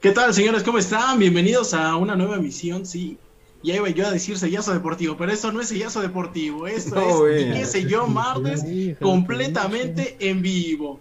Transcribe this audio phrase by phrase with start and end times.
[0.00, 0.62] ¿Qué tal, señores?
[0.62, 1.18] ¿Cómo están?
[1.18, 3.18] Bienvenidos a una nueva emisión, sí.
[3.62, 7.54] Ya iba yo a decir sellazo deportivo, pero esto no es sellazo deportivo, esto es,
[7.54, 8.64] qué sé yo, martes,
[8.98, 11.00] completamente en vivo.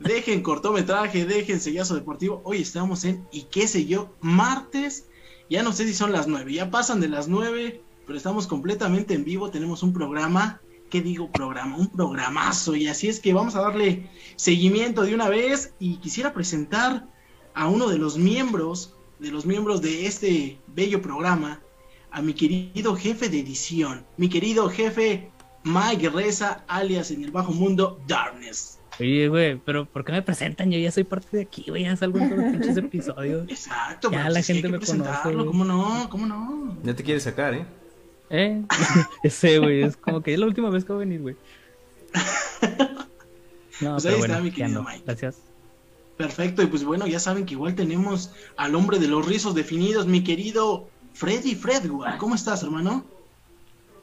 [0.00, 2.40] Dejen cortometraje, dejen sellazo deportivo.
[2.42, 5.04] Hoy estamos en y qué sé yo, martes.
[5.50, 9.12] Ya no sé si son las nueve, ya pasan de las nueve, pero estamos completamente
[9.12, 9.50] en vivo.
[9.50, 11.76] Tenemos un programa, ¿qué digo programa?
[11.76, 12.74] Un programazo.
[12.74, 15.74] Y así es que vamos a darle seguimiento de una vez.
[15.78, 17.06] Y quisiera presentar
[17.58, 21.60] a uno de los miembros, de los miembros de este bello programa,
[22.12, 25.28] a mi querido jefe de edición, mi querido jefe
[25.64, 28.78] Mike Reza, alias en el bajo mundo Darkness.
[29.00, 30.70] Oye, güey, pero ¿por qué me presentan?
[30.70, 33.48] Yo ya soy parte de aquí, güey, ya salgo en todos los pinches episodios.
[33.48, 35.10] Exacto, ya la gente me conoce.
[35.22, 36.08] ¿Cómo no?
[36.10, 36.78] ¿Cómo no?
[36.84, 37.66] Ya te quieres sacar, ¿eh?
[38.30, 38.62] ¿Eh?
[39.24, 41.36] Ese, güey, es como que es la última vez que voy a venir, güey.
[43.80, 45.04] No, pues ahí está mi querido Mike.
[45.06, 45.47] Gracias.
[46.18, 50.08] Perfecto, y pues bueno, ya saben que igual tenemos al hombre de los rizos definidos,
[50.08, 52.18] mi querido Freddy Fredward.
[52.18, 53.04] ¿Cómo estás, hermano?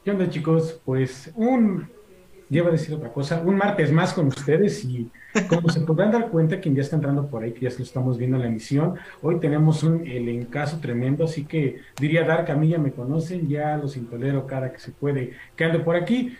[0.02, 0.80] ¿Qué onda, chicos?
[0.86, 1.86] Pues un,
[2.48, 5.10] llevo a decir otra cosa, un martes más con ustedes y
[5.46, 8.16] como se podrán dar cuenta, quien ya está entrando por ahí, que ya lo estamos
[8.16, 12.68] viendo en la emisión, hoy tenemos un elencazo tremendo, así que diría Dark, a mí
[12.68, 16.34] ya me conocen, ya los intolero cada que se puede que ande por aquí.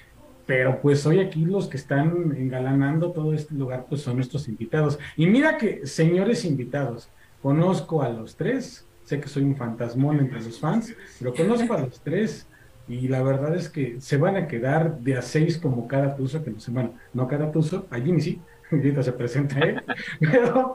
[0.46, 4.98] Pero pues hoy aquí los que están engalanando todo este lugar pues son nuestros invitados.
[5.16, 7.08] Y mira que, señores invitados,
[7.42, 11.80] conozco a los tres, sé que soy un fantasmón entre los fans, pero conozco a
[11.80, 12.46] los tres
[12.88, 16.44] y la verdad es que se van a quedar de a seis como cada tuzo
[16.44, 18.40] que nos bueno, no cada tuzo, allí ni sí,
[18.72, 19.82] ahorita se presenta él,
[20.18, 20.74] pero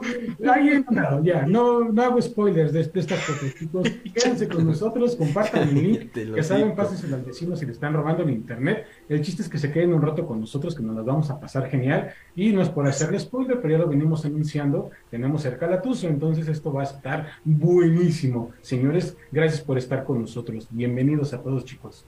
[0.50, 5.68] ahí no, ya, no, no hago spoilers de, estas cosas, chicos, quédense con nosotros, compartan
[5.68, 9.42] el link, que saben, pásense al vecino si le están robando el internet, el chiste
[9.42, 12.12] es que se queden un rato con nosotros, que nos las vamos a pasar genial,
[12.34, 16.08] y no es por hacerle spoiler, pero ya lo venimos anunciando, tenemos cerca la tuzo,
[16.08, 21.64] entonces esto va a estar buenísimo, señores, gracias por estar con nosotros, bienvenidos a todos
[21.64, 22.04] chicos.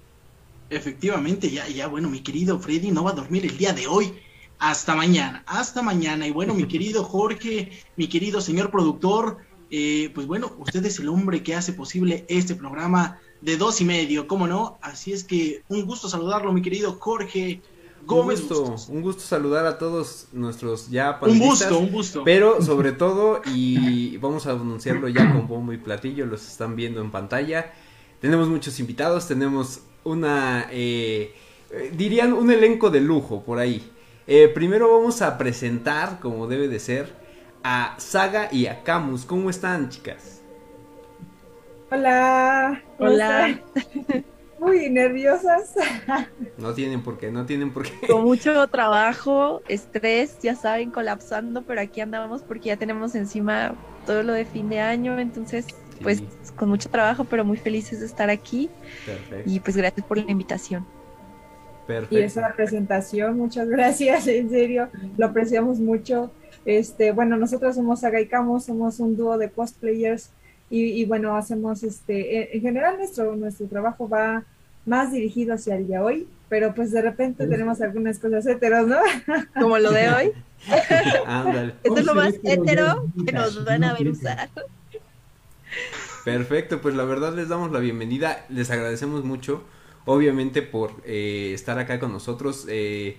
[0.70, 4.12] Efectivamente, ya, ya, bueno, mi querido Freddy no va a dormir el día de hoy,
[4.58, 6.26] hasta mañana, hasta mañana.
[6.26, 9.38] Y bueno, mi querido Jorge, mi querido señor productor,
[9.70, 13.84] eh, pues bueno, usted es el hombre que hace posible este programa de dos y
[13.84, 14.78] medio, ¿cómo no?
[14.80, 17.60] Así es que un gusto saludarlo, mi querido Jorge.
[18.06, 22.22] Gómez un gusto, un gusto saludar a todos nuestros ya Un gusto, un gusto.
[22.22, 27.00] Pero sobre todo, y vamos a anunciarlo ya con bombo y platillo, los están viendo
[27.00, 27.72] en pantalla.
[28.20, 31.34] Tenemos muchos invitados, tenemos una, eh,
[31.70, 33.90] eh, dirían un elenco de lujo por ahí.
[34.26, 37.12] Eh, primero vamos a presentar, como debe de ser,
[37.62, 39.26] a Saga y a Camus.
[39.26, 40.40] ¿Cómo están, chicas?
[41.90, 42.82] Hola.
[42.98, 43.60] Hola.
[44.58, 45.74] Muy nerviosas.
[46.56, 48.06] No tienen por qué, no tienen por qué.
[48.06, 53.74] Con mucho trabajo, estrés, ya saben, colapsando, pero aquí andamos porque ya tenemos encima
[54.06, 55.66] todo lo de fin de año, entonces,
[56.02, 56.22] pues
[56.56, 58.70] con mucho trabajo, pero muy felices de estar aquí.
[59.04, 59.50] Perfecto.
[59.50, 60.86] Y pues gracias por la invitación.
[62.10, 66.30] Y esa presentación, muchas gracias, en serio, lo apreciamos mucho.
[66.64, 68.00] Este, bueno, nosotros somos
[68.30, 70.30] Camus, somos un dúo de cosplayers
[70.70, 74.44] y, y bueno, hacemos este, en general nuestro, nuestro trabajo va
[74.86, 78.98] más dirigido hacia el de hoy, pero pues de repente tenemos algunas cosas heteros, ¿no?
[79.60, 80.32] Como lo de hoy.
[81.26, 81.74] Ándale.
[81.82, 84.48] Esto es lo más hetero que nos van a ver usar.
[86.24, 89.62] Perfecto, pues la verdad les damos la bienvenida, les agradecemos mucho
[90.04, 92.66] obviamente por eh, estar acá con nosotros.
[92.68, 93.16] Eh,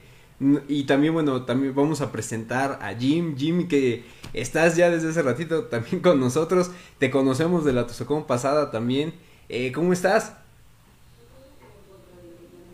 [0.68, 3.36] y también, bueno, también vamos a presentar a Jim.
[3.38, 4.04] Jim, que
[4.34, 6.72] estás ya desde hace ratito también con nosotros.
[7.00, 9.14] Te conocemos de la Tuzocón pasada también.
[9.50, 10.36] Eh, ¿Cómo estás?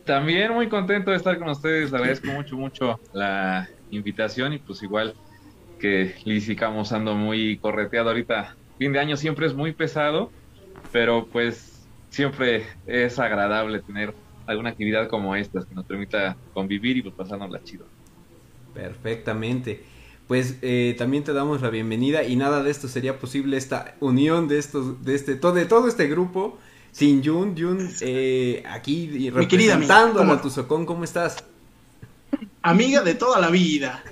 [0.05, 1.93] También muy contento de estar con ustedes.
[1.93, 5.13] Agradezco mucho, mucho la invitación y pues igual
[5.79, 6.57] que Liz y
[6.91, 8.55] ando muy correteado ahorita.
[8.77, 10.31] Fin de año siempre es muy pesado,
[10.91, 11.70] pero pues
[12.11, 14.13] siempre es agradable tener
[14.45, 17.85] alguna actividad como esta que nos permita convivir y pues pasárnosla chido.
[18.75, 19.83] Perfectamente.
[20.27, 24.47] Pues eh, también te damos la bienvenida y nada de esto sería posible esta unión
[24.47, 26.59] de estos, de este, todo, de todo este grupo
[26.91, 31.43] sin Jun, Jun eh, aquí representando a la Tuzocón, ¿cómo estás?
[32.61, 34.03] Amiga de toda la vida.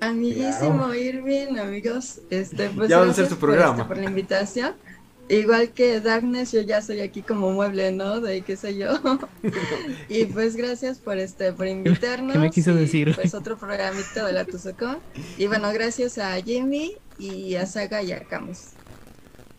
[0.00, 3.86] Amiguísimo Irving, amigos, este, pues ya va a ser su programa.
[3.86, 4.74] por la invitación.
[5.28, 8.20] Igual que Darkness, yo ya soy aquí como mueble, ¿no?
[8.20, 9.00] De qué sé yo.
[10.08, 12.32] y pues gracias por este, por invitarnos.
[12.32, 13.14] ¿Qué me quiso decir?
[13.14, 14.98] Pues otro programito de la Tuzocón.
[15.38, 18.74] Y bueno, gracias a Jimmy y a Saga y a Camus.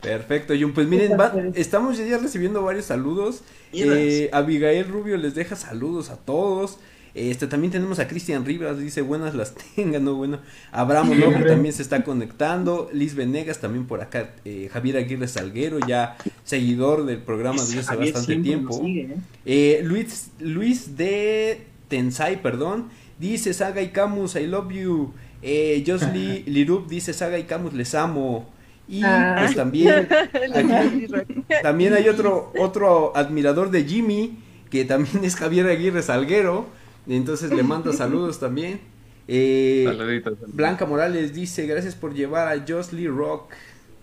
[0.01, 0.73] Perfecto, Jun.
[0.73, 1.17] Pues miren,
[1.55, 3.41] estamos ya recibiendo varios saludos.
[3.73, 6.77] Eh, Abigail Rubio les deja saludos a todos.
[7.15, 10.39] Este, también tenemos a Cristian Rivas, dice buenas las tengan, no bueno.
[10.73, 12.89] Abraham López también se está conectando.
[12.91, 14.31] Liz Venegas también por acá.
[14.43, 18.81] Eh, Javier Aguirre Salguero, ya seguidor del programa desde hace bastante tiempo.
[18.85, 19.15] ¿eh?
[19.45, 22.89] Eh, Luis, Luis de Tensai, perdón.
[23.17, 25.13] Dice Saga y Camus, I love you.
[25.41, 28.49] Eh, Josly Lirup dice Saga y Camus, les amo.
[28.89, 29.37] Y ah.
[29.39, 30.07] pues también,
[31.63, 34.37] también hay otro, otro admirador de Jimmy,
[34.69, 36.67] que también es Javier Aguirre Salguero.
[37.07, 38.79] Entonces le mando saludos también.
[39.27, 43.53] Eh, Blanca Morales dice, gracias por llevar a Josly Rock.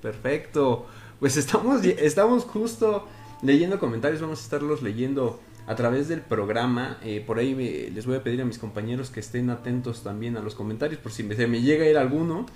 [0.01, 0.87] Perfecto.
[1.21, 3.07] Pues estamos, estamos justo
[3.43, 6.99] leyendo comentarios, vamos a estarlos leyendo a través del programa.
[7.05, 10.41] Eh, por ahí les voy a pedir a mis compañeros que estén atentos también a
[10.41, 12.47] los comentarios por si me, se me llega a ir alguno.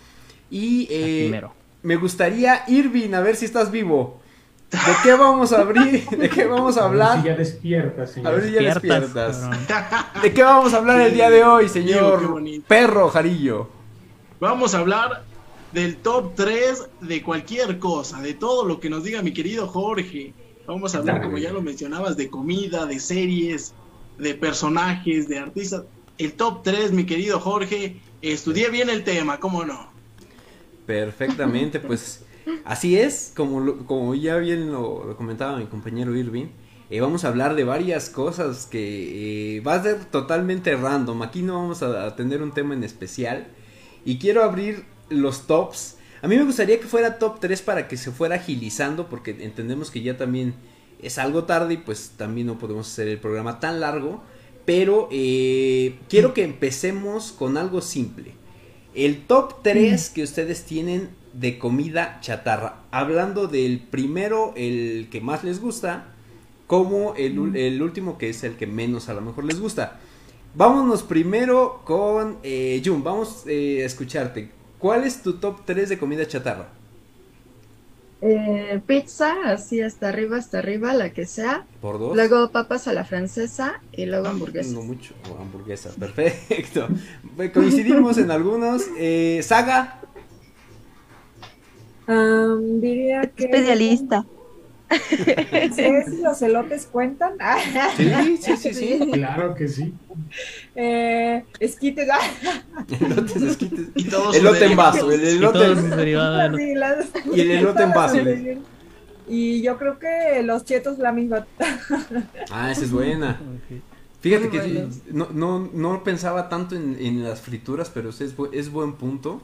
[0.51, 1.43] Y eh,
[1.83, 4.21] me gustaría, Irving, a ver si estás vivo.
[4.71, 6.09] ¿De qué vamos a abrir?
[6.09, 7.19] ¿De qué vamos a hablar?
[7.19, 8.17] A ver si ya despiertas.
[8.19, 9.49] A ver si ya despiertas.
[10.23, 13.69] ¿De qué vamos a hablar el día de hoy, señor perro Jarillo?
[14.41, 15.25] Vamos a hablar
[15.73, 20.35] del top 3 de cualquier cosa, de todo lo que nos diga mi querido Jorge.
[20.67, 23.73] Vamos a hablar, como ya lo mencionabas, de comida, de series,
[24.19, 25.85] de personajes, de artistas.
[26.19, 28.01] El top 3, mi querido Jorge.
[28.21, 29.91] Estudié bien el tema, ¿cómo no?
[30.87, 32.25] Perfectamente, pues
[32.65, 36.47] así es, como, como ya bien lo, comentaba mi compañero Irving.
[36.89, 41.23] Eh, vamos a hablar de varias cosas que eh, va a ser totalmente random.
[41.23, 43.49] Aquí no vamos a, a tener un tema en especial.
[44.05, 47.97] Y quiero abrir los tops a mí me gustaría que fuera top 3 para que
[47.97, 50.55] se fuera agilizando, porque entendemos que ya también
[51.01, 54.23] es algo tarde y pues también no podemos hacer el programa tan largo.
[54.65, 58.33] Pero eh, quiero que empecemos con algo simple.
[58.95, 62.83] El top 3 que ustedes tienen de comida chatarra.
[62.91, 66.07] Hablando del primero, el que más les gusta,
[66.67, 70.01] como el, último que es el que menos a lo mejor les gusta.
[70.55, 74.51] Vámonos primero con eh, Jun, vamos eh, a escucharte.
[74.79, 76.69] ¿Cuál es tu top 3 de comida chatarra?
[78.23, 81.67] Eh, pizza, así hasta arriba, hasta arriba, la que sea.
[81.83, 82.17] Por dos.
[82.17, 84.73] Luego papas a la francesa y luego hamburguesas.
[84.73, 86.89] No mucho, hamburguesas, perfecto.
[87.53, 88.85] Coincidimos en algunos.
[88.99, 90.01] Eh, Saga.
[92.07, 93.45] Diría que.
[93.45, 94.25] Especialista.
[95.75, 97.33] si los elotes cuentan?
[97.97, 99.11] sí, sí, sí, sí.
[99.13, 99.93] Claro que sí.
[100.75, 102.09] Eh, esquites.
[103.01, 103.89] Elotes, esquites.
[103.95, 105.11] Y todos elote en vaso.
[105.11, 105.59] El elote
[107.33, 108.19] y, el elote en vaso.
[109.29, 111.47] Y yo creo que los chetos la misma.
[112.51, 113.41] ah, esa es buena.
[114.21, 118.95] Fíjate que no, no, no, pensaba tanto en, en las frituras, pero es, es buen
[118.95, 119.43] punto.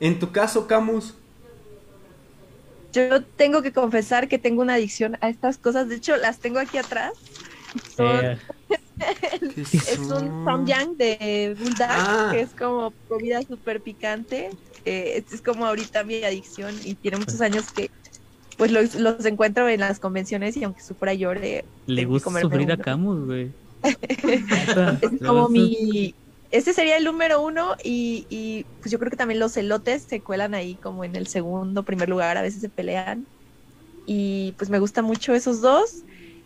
[0.00, 1.14] En tu caso, Camus,
[2.92, 5.88] yo tengo que confesar que tengo una adicción a estas cosas.
[5.88, 7.12] De hecho, las tengo aquí atrás.
[7.98, 8.36] Eh.
[9.72, 12.28] es un Samyang de Bulldog, ah.
[12.32, 14.50] que es como comida súper picante.
[14.84, 17.90] Eh, es como ahorita mi adicción y tiene muchos años que
[18.56, 21.64] pues los, los encuentro en las convenciones y aunque sufra llore.
[21.86, 23.50] Le gusta sufrir a Camus, güey.
[23.82, 26.14] es como mi,
[26.52, 30.54] este sería el número uno y, pues yo creo que también los elotes se cuelan
[30.54, 33.26] ahí como en el segundo, primer lugar, a veces se pelean.
[34.04, 36.04] Y pues me gustan mucho esos dos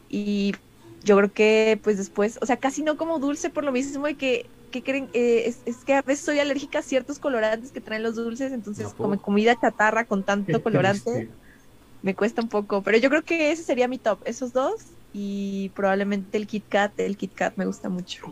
[0.08, 0.54] y
[1.02, 4.16] yo creo que pues después, o sea, casi no como dulce por lo mismo de
[4.16, 8.02] que, que creen, eh, es, que a veces soy alérgica a ciertos colorantes que traen
[8.02, 11.30] los dulces, entonces como comida chatarra con tanto colorante
[12.02, 15.70] me cuesta un poco, pero yo creo que ese sería mi top, esos dos y
[15.70, 18.26] probablemente el Kit Kat, el Kit Kat me gusta mucho.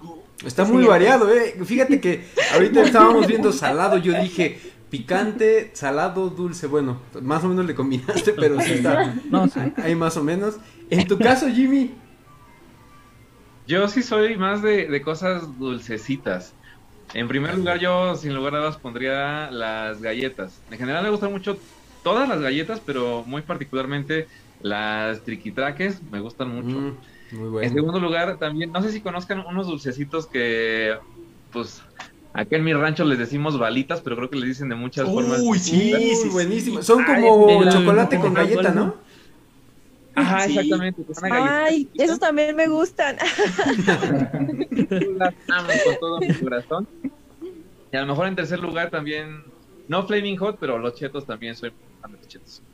[0.44, 1.56] Está muy variado, eh.
[1.64, 4.60] Fíjate que ahorita estábamos viendo salado, yo dije
[4.90, 9.14] picante, salado, dulce, bueno, más o menos le combinaste, pero sí está.
[9.30, 9.48] No,
[9.82, 10.58] Hay más o menos.
[10.90, 11.94] En tu caso, Jimmy.
[13.66, 16.52] Yo sí soy más de, de cosas dulcecitas.
[17.14, 20.60] En primer lugar, yo sin lugar a dudas pondría las galletas.
[20.70, 21.56] En general me gustan mucho
[22.02, 24.28] todas las galletas, pero muy particularmente
[24.64, 26.80] las triquitraques me gustan mucho.
[26.80, 26.96] Mm,
[27.32, 27.68] muy bueno.
[27.68, 30.96] En segundo lugar, también, no sé si conozcan unos dulcecitos que,
[31.52, 31.82] pues,
[32.36, 35.40] Aquí en mi rancho les decimos balitas, pero creo que les dicen de muchas formas.
[35.40, 36.82] Uy, sí, sí, buenísimo.
[36.82, 38.96] Son como chocolate con galleta, ¿no?
[40.16, 41.04] Ajá, exactamente.
[41.22, 43.16] Ay, esos también me gustan.
[45.16, 46.88] las amo con todo mi corazón.
[47.92, 49.44] Y a lo mejor en tercer lugar también,
[49.86, 52.64] no Flaming Hot, pero los chetos también soy fan de los chetos.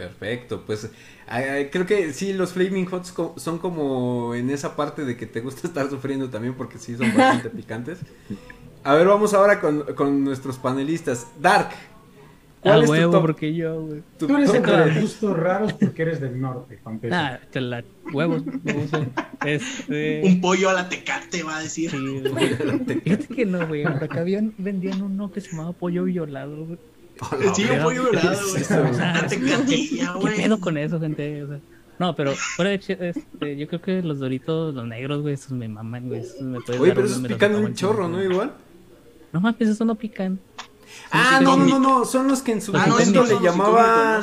[0.00, 0.90] Perfecto, pues
[1.70, 5.66] creo que sí, los Flaming Hots son como en esa parte de que te gusta
[5.68, 7.98] estar sufriendo también porque sí son bastante picantes.
[8.82, 11.26] A ver, vamos ahora con, nuestros panelistas.
[11.38, 11.68] Dark,
[12.62, 14.02] ¿Cuál es huevo, tu porque yo, güey.
[14.18, 18.42] Tú eres de gustos raros porque eres del norte, Juan Ah, te la huevos.
[19.44, 20.22] este...
[20.24, 21.90] Un pollo a la tecate, va a decir.
[21.90, 22.22] Sí,
[23.04, 23.82] Fíjate que no, güey.
[23.82, 26.78] Por acá habían, vendían uno que se llamaba pollo violado, güey.
[27.54, 28.64] Sí, un pollo violado, güey.
[30.36, 31.42] ¿Qué pedo con eso, gente?
[31.42, 31.60] O sea,
[31.98, 35.68] no, pero fuera de este, yo creo que los doritos, los negros, güey, esos me
[35.68, 36.22] maman, güey.
[36.40, 38.22] Me Oye, pero esos pican un chorro, ¿no?
[38.22, 38.52] Igual.
[39.32, 40.40] No mames, esos no pican.
[41.10, 44.22] Ah, no, no, no, son los que en su ah, momento le llamaban.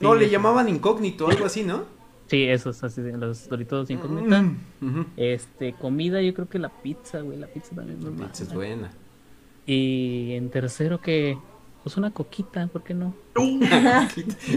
[0.00, 1.84] No, le llamaban incógnito, algo así, ¿no?
[2.26, 4.42] Sí, esos, así, los doritos incógnita.
[4.80, 8.44] Mm, este, comida, yo creo que la pizza, güey, la pizza también es La pizza
[8.44, 8.90] es buena.
[9.66, 11.38] Y en tercero que,
[11.82, 13.14] pues una coquita, ¿por qué no?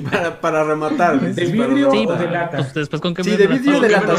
[0.10, 1.20] para, para rematar.
[1.20, 2.58] ¿De vidrio o de lata?
[2.58, 4.15] Pues, después con qué Sí, de vidrio o de lata.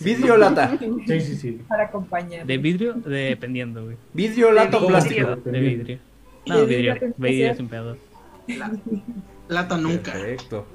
[0.00, 0.78] ¿Vidrio o lata?
[1.06, 1.60] Sí, sí, sí.
[1.68, 2.46] Para acompañar.
[2.46, 3.96] De vidrio, dependiendo, güey.
[4.12, 5.36] ¿Vidrio, lata o plástico?
[5.36, 5.98] De vidrio.
[6.46, 7.96] No, vidrio, vidrio sin pedo.
[9.48, 10.12] Lata nunca.
[10.12, 10.66] Perfecto.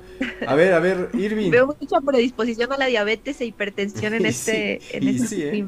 [0.45, 1.49] A ver, a ver, Irving.
[1.49, 4.79] Veo mucha predisposición a la diabetes e hipertensión en este.
[4.95, 5.67] en este ¿eh?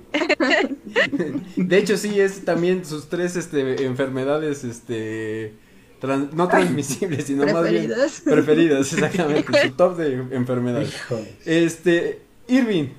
[1.58, 5.54] De hecho, sí, es también sus tres este, enfermedades este,
[6.08, 7.92] no transmisibles, sino más bien
[8.26, 9.68] preferidas, exactamente.
[9.68, 10.94] su top de enfermedades.
[11.46, 12.90] Este, Irving.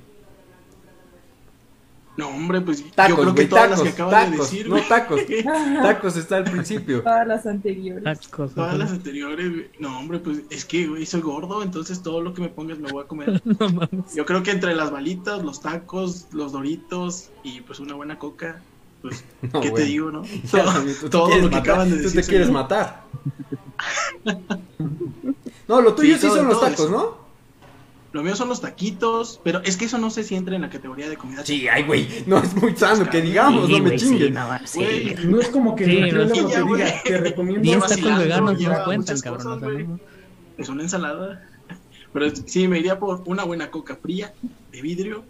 [2.16, 4.68] No, hombre, pues tacos, yo creo que todas tacos, las que acabas de decir.
[4.68, 5.20] No, tacos.
[5.82, 7.02] tacos está al principio.
[7.02, 8.04] Todas las anteriores.
[8.04, 9.66] Tacos, todas las anteriores.
[9.80, 12.90] No, hombre, pues es que, güey, soy gordo, entonces todo lo que me pongas me
[12.90, 13.42] voy a comer.
[13.44, 13.88] no.
[14.14, 18.62] Yo creo que entre las balitas, los tacos, los doritos y pues una buena coca,
[19.04, 19.23] pues,
[19.62, 20.23] ¿qué te digo, no?
[21.11, 22.12] Todo, lo que acaban de decir.
[22.12, 23.04] Tú te quieres matar.
[25.68, 27.23] no, lo tuyo sí, son los tacos, ¿no?
[28.12, 30.70] Lo mío son los taquitos, pero es que eso no sé si entra en la
[30.70, 31.44] categoría de comida.
[31.44, 34.32] Sí, ay, güey, no es muy sano que digamos, no me chinguen.
[34.32, 37.62] no, es como que sí, no, te diga, te recomiendo.
[37.62, 40.00] 10 tacos veganos no cuentan, cabrón.
[40.56, 41.46] es una ensalada.
[42.14, 44.32] Pero sí, me iría por una buena coca fría
[44.73, 45.25] de vidrio,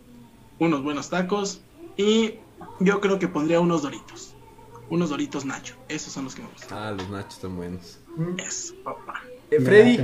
[0.61, 1.63] unos buenos tacos
[1.97, 2.35] y
[2.81, 4.35] yo creo que pondría unos doritos.
[4.91, 5.75] Unos doritos Nacho.
[5.89, 6.79] Esos son los que me gustan.
[6.79, 7.99] Ah, los Nachos están buenos.
[8.39, 9.23] Eso, papá.
[9.51, 9.99] Eh, Freddy.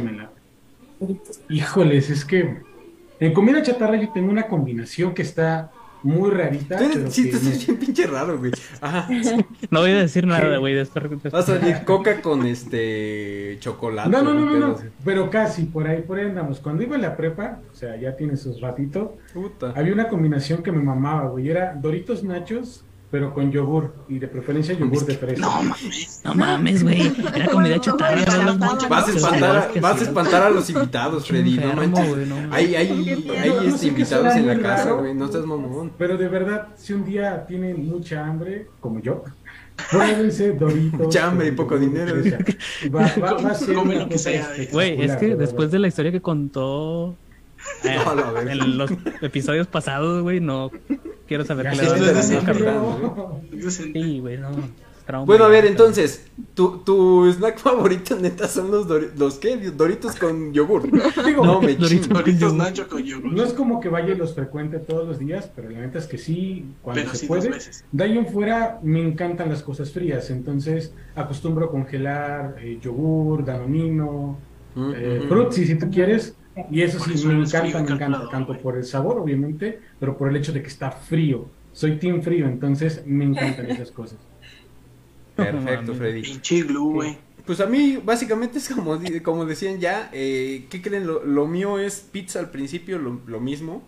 [1.49, 2.63] Híjoles, es que
[3.21, 6.79] en comida chatarra yo tengo una combinación que está muy rarita.
[7.09, 8.53] sí, tú estás bien pinche raro, güey.
[8.81, 9.09] Ajá.
[9.71, 14.09] No voy a decir nada, güey, Vas a salir coca con este chocolate.
[14.09, 16.61] No, no, no, no, no, pero casi, por ahí, por ahí andamos.
[16.61, 19.11] Cuando iba a la prepa, o sea, ya tiene sus ratitos,
[19.75, 21.49] había una combinación que me mamaba, güey.
[21.49, 25.41] Era Doritos Nachos pero con yogur y de preferencia yogur de fresa.
[25.41, 27.13] No mames, no mames, güey.
[27.35, 28.55] Era comida chatarra.
[28.89, 31.59] Vas a espantar, a, vas a espantar a los invitados, Freddy.
[31.59, 32.29] No manches.
[32.53, 32.89] Hay, hay,
[33.29, 35.13] hay este, invitados en la casa, güey.
[35.15, 35.93] No estás mamón.
[35.99, 39.25] Pero de verdad, si un día tienen mucha hambre, como yo,
[39.91, 41.01] Pruébense Doritos.
[41.01, 42.15] Mucha hambre y poco dinero.
[42.95, 44.49] Va, va, va a ser lo que sea.
[44.71, 47.17] Güey, es que después de la historia que contó
[47.85, 47.99] eh,
[48.47, 48.91] en los
[49.21, 50.71] episodios pasados, güey, no
[51.31, 52.23] quiero saber qué le va
[53.71, 54.51] Sí, güey, no.
[55.27, 59.57] Bueno, a ver, entonces, tu, tu snack favorito neta son los, los ¿qué?
[59.57, 60.93] Doritos con yogur.
[61.43, 63.33] no, me Doritos, Doritos Nacho con yogur.
[63.33, 66.07] No es como que vaya y los frecuente todos los días, pero la neta es
[66.07, 67.51] que sí, cuando se puede.
[67.93, 73.45] De ahí en fuera me encantan las cosas frías, entonces acostumbro a congelar eh, yogur,
[73.45, 74.37] danonino,
[74.75, 75.53] mm, eh, mm.
[75.53, 76.35] si tú quieres,
[76.71, 80.37] y eso sí, me encanta, me encanta, tanto por el sabor, obviamente, pero por el
[80.37, 81.47] hecho de que está frío.
[81.73, 84.19] Soy team frío, entonces me encantan esas cosas.
[85.37, 86.23] Perfecto, Freddy.
[86.23, 87.17] Pinche güey.
[87.47, 91.07] Pues a mí, básicamente es como, como decían ya, eh, ¿qué creen?
[91.07, 93.83] Lo, mío es pizza al principio, lo, mismo.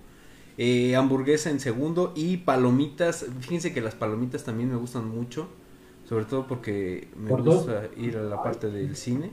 [0.59, 3.27] Eh, hamburguesa en segundo y palomitas.
[3.41, 5.49] Fíjense que las palomitas también me gustan mucho,
[6.09, 9.31] sobre todo porque me gusta ir a la parte del cine.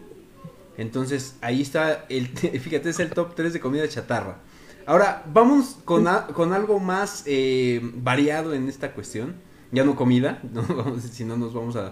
[0.79, 4.37] Entonces, ahí está, el, fíjate, es el top 3 de comida chatarra.
[4.85, 9.35] Ahora, vamos con, con algo más eh, variado en esta cuestión.
[9.73, 10.41] Ya no comida,
[11.11, 11.91] si no nos vamos a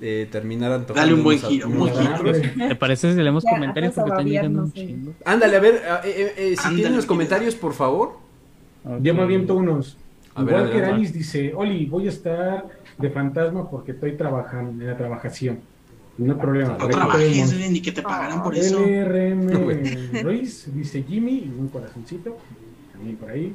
[0.00, 1.00] eh, terminar antojando.
[1.00, 2.32] Dale un buen giro, un buen giro.
[2.68, 3.94] ¿Te parece si leemos comentarios?
[3.94, 5.14] Porque están llegando un chingo.
[5.24, 8.18] Ándale, a ver, eh, si tienen los comentarios, por favor.
[9.00, 9.96] Ya me aviento unos.
[10.34, 12.66] A Igual que Alice dice, Oli, voy a estar
[12.98, 15.60] de fantasma porque estoy trabajando en la trabajación.
[16.16, 16.76] No hay problema.
[16.78, 18.78] No trabajes, ni que te pagaran por eso.
[18.78, 19.50] LRM
[20.22, 22.36] Ruiz dice Jimmy y un corazoncito.
[22.92, 23.54] También por ahí.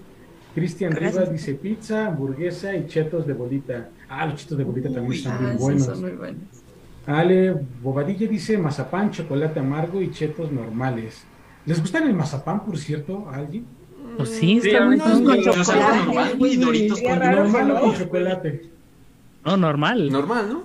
[0.54, 3.90] Cristian Rivas dice pizza, hamburguesa y chetos de bolita.
[4.10, 5.86] Ah, los chetos de bolita también están muy buenos.
[5.86, 6.42] Son muy buenos.
[7.06, 11.24] Ale Bobadilla dice mazapán, chocolate amargo y chetos normales.
[11.66, 13.66] ¿Les gustan el mazapán, por cierto, a alguien?
[14.18, 18.70] Pues sí, está muy normal, güey, Doritos con normal o con chocolate.
[19.46, 20.12] No, normal.
[20.12, 20.64] Normal, ¿no?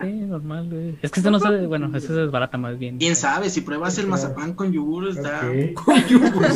[0.00, 0.98] Sí, normal, güey.
[1.02, 2.98] Es que este no sabe, bueno, este se desbarata más bien.
[2.98, 3.48] ¿Quién sabe?
[3.48, 5.42] Si pruebas el mazapán con yogur, está...
[5.74, 6.46] Con yogur.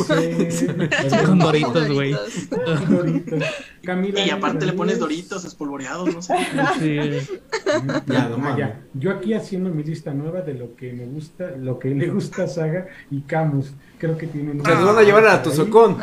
[1.25, 2.15] con doritos, güey.
[2.89, 3.39] Doritos.
[4.25, 6.35] y aparte le pones doritos espolvoreados, no sé.
[6.79, 7.39] Sí.
[8.07, 8.81] Ya, no, ya.
[8.93, 12.43] Yo aquí haciendo mi lista nueva de lo que me gusta, lo que le gusta
[12.43, 13.73] a Saga y Camus.
[13.97, 14.63] Creo que tienen...
[14.63, 15.97] Se nos van a llevar a la Tuzocón.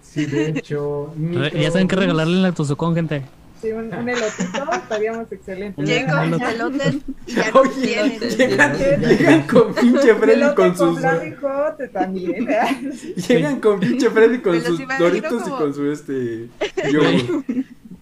[0.00, 1.12] Sí, de hecho...
[1.54, 3.22] Ya saben qué regalarle en la Tuzocón, gente.
[3.60, 5.86] Sí, un, un elotito estaríamos excelentes.
[5.86, 6.94] Llegan con elotes
[7.26, 11.00] y ya Oye, llegan, llegan, con pinche Freddy con sus...
[11.00, 12.48] Con también.
[12.48, 12.92] ¿eh?
[13.28, 16.48] Llegan con pinche Freddy con sus doritos y con su este...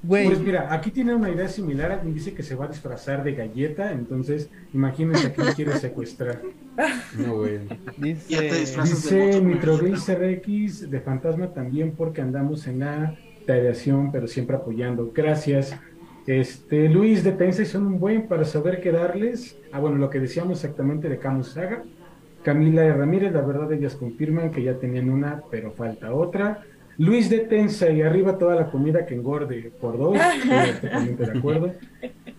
[0.08, 1.92] Pues mira, aquí tiene una idea similar.
[1.92, 6.40] Alguien dice que se va a disfrazar de galleta, entonces imagínense a quién quiere secuestrar.
[7.18, 7.60] No, güey.
[7.98, 8.50] Dice,
[8.82, 13.18] dice Nitroglycer X de fantasma también porque andamos en la
[13.54, 15.10] aviación, pero siempre apoyando.
[15.14, 15.76] Gracias.
[16.26, 19.56] Este, Luis de Tensa son un buen para saber qué darles.
[19.72, 21.84] Ah, bueno, lo que decíamos exactamente de Camus Saga.
[22.42, 26.62] Camila y Ramírez, la verdad ellas confirman que ya tenían una, pero falta otra.
[26.98, 30.16] Luis de Tensa y arriba toda la comida que engorde por dos,
[30.82, 31.72] estoy de acuerdo.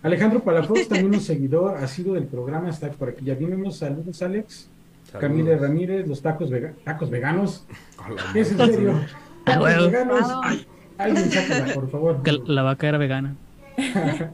[0.02, 3.24] Alejandro Palafox, también un seguidor, ha sido del programa, está por aquí.
[3.24, 4.68] Ya vienen saludos, Alex.
[5.18, 6.50] Camila Ramírez, los tacos,
[6.84, 7.66] tacos veganos.
[8.34, 9.00] ¿Es en serio?
[9.44, 10.28] Tacos veganos.
[11.00, 12.22] Alguien sáquela, por favor.
[12.22, 13.36] Que la vaca era vegana.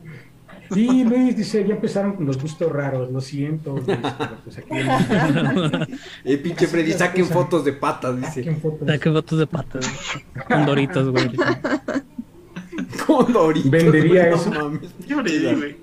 [0.73, 3.75] Sí, Luis dice, ya empezaron con los gustos raros, lo siento.
[3.75, 4.69] Luis, pero pues aquí
[6.25, 8.43] eh, pinche Freddy, saquen fotos de patas, dice.
[8.43, 9.87] Saquen fotos, saquen fotos de patas.
[10.49, 11.31] Con doritos, güey.
[13.07, 13.71] Con doritos.
[13.71, 14.51] Vendería eso.
[15.07, 15.77] Yo le güey.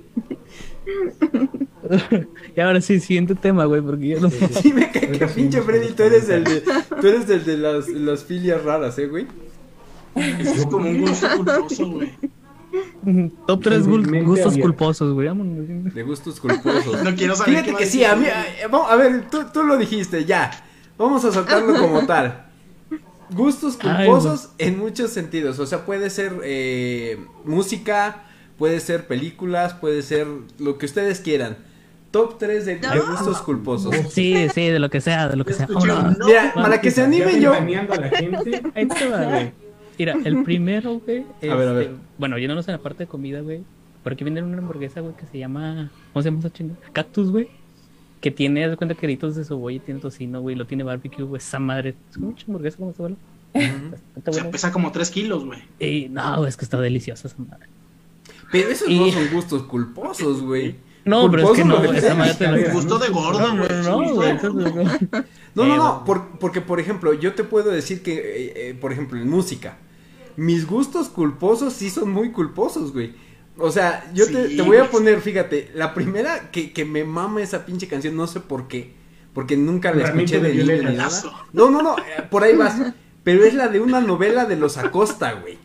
[2.56, 4.48] y ahora sí, siguiente tema, güey, porque yo no sé.
[4.50, 7.88] Sí, me cae que pinche Freddy, tú eres el de, tú eres el de las,
[7.88, 9.28] las filias raras, ¿eh, güey?
[10.16, 12.12] Es como un gusto culposo, güey.
[13.46, 15.30] Top 3 gustos culposos, güey.
[15.94, 17.04] De gustos culposos.
[17.04, 17.64] No quiero saber.
[17.64, 18.26] Fíjate que sí, a mí.
[18.26, 20.52] Eh, a, ver, tú, tú, lo dijiste, ya.
[20.98, 22.46] Vamos a soltarlo como tal.
[23.30, 25.60] Gustos culposos en muchos sentidos.
[25.60, 28.24] O sea, puede ser eh, música,
[28.58, 30.28] puede ser películas, puede ser
[30.60, 31.58] lo que ustedes quieran.
[32.12, 32.76] Top 3 de,
[33.10, 33.96] gustos culposos.
[34.12, 35.68] Sí, sí, de lo que sea, de lo que sea.
[35.68, 37.54] Mira, para que se anime yo.
[37.54, 38.64] A la gente.
[38.76, 39.63] Ahí te va, güey.
[39.98, 41.26] Mira, el primero, güey.
[41.50, 41.84] a ver, a ver.
[41.84, 43.62] Este, bueno, yéndonos en la parte de comida, güey.
[44.04, 45.92] Por aquí viene una hamburguesa, güey, que se llama.
[46.12, 46.80] ¿Cómo se llama esa chingada?
[46.92, 47.50] Cactus, güey.
[48.22, 50.56] Que tiene, de cuenta, queritos de cebolla y tiene tocino, güey.
[50.56, 51.40] Lo tiene barbecue, güey.
[51.40, 51.96] Esa madre.
[52.10, 53.18] Es como mucha hamburguesa, como se vuelve.
[54.52, 55.62] pesa como 3 kilos, güey.
[55.80, 57.68] Y no, es que está deliciosa esa madre.
[58.52, 60.76] Pero esos no son gustos culposos, güey.
[61.06, 63.84] No, pero es que no, esa madre te de gordo, güey.
[63.84, 64.34] No, güey.
[65.56, 66.04] No, no, no,
[66.40, 69.78] porque por ejemplo, yo te puedo decir que, eh, eh, por ejemplo, en música,
[70.36, 73.14] mis gustos culposos sí son muy culposos, güey.
[73.58, 77.66] O sea, yo te, voy a poner, fíjate, la primera que, que me mama esa
[77.66, 78.94] pinche canción, no sé por qué,
[79.34, 81.22] porque nunca la escuché de niño ni nada.
[81.52, 82.94] No, no, no, eh, por ahí vas.
[83.24, 85.58] Pero es la de una novela de los Acosta, güey.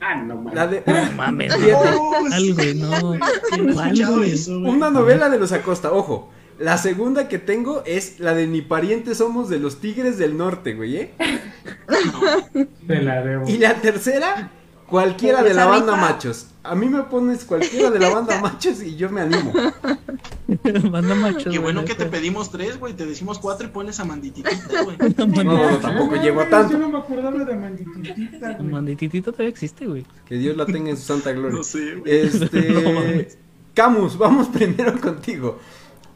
[0.00, 0.54] Ah, no mames.
[0.54, 1.52] La de, no mames,
[2.32, 4.70] algo, no.
[4.70, 6.30] Una novela de los Acosta, ojo.
[6.58, 10.74] La segunda que tengo es la de Ni parientes somos de los Tigres del Norte,
[10.74, 11.10] güey, ¿eh?
[12.88, 13.46] la debo.
[13.46, 14.50] Y la tercera,
[14.88, 16.48] cualquiera de la banda Machos.
[16.62, 19.52] A mí me pones cualquiera de la banda Machos y yo me animo.
[20.90, 21.52] banda Machos.
[21.52, 22.94] Qué bueno que te pedimos tres, güey.
[22.94, 24.96] Te decimos cuatro y pones a Mandititita, güey.
[25.16, 26.72] no, no, tampoco llego a tanto.
[26.72, 28.70] Yo no me acordaba de Mandititita, güey.
[28.70, 30.04] Mandititita todavía existe, güey.
[30.26, 31.56] Que Dios la tenga en su santa gloria.
[31.56, 32.12] No sé, güey.
[32.12, 33.38] Este...
[33.74, 35.58] Camus, vamos primero contigo.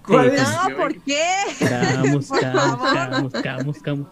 [0.09, 1.23] No, ¿por qué?
[1.59, 4.07] Camus, camus, camus, camus,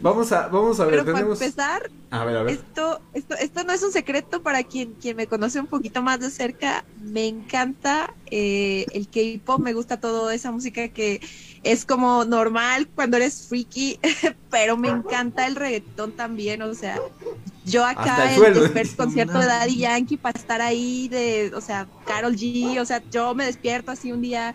[0.00, 2.54] Vamos a, vamos a ver, Pero para empezar, a ver, a ver.
[2.54, 6.20] Esto, esto, esto no es un secreto para quien, quien me conoce un poquito más
[6.20, 6.84] de cerca.
[7.00, 11.20] Me encanta eh, el K-pop, me gusta toda esa música que
[11.62, 13.98] es como normal cuando eres freaky,
[14.50, 17.00] pero me encanta el reggaetón también, o sea,
[17.64, 22.36] yo acá el, el concierto de Daddy Yankee para estar ahí de, o sea, Carol
[22.36, 24.54] G, o sea, yo me despierto así un día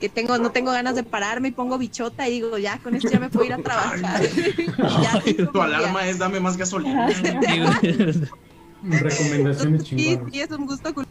[0.00, 3.10] que tengo, no tengo ganas de pararme y pongo bichota y digo, ya, con esto
[3.10, 4.22] ya me puedo ir a trabajar.
[5.52, 7.08] tu alarma es dame más gasolina.
[8.82, 10.24] Recomendaciones chingonas.
[10.24, 11.06] Sí, sí, es un gusto un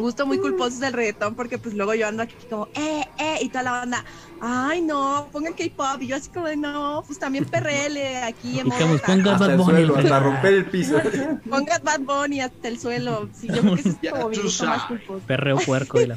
[0.00, 3.48] gusto muy culposo del reggaetón porque pues luego yo ando aquí como, eh, eh, y
[3.48, 4.04] toda la banda,
[4.40, 9.00] ay no, pongan K-pop, y yo así como, no, pues también perrele aquí en Digamos,
[9.00, 9.90] ponga Bad Bunny.
[9.96, 10.98] hasta romper el piso.
[11.50, 14.66] ponga Bad Bunny hasta el suelo, sí, yo creo que eso es como mi gusto
[14.66, 15.20] más culposo.
[15.26, 16.16] Perreo puerco y la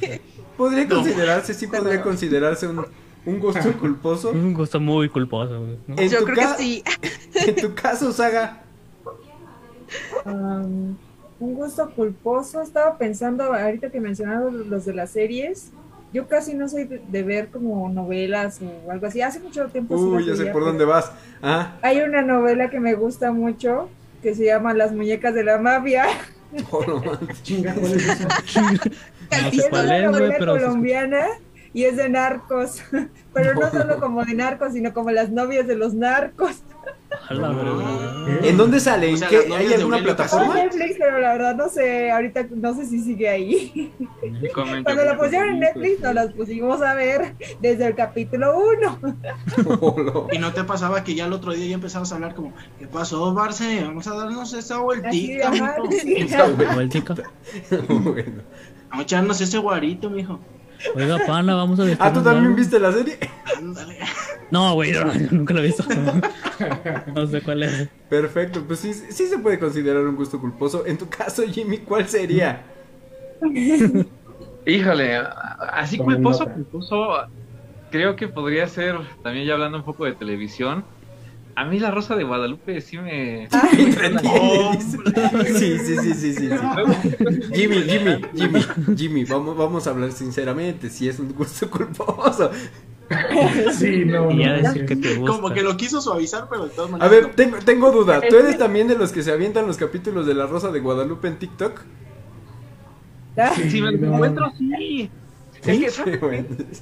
[0.57, 2.85] Podría considerarse, sí podría considerarse un,
[3.25, 4.31] un gusto culposo.
[4.31, 5.65] Un gusto muy culposo.
[5.87, 6.83] Yo creo que sí.
[7.33, 8.61] En tu caso, Saga.
[10.25, 10.95] Um,
[11.39, 12.61] Un gusto culposo.
[12.61, 15.71] Estaba pensando, ahorita que mencionaron los de las series,
[16.13, 19.21] yo casi no soy de, ver como novelas o algo así.
[19.21, 19.95] Hace mucho tiempo.
[19.95, 21.11] Uy, ya sé por dónde vas.
[21.41, 21.77] Ah.
[21.81, 23.89] Hay una novela que me gusta mucho
[24.21, 26.05] que se llama Las muñecas de la mafia.
[26.71, 27.03] Oh, no,
[27.43, 28.27] Chinga, ¿cuál es esa?
[29.51, 31.27] es una novela colombiana
[31.73, 32.81] y es de narcos.
[33.33, 36.63] Pero no solo como de narcos, sino como las novias de los narcos.
[38.43, 39.13] ¿En dónde sale?
[39.57, 40.55] ¿Hay alguna plataforma?
[40.55, 43.93] Netflix, pero la verdad no sé, ahorita no sé si sigue ahí.
[44.53, 50.29] Cuando la pusieron en Netflix nos las pusimos a ver desde el capítulo 1.
[50.31, 52.87] ¿Y no te pasaba que ya el otro día ya empezabas a hablar como, ¿qué
[52.87, 53.83] pasó, Barce?
[53.83, 55.51] Vamos a darnos esa vueltita.
[56.19, 57.15] Esa vueltita.
[57.89, 58.43] bueno.
[58.89, 60.39] Vamos a echarnos ese guarito, mijo.
[60.95, 61.97] Oiga, pana, vamos a ver.
[61.99, 63.19] Ah, ¿tú también viste la serie?
[64.51, 64.93] No, güey,
[65.31, 65.83] nunca lo he visto.
[67.15, 67.87] No sé cuál es.
[68.09, 70.85] Perfecto, pues sí, sí se puede considerar un gusto culposo.
[70.85, 72.63] En tu caso, Jimmy, ¿cuál sería?
[74.65, 75.17] Híjole,
[75.71, 77.27] así culposo, culposo,
[77.91, 80.83] creo que podría ser, también ya hablando un poco de televisión,
[81.55, 83.47] a mí la Rosa de Guadalupe sí me...
[83.71, 83.93] sí,
[85.77, 86.49] sí, sí, sí, sí,
[87.53, 88.61] Jimmy, Jimmy, Jimmy,
[88.95, 92.51] Jimmy, vamos, vamos a hablar sinceramente, si es un gusto culposo.
[93.73, 95.25] Sí, no, no.
[95.25, 97.11] Como que lo quiso suavizar, pero de todas maneras.
[97.11, 98.21] A ver, tengo, tengo duda.
[98.27, 101.27] ¿Tú eres también de los que se avientan los capítulos de La Rosa de Guadalupe
[101.27, 101.81] en TikTok?
[103.55, 105.09] Sí, si me lo encuentro, sí.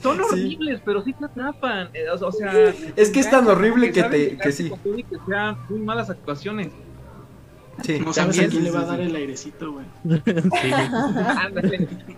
[0.02, 1.90] son horribles, pero sí te atrapan.
[1.94, 4.70] Eh, o, sea, es que es tan horrible que, te que sí.
[4.70, 6.70] Que sean muy malas actuaciones.
[7.84, 9.86] Sí, no sabes a quién le va a dar el airecito, güey.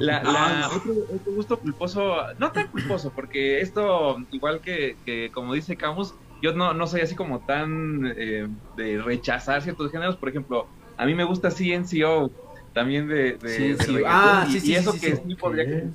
[0.00, 0.94] La, la, otro,
[1.34, 6.72] gusto culposo, no tan culposo, porque esto, igual que, que como dice Camus, yo no,
[6.72, 10.16] no soy así como tan eh, de rechazar ciertos géneros.
[10.16, 12.30] Por ejemplo, a mí me gusta CNCO,
[12.72, 15.34] también de, de, sí, ah, sí, sí, y eso que sí.
[15.34, 15.88] podría ser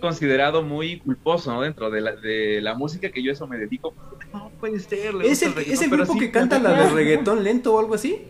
[0.00, 1.62] considerado muy culposo ¿no?
[1.62, 3.94] dentro de la, de la música que yo eso me dedico.
[4.32, 7.80] No puede ser es el, es el grupo que canta la de reggaetón lento o
[7.80, 8.22] algo así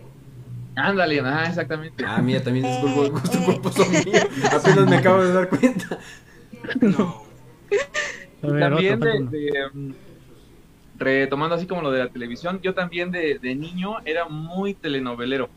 [0.76, 2.04] ándale ah exactamente.
[2.06, 5.98] Ah mira también es gusto culposo mío apenas me acabo de dar cuenta.
[6.80, 7.22] No.
[8.40, 9.90] También de, mm,
[10.98, 15.48] retomando así como lo de la televisión yo también de, de niño era muy telenovelero.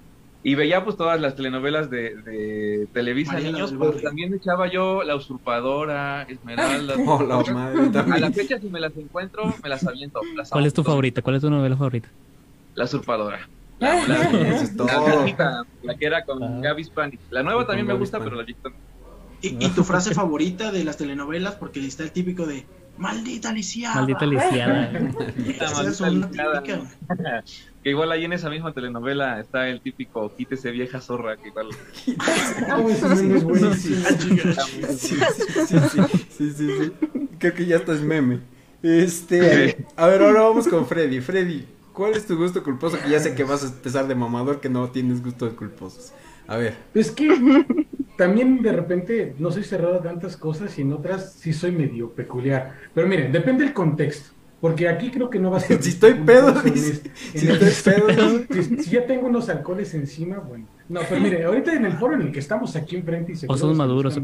[0.42, 3.38] Y veía pues todas las telenovelas de, de Televisa.
[3.40, 6.96] Niños, pero también echaba yo La Usurpadora, Esmeralda.
[7.06, 10.22] Oh, la madre, a la fecha si me las encuentro, me las aviento.
[10.50, 11.22] ¿Cuál es tu favorita?
[11.22, 12.08] ¿Cuál es tu novela favorita?
[12.76, 13.50] La Usurpadora.
[13.86, 16.60] La, la, la, que era con ah.
[16.62, 17.18] Gaby Spani.
[17.30, 18.70] La nueva también me gusta, pero la vista
[19.42, 21.56] ¿Y, ¿Y tu frase favorita de las telenovelas?
[21.56, 22.65] Porque está el típico de
[23.00, 23.96] Maldita lisiada.
[23.96, 24.92] Maldita lisiada.
[25.76, 26.63] Maldita lisiada.
[27.84, 31.70] que igual ahí en esa misma telenovela está el típico quítese vieja zorra, que igual.
[32.04, 32.18] sí,
[36.30, 36.92] sí, sí,
[37.39, 38.42] Creo que ya esto es meme.
[38.84, 41.22] Este, a ver, ahora vamos con Freddy.
[41.22, 41.65] Freddy,
[42.00, 42.98] ¿cuál es tu gusto culposo?
[43.04, 46.14] Que ya sé que vas a empezar de mamador, que no tienes gustos culposos.
[46.48, 46.78] A ver.
[46.94, 47.28] Es que
[48.18, 52.12] también de repente no soy cerrado a tantas cosas y en otras sí soy medio
[52.12, 52.74] peculiar.
[52.94, 54.30] Pero miren, depende del contexto.
[54.62, 55.84] Porque aquí creo que no va a ser.
[55.84, 58.46] si estoy pedo, si, estoy pedo.
[58.50, 60.68] Si, ya tengo unos alcoholes encima, bueno.
[60.88, 63.46] No, pero mire, ahorita en el foro en el que estamos aquí enfrente y se
[63.46, 64.18] son maduros,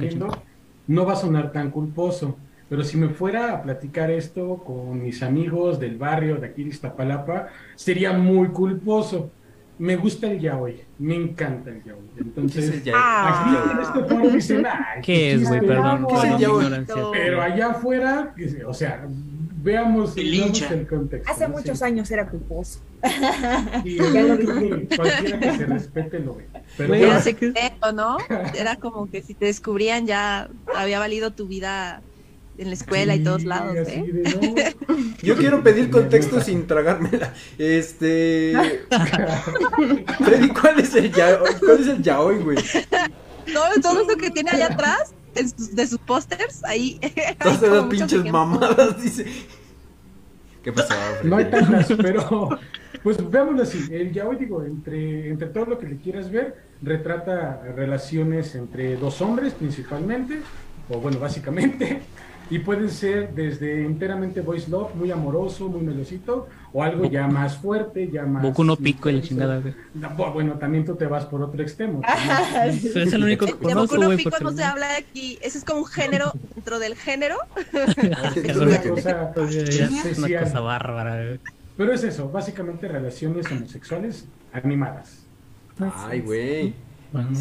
[0.88, 2.38] no va a sonar tan culposo.
[2.70, 6.70] Pero si me fuera a platicar esto con mis amigos del barrio de aquí de
[6.70, 9.32] Iztapalapa, sería muy culposo
[9.78, 12.10] me gusta el yaoi, me encanta el yaoi.
[12.18, 13.02] Entonces, ¿Qué es el yaoi?
[13.02, 14.68] aquí en este foro dicen,
[15.04, 15.60] ¿qué es, güey?
[15.62, 16.86] Perdón, ¿qué es el yaoi?
[17.12, 18.34] Pero allá afuera,
[18.66, 21.32] o sea, veamos el, el contexto.
[21.32, 22.80] Hace muchos años era culposo.
[23.84, 26.48] Y ya lo dije, cualquiera que se respete lo ve.
[26.78, 28.18] Pero era secreto, ¿no?
[28.58, 32.02] Era como que si te descubrían ya había valido tu vida
[32.58, 34.76] en la escuela y todos lados, ¿eh?
[35.22, 37.34] Yo quiero pedir contexto sin tragármela.
[37.58, 38.54] Este.
[40.20, 41.54] Freddy, ¿cuál es el yaoi?
[41.60, 42.58] ¿Cuál es el yaoi, güey?
[43.54, 47.00] Todo, todo eso que tiene allá atrás, de sus pósters, ahí.
[47.42, 49.26] Todas esas pinches mamadas, dice.
[50.64, 50.96] ¿Qué pasó?
[51.24, 52.50] No hay tantas, pero.
[53.04, 53.86] Pues veámoslo así.
[53.92, 59.22] El yaoi, digo, entre, entre todo lo que le quieras ver, retrata relaciones entre dos
[59.22, 60.40] hombres principalmente,
[60.90, 62.02] o bueno, básicamente
[62.50, 67.58] y pueden ser desde enteramente voice love, muy amoroso, muy melosito, o algo ya más
[67.58, 68.44] fuerte, ya más...
[68.44, 69.62] Boku no pico la chingada,
[70.34, 72.02] Bueno, también tú te vas por otro extremo.
[72.66, 75.80] es el único que conozco, Boku no pico no se habla aquí, ese es como
[75.82, 77.38] un género dentro del género.
[78.36, 81.38] es una cosa, es una cosa bárbara,
[81.78, 85.26] Pero es eso, básicamente relaciones homosexuales animadas.
[85.80, 86.85] Ay, güey.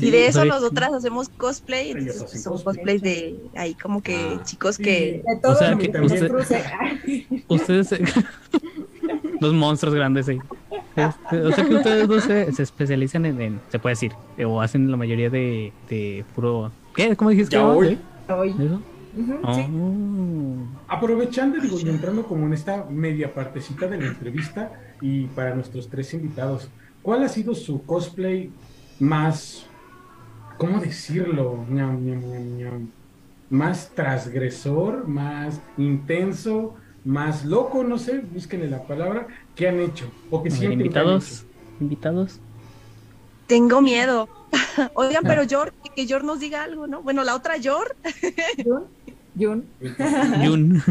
[0.01, 4.43] Y de eso nosotras hacemos cosplay, entonces son cosplays de ahí como que ah.
[4.45, 5.23] chicos que...
[5.43, 5.93] o sea, que
[7.49, 7.95] ustedes...
[9.41, 10.39] los monstruos grandes ahí.
[10.97, 14.13] Este, o sea que ustedes dos se, especializan en, se puede decir,
[14.45, 16.71] o hacen la mayoría de, de puro...
[16.95, 17.17] ¿Qué?
[17.17, 17.57] ¿Cómo dijiste?
[17.57, 17.99] Ya hoy.
[18.29, 18.81] ¿Eso?
[19.45, 20.57] Oh.
[20.89, 25.89] Aprovechando digo, y entrando como en esta media partecita de la entrevista y para nuestros
[25.89, 26.69] tres invitados,
[27.03, 28.51] ¿cuál ha sido su cosplay
[29.01, 29.67] más,
[30.59, 31.65] cómo decirlo,
[33.51, 40.43] más transgresor, más intenso, más loco, no sé, búsquenle la palabra, que han hecho o
[40.43, 41.45] que sienten invitados,
[41.81, 42.41] invitados.
[43.47, 44.29] Tengo miedo.
[44.95, 47.03] Oigan, pero Yor, que Yor nos diga algo, ¿no?
[47.03, 47.97] Bueno, la otra Yor.
[49.37, 49.65] Jun.
[50.45, 50.83] Jun.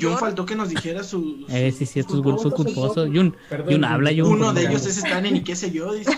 [0.00, 1.44] Jun faltó que nos dijera su.
[1.50, 3.08] eh, sí, sí, estos gustos culposos.
[3.12, 3.36] Jun,
[3.68, 4.32] Jun, habla Jun.
[4.32, 6.12] Uno de ellos es Stanen y qué sé yo, dice.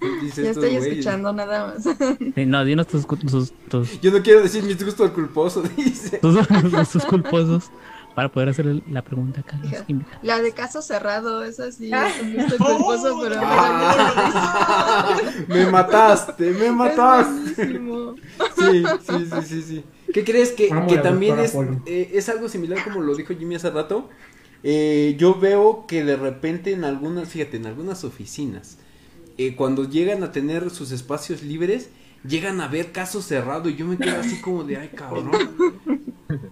[0.36, 1.96] ya estoy escuchando nada más.
[2.36, 6.18] no, dinos tus, tus, tus, Yo no quiero decir mis gustos culposos, dice.
[6.18, 6.36] Tus,
[6.90, 7.70] tus culposos
[8.14, 9.58] para poder hacer la pregunta acá.
[10.22, 15.16] La de caso cerrado, esa sí, es culposo, pero ah,
[15.48, 17.80] me mataste, me mataste.
[18.58, 19.84] Sí, sí, sí, sí, sí.
[20.12, 21.54] ¿Qué crees que, que también es,
[21.86, 24.08] eh, es algo similar como lo dijo Jimmy hace rato?
[24.62, 28.78] Eh, yo veo que de repente en algunas, fíjate, en algunas oficinas,
[29.46, 31.88] eh, cuando llegan a tener sus espacios libres,
[32.28, 35.30] llegan a ver caso cerrado y yo me quedo así como de, ay cabrón.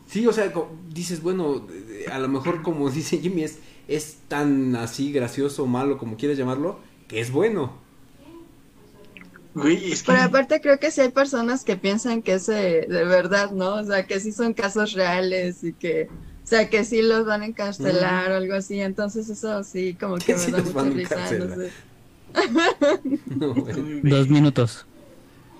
[0.06, 0.50] Sí, o sea,
[0.88, 1.66] dices, bueno,
[2.10, 6.80] a lo mejor como dice Jimmy, es, es tan así gracioso malo como quieras llamarlo,
[7.08, 7.76] que es bueno.
[10.06, 13.74] Pero aparte creo que sí hay personas que piensan que es de verdad, ¿no?
[13.74, 16.08] O sea, que sí son casos reales y que,
[16.42, 18.80] o sea, que sí los van a encarcelar o algo así.
[18.80, 21.70] Entonces eso sí como que me da mucha risa, no sé.
[24.04, 24.86] Dos minutos.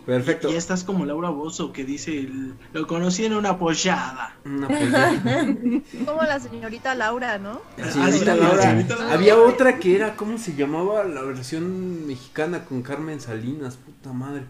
[0.08, 0.50] Perfecto.
[0.50, 2.26] Y, estás como Laura Bozo que dice,
[2.72, 4.36] lo conocí en una pollada.
[4.42, 5.12] Una pollada.
[6.06, 7.60] como la señorita Laura, ¿no?
[7.76, 8.86] señorita Laura.
[9.12, 11.04] Había otra que era, ¿cómo se llamaba?
[11.04, 14.44] La versión mexicana con Carmen Salinas, puta madre.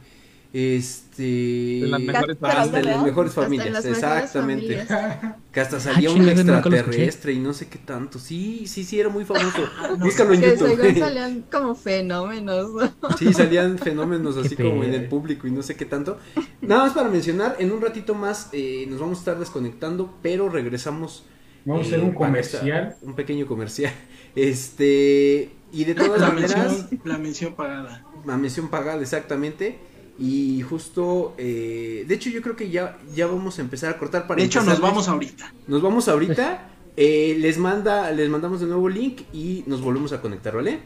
[0.50, 1.80] Este.
[1.80, 2.86] En las mejores familias.
[2.86, 4.86] las mejores familias, exactamente.
[5.52, 8.18] Que hasta salía ah, un extraterrestre y no sé qué tanto.
[8.18, 9.58] Sí, sí, sí, era muy famoso.
[9.78, 10.80] Ah, Búscalo en YouTube.
[10.80, 12.70] Que salían como fenómenos.
[13.18, 16.18] Sí, salían fenómenos así como en el público y no sé qué tanto.
[16.60, 20.48] Nada más para mencionar, en un ratito más eh, nos vamos a estar desconectando, pero
[20.48, 21.24] regresamos.
[21.64, 22.96] Vamos a hacer un eh, comercial.
[23.02, 23.92] un pequeño comercial.
[24.34, 25.50] Este.
[25.72, 26.88] Y de todas maneras.
[27.04, 28.04] la mención pagada.
[28.24, 29.78] La mención pagada, exactamente.
[30.18, 34.26] Y justo, eh, de hecho yo creo que ya, ya vamos a empezar a cortar
[34.26, 34.40] para...
[34.40, 35.52] De hecho nos vamos ahorita.
[35.66, 36.70] Nos vamos ahorita.
[37.00, 40.80] Eh, les manda, les mandamos de nuevo link y nos volvemos a conectar, ¿vale?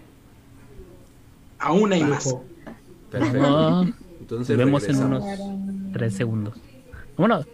[1.58, 2.36] Aún hay más.
[3.10, 3.86] Perfecto.
[4.20, 5.24] Entonces vemos en unos
[5.94, 6.58] tres segundos.
[7.16, 7.46] Vámonos.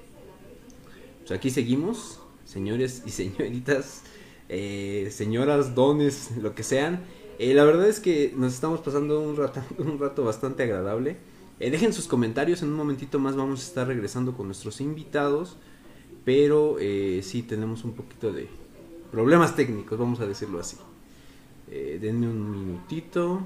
[1.21, 4.03] Pues aquí seguimos, señores y señoritas,
[4.49, 7.05] eh, señoras, dones, lo que sean.
[7.39, 11.17] la verdad es que nos estamos pasando un rato, un rato bastante agradable.
[11.61, 15.57] Eh, dejen sus comentarios, en un momentito más vamos a estar regresando con nuestros invitados,
[16.25, 18.49] pero eh, sí tenemos un poquito de
[19.11, 20.77] problemas técnicos, vamos a decirlo así.
[21.71, 23.41] Eh, denme un minutito.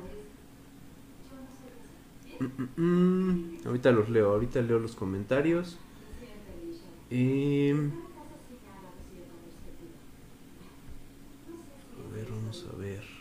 [2.38, 3.66] Mm, mm, mm.
[3.66, 5.78] Ahorita los leo, ahorita leo los comentarios.
[7.10, 7.90] Em,
[11.98, 13.11] a ver, vamos a ver.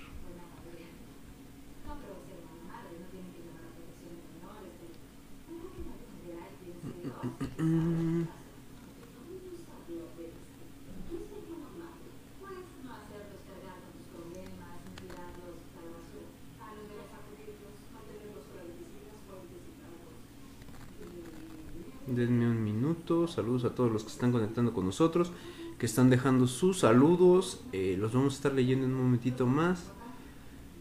[22.07, 23.27] Denme un minuto.
[23.27, 25.31] Saludos a todos los que están conectando con nosotros,
[25.77, 27.61] que están dejando sus saludos.
[27.71, 29.91] Eh, los vamos a estar leyendo en un momentito más.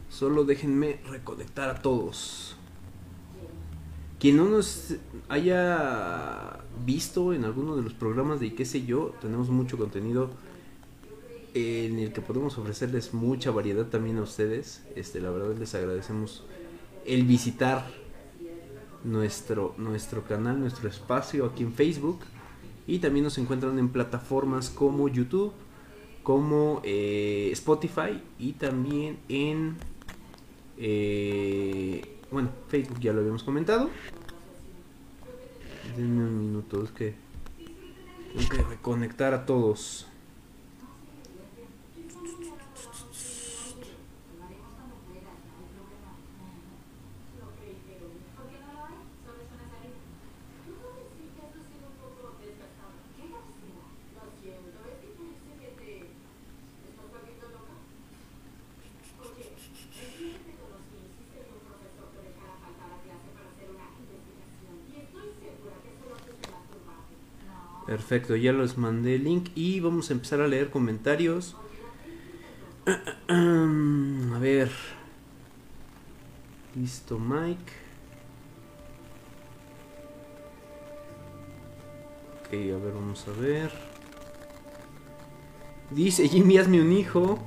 [0.08, 2.56] Solo déjenme reconectar a todos.
[4.20, 4.96] Quien no nos
[5.30, 10.28] haya visto en alguno de los programas de qué sé yo, tenemos mucho contenido
[11.54, 14.84] en el que podemos ofrecerles mucha variedad también a ustedes.
[14.94, 16.44] Este, la verdad les agradecemos
[17.06, 17.86] el visitar
[19.04, 22.20] nuestro, nuestro canal, nuestro espacio aquí en Facebook.
[22.86, 25.52] Y también nos encuentran en plataformas como YouTube,
[26.22, 29.76] como eh, Spotify y también en
[30.76, 33.90] eh, bueno, Facebook ya lo habíamos comentado.
[35.96, 37.14] Denme un minuto, es que
[38.36, 40.06] tengo que reconectar a todos.
[68.10, 71.56] Perfecto, ya los mandé el link y vamos a empezar a leer comentarios.
[73.28, 74.68] A ver.
[76.74, 77.72] Listo, Mike.
[82.40, 83.70] Ok, a ver, vamos a ver.
[85.92, 87.38] Dice Jimmy, hazme un hijo.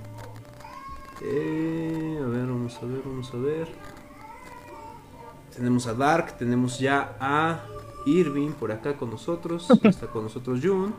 [1.21, 3.67] Eh, a ver, vamos a ver, vamos a ver.
[5.53, 7.72] Tenemos a Dark, tenemos ya a
[8.05, 9.67] Irving por acá con nosotros.
[9.83, 10.93] Está con nosotros Jun.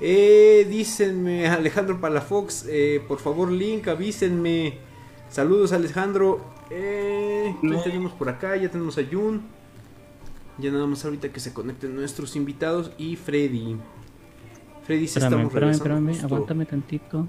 [0.00, 4.78] Eh, dícenme, Alejandro Palafox, eh, por favor, link, avísenme.
[5.28, 6.40] Saludos, Alejandro.
[6.70, 8.56] Eh, ¿Quién tenemos por acá?
[8.56, 9.42] Ya tenemos a Jun.
[10.58, 13.76] Ya nada más ahorita que se conecten nuestros invitados y Freddy.
[14.84, 17.28] Freddy, si estamos espérame, espérame, aguántame tantito.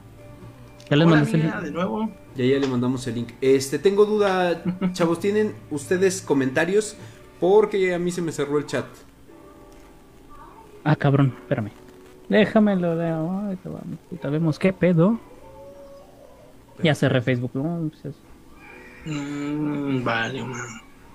[0.90, 1.56] Ya les mandé el link.
[1.56, 2.10] de nuevo.
[2.36, 3.30] Ya, ya le mandamos el link.
[3.42, 6.96] Este, tengo duda, chavos, ¿tienen ustedes comentarios?
[7.40, 8.86] Porque a mí se me cerró el chat.
[10.84, 11.72] Ah, cabrón, espérame.
[12.30, 15.20] Déjamelo de ahorita vemos qué pedo.
[16.82, 17.52] Ya cerré Facebook.
[17.54, 18.16] No, pues
[19.06, 20.46] mm, vale,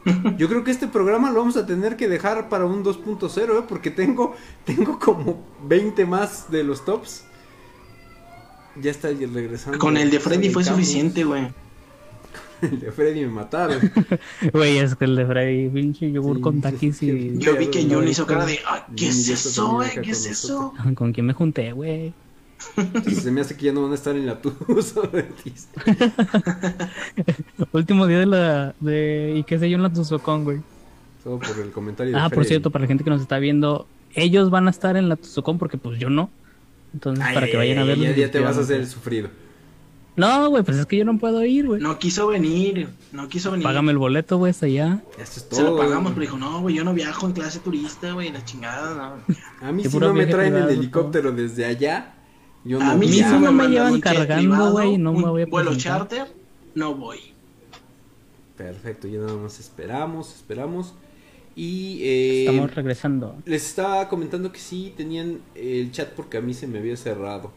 [0.37, 3.65] Yo creo que este programa lo vamos a tener que dejar para un 2.0, ¿eh?
[3.67, 4.35] porque tengo,
[4.65, 7.25] tengo como 20 más de los tops.
[8.81, 9.79] Ya está regresando.
[9.79, 11.49] Con el de Freddy fue suficiente, güey.
[12.65, 13.79] El de Freddy me mataron.
[14.53, 17.39] Güey, es que el de Freddy, pinche yogur con taquis y.
[17.39, 18.59] Yo vi que John hizo cara de,
[18.97, 19.91] ¿qué es eso, güey?
[20.03, 20.73] ¿Qué es eso?
[20.95, 22.13] ¿Con quién me junté, güey?
[23.23, 25.11] Se me hace que ya no van a estar en la Tuzo.
[27.73, 28.75] Último día de la.
[28.81, 30.61] De, ¿Y qué sé yo en la Tuzocon, güey?
[31.23, 32.17] Todo por el comentario.
[32.19, 35.09] ah, por cierto, para la gente que nos está viendo, ellos van a estar en
[35.09, 36.31] la Tuzocon porque pues yo no.
[36.93, 38.05] Entonces, para que vayan a verlo.
[38.05, 39.29] Ya, ya te vas a hacer el sufrido.
[40.17, 41.81] No, güey, pues es que yo no puedo ir, güey.
[41.81, 43.65] No quiso venir, no quiso venir.
[43.65, 45.03] Págame el boleto, güey, hasta allá.
[45.19, 47.59] Eso es todo, Se lo pagamos, pero dijo, no, güey, yo no viajo en clase
[47.59, 49.37] turista, güey, la chingada, no.
[49.67, 52.15] A mí si no me traen el helicóptero desde allá,
[52.65, 55.75] yo no A mí si no me llevan cargando, güey, no me voy a vuelo
[55.77, 56.33] charter,
[56.75, 57.19] no voy.
[58.57, 60.95] Perfecto, ya nada más esperamos, esperamos.
[61.57, 63.37] Y eh, estamos regresando.
[63.47, 67.53] Les estaba comentando que sí tenían el chat porque a mí se me había cerrado.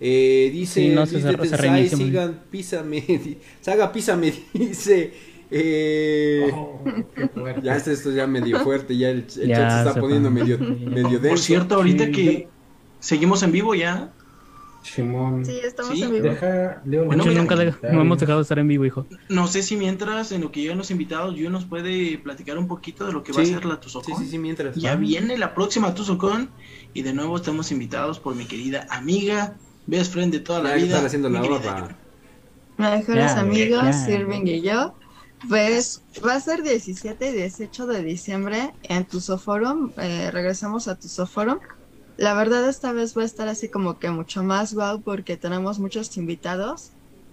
[0.00, 5.12] Eh, dice, sí, no, se, se, sigan, písame, Saga, písame, dice.
[5.50, 6.82] Eh, oh,
[7.62, 11.28] ya esto ya medio fuerte, ya el, chat se está poniendo medio, medio denso.
[11.28, 12.48] Por cierto, ahorita que
[13.00, 14.12] seguimos en vivo ya.
[14.82, 15.44] Simón.
[15.44, 16.28] Sí, estamos en vivo.
[16.28, 19.06] Deja, bueno, nunca no hemos dejado de estar en vivo, hijo.
[19.28, 22.68] No sé si mientras, en lo que llegan los invitados, yo nos puede platicar un
[22.68, 24.16] poquito de lo que va a ser la Tuzocon.
[24.16, 24.76] Sí, sí, sí, mientras.
[24.76, 26.50] Ya viene la próxima Tuzocon
[26.94, 29.56] y de nuevo estamos invitados por mi querida amiga
[29.88, 31.04] Ves frente toda la vida.
[31.04, 31.96] haciendo la barra.
[32.76, 34.94] Mejores amigos, Sirving y yo.
[35.48, 39.92] Pues va a ser 17 y 18 de diciembre en Tusoforum.
[39.96, 41.58] Eh, regresamos a Tusoforum.
[42.18, 45.78] La verdad esta vez va a estar así como que mucho más wow porque tenemos
[45.78, 46.90] muchos invitados.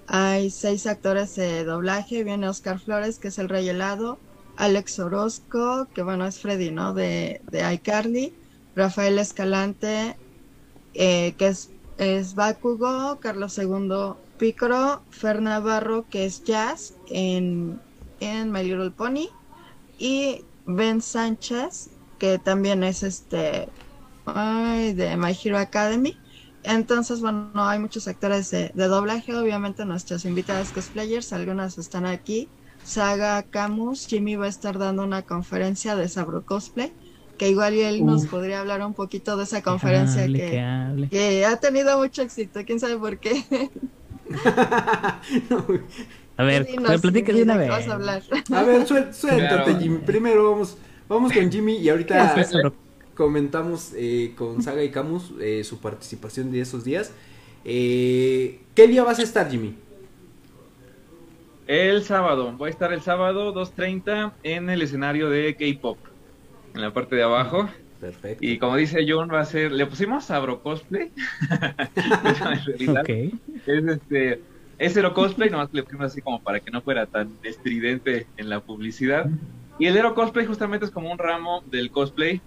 [0.07, 2.23] Hay seis actores de doblaje.
[2.23, 4.17] Viene Oscar Flores, que es el Rey Helado.
[4.55, 6.93] Alex Orozco, que bueno, es Freddy, ¿no?
[6.93, 8.33] De, de iCarly.
[8.77, 10.15] Rafael Escalante,
[10.93, 17.83] eh, que es es Bakugo, Carlos II Picoro, Fer Navarro, que es Jazz en,
[18.19, 19.37] en My Little Pony,
[19.97, 23.73] y Ben Sánchez, que también es este
[24.25, 26.21] de My Hero Academy.
[26.63, 32.53] Entonces, bueno, hay muchos actores de, de doblaje, obviamente nuestras invitadas cosplayers, algunas están aquí.
[32.81, 36.95] Saga Camus, Jimmy va a estar dando una conferencia de Sabro Cosplay
[37.37, 41.97] que igual y él nos podría hablar un poquito de esa conferencia que, ha tenido
[41.97, 43.43] mucho éxito, quién sabe por qué.
[46.37, 47.87] a ver, me platicas de una vez.
[47.87, 48.23] a, hablar.
[48.51, 49.99] a ver, suéltate, Jimmy.
[49.99, 52.73] Primero vamos, vamos con Jimmy y ahorita
[53.13, 57.11] comentamos eh, con Saga y Camus eh, su participación de esos días.
[57.63, 59.75] Eh, ¿Qué día vas a estar, Jimmy?
[61.67, 65.97] El sábado, voy a estar el sábado 2.30 en el escenario de K-Pop
[66.75, 67.69] en la parte de abajo.
[67.99, 68.45] Perfecto.
[68.45, 71.11] Y como dice John, va a ser, le pusimos Sabro Cosplay.
[73.01, 73.33] okay.
[73.65, 74.41] Es este,
[74.77, 78.49] es Hero Cosplay, nomás le pusimos así como para que no fuera tan estridente en
[78.49, 79.27] la publicidad.
[79.79, 82.41] Y el Hero Cosplay justamente es como un ramo del cosplay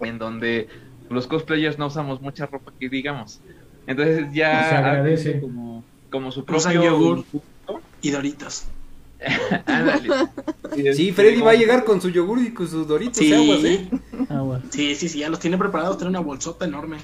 [0.00, 0.68] en donde
[1.08, 3.40] los cosplayers no usamos mucha ropa que digamos.
[3.86, 7.24] Entonces ya se agradece como, como su propio yogur
[8.02, 8.66] y doritos.
[10.94, 13.32] sí, Freddy va a llegar con su yogur y con sus doritos sí.
[13.32, 13.88] aguas, ¿eh?
[14.70, 16.98] Sí, sí, sí, ya los tiene preparados, tiene una bolsota enorme.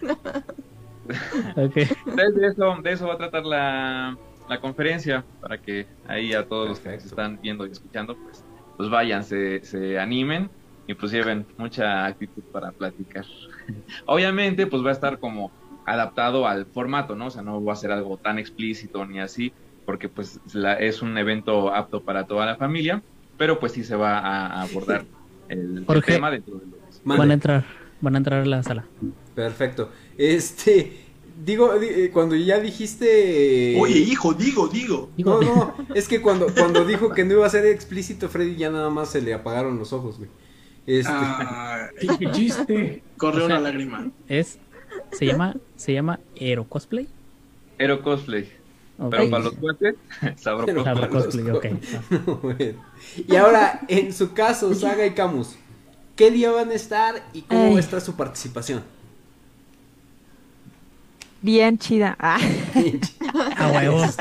[1.56, 1.84] okay.
[1.84, 4.16] de, eso, de eso va a tratar la,
[4.48, 8.44] la conferencia, para que ahí a todos los que están viendo y escuchando, pues,
[8.76, 10.50] pues vayan, se, se animen
[10.86, 13.24] y pues lleven mucha actitud para platicar.
[14.06, 15.50] Obviamente, pues va a estar como
[15.84, 17.26] adaptado al formato, ¿no?
[17.26, 19.52] O sea, no va a ser algo tan explícito ni así,
[19.84, 20.40] porque pues
[20.80, 23.02] es un evento apto para toda la familia,
[23.36, 25.04] pero pues sí se va a abordar
[25.48, 26.66] el, tema dentro de
[27.04, 27.64] Van a entrar,
[28.00, 28.84] van a entrar a la sala.
[29.34, 29.90] Perfecto.
[30.16, 30.92] Este,
[31.44, 33.76] digo, eh, cuando ya dijiste...
[33.78, 35.10] Oye, hijo, digo, digo.
[35.18, 38.70] No, no, es que cuando, cuando dijo que no iba a ser explícito, Freddy ya
[38.70, 40.30] nada más se le apagaron los ojos, güey.
[40.86, 41.12] Este...
[41.12, 43.02] Ah, qué chiste.
[43.16, 44.10] Corre una lágrima.
[44.28, 44.58] Es,
[45.10, 47.08] se llama, se llama Ero Cosplay.
[47.78, 48.48] Ero Cosplay.
[49.10, 49.94] Pero para los cuates,
[50.36, 50.66] Sabro
[51.10, 51.50] Cosplay.
[51.50, 51.78] okay.
[53.28, 55.56] Y ahora, en su caso, Saga y Camus,
[56.16, 58.82] ¿qué día van a estar y cómo está su participación?
[61.40, 62.16] Bien chida.
[63.34, 63.54] Ah.
[63.56, 64.14] A huevos.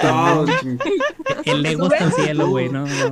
[1.43, 3.11] El ego está al cielo, güey, no, no.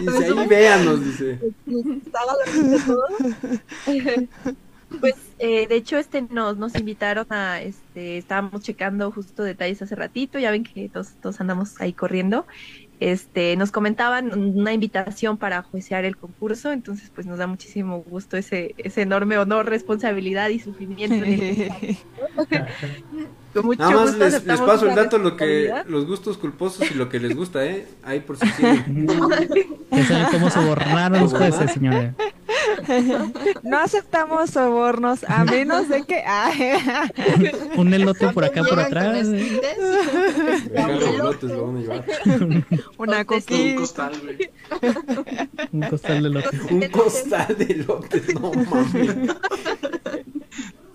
[0.00, 1.40] Dice, ahí véanos, dice.
[5.00, 9.94] Pues, eh, de hecho, este nos, nos invitaron a, este, estábamos checando justo detalles hace
[9.94, 12.46] ratito, ya ven que todos, todos andamos ahí corriendo,
[13.00, 18.36] este, nos comentaban una invitación para juiciar el concurso, entonces pues nos da muchísimo gusto
[18.36, 21.26] ese, ese enorme honor, responsabilidad y sufrimiento.
[23.56, 26.94] Con mucho Nada más les, les, paso el dato lo que los gustos culposos y
[26.94, 27.88] lo que les gusta, ¿eh?
[28.04, 29.06] Ahí por si quieren.
[30.06, 32.12] saben cómo sobornar los jueces, señores.
[33.62, 36.22] No aceptamos sobornos a menos de que
[37.76, 39.26] un elote por acá por atrás.
[42.98, 43.72] Una coquilla.
[43.72, 44.50] Un costal, güey.
[45.72, 46.60] Un costal de lotes.
[46.70, 49.16] Un costal de lotes, no mames.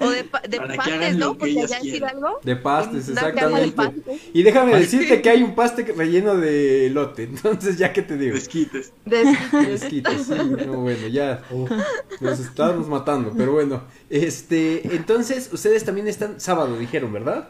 [0.01, 1.37] O de, de pastes, ¿no?
[1.37, 2.39] Porque allá decir algo.
[2.43, 3.91] De pastes, exactamente.
[4.33, 7.23] Y déjame decirte que hay un paste relleno de lote.
[7.31, 8.33] Entonces, ¿ya qué te digo?
[8.33, 8.91] Desquites.
[9.05, 10.23] Desquites.
[10.25, 10.65] sí.
[10.67, 11.43] bueno, ya.
[12.21, 13.33] nos estamos matando.
[13.37, 14.95] Pero bueno, este.
[14.95, 17.49] Entonces, ustedes también están sábado, dijeron, ¿verdad?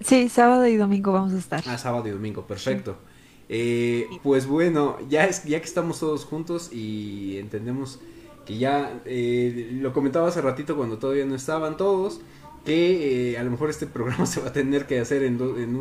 [0.00, 1.62] Sí, sábado y domingo vamos a estar.
[1.66, 2.96] Ah, sábado y domingo, perfecto.
[3.48, 8.00] Eh, pues bueno, ya, es, ya que estamos todos juntos y entendemos
[8.44, 12.20] que ya eh, lo comentaba hace ratito cuando todavía no estaban todos,
[12.64, 15.76] que eh, a lo mejor este programa se va a tener que hacer en, en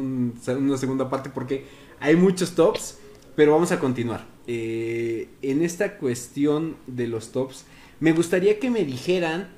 [0.57, 1.66] una segunda parte porque
[1.99, 2.99] hay muchos tops,
[3.36, 4.28] pero vamos a continuar.
[4.45, 7.66] Eh, en esta cuestión de los tops,
[7.99, 9.49] me gustaría que me dijeran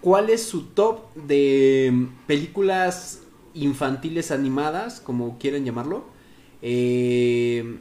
[0.00, 3.22] cuál es su top de películas
[3.54, 6.04] infantiles animadas, como quieran llamarlo.
[6.60, 7.78] Eh,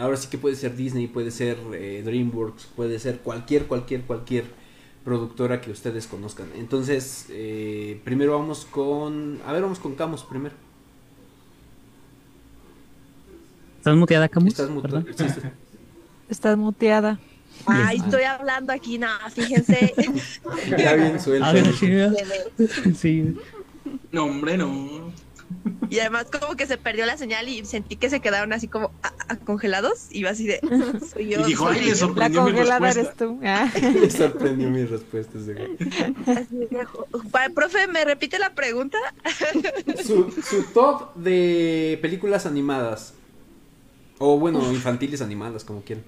[0.00, 4.44] ahora sí que puede ser Disney, puede ser eh, DreamWorks, puede ser cualquier, cualquier, cualquier
[5.04, 6.48] productora que ustedes conozcan.
[6.56, 9.40] Entonces, eh, primero vamos con...
[9.46, 10.54] A ver, vamos con Camus primero.
[13.78, 14.50] ¿Estás muteada, Camus?
[14.50, 15.04] Estás, muteada.
[16.28, 17.18] Estás muteada.
[17.66, 19.94] Ay, estoy hablando aquí, nada, fíjense.
[20.78, 21.46] ya bien suelto.
[22.94, 23.34] sí.
[24.12, 25.12] No, hombre, no.
[25.90, 28.92] Y además como que se perdió la señal y sentí que se quedaron así como
[29.44, 30.60] congelados y iba así de
[31.12, 31.40] soy yo.
[31.40, 33.40] Y dijo, ay, le sorprendió la congelada eres tú.
[33.42, 33.70] Ah.
[33.80, 35.38] le sorprendió mi respuesta.
[37.54, 38.98] profe, ¿me repite la pregunta?
[40.04, 43.14] su, su top de películas animadas.
[44.18, 46.04] O bueno, infantiles animadas, como quieran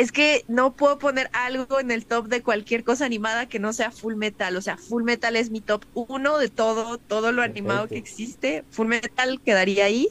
[0.00, 3.74] es que no puedo poner algo en el top de cualquier cosa animada que no
[3.74, 4.56] sea Full Metal.
[4.56, 8.64] O sea, Full Metal es mi top uno de todo, todo lo animado que existe.
[8.70, 10.08] Full Metal quedaría ahí.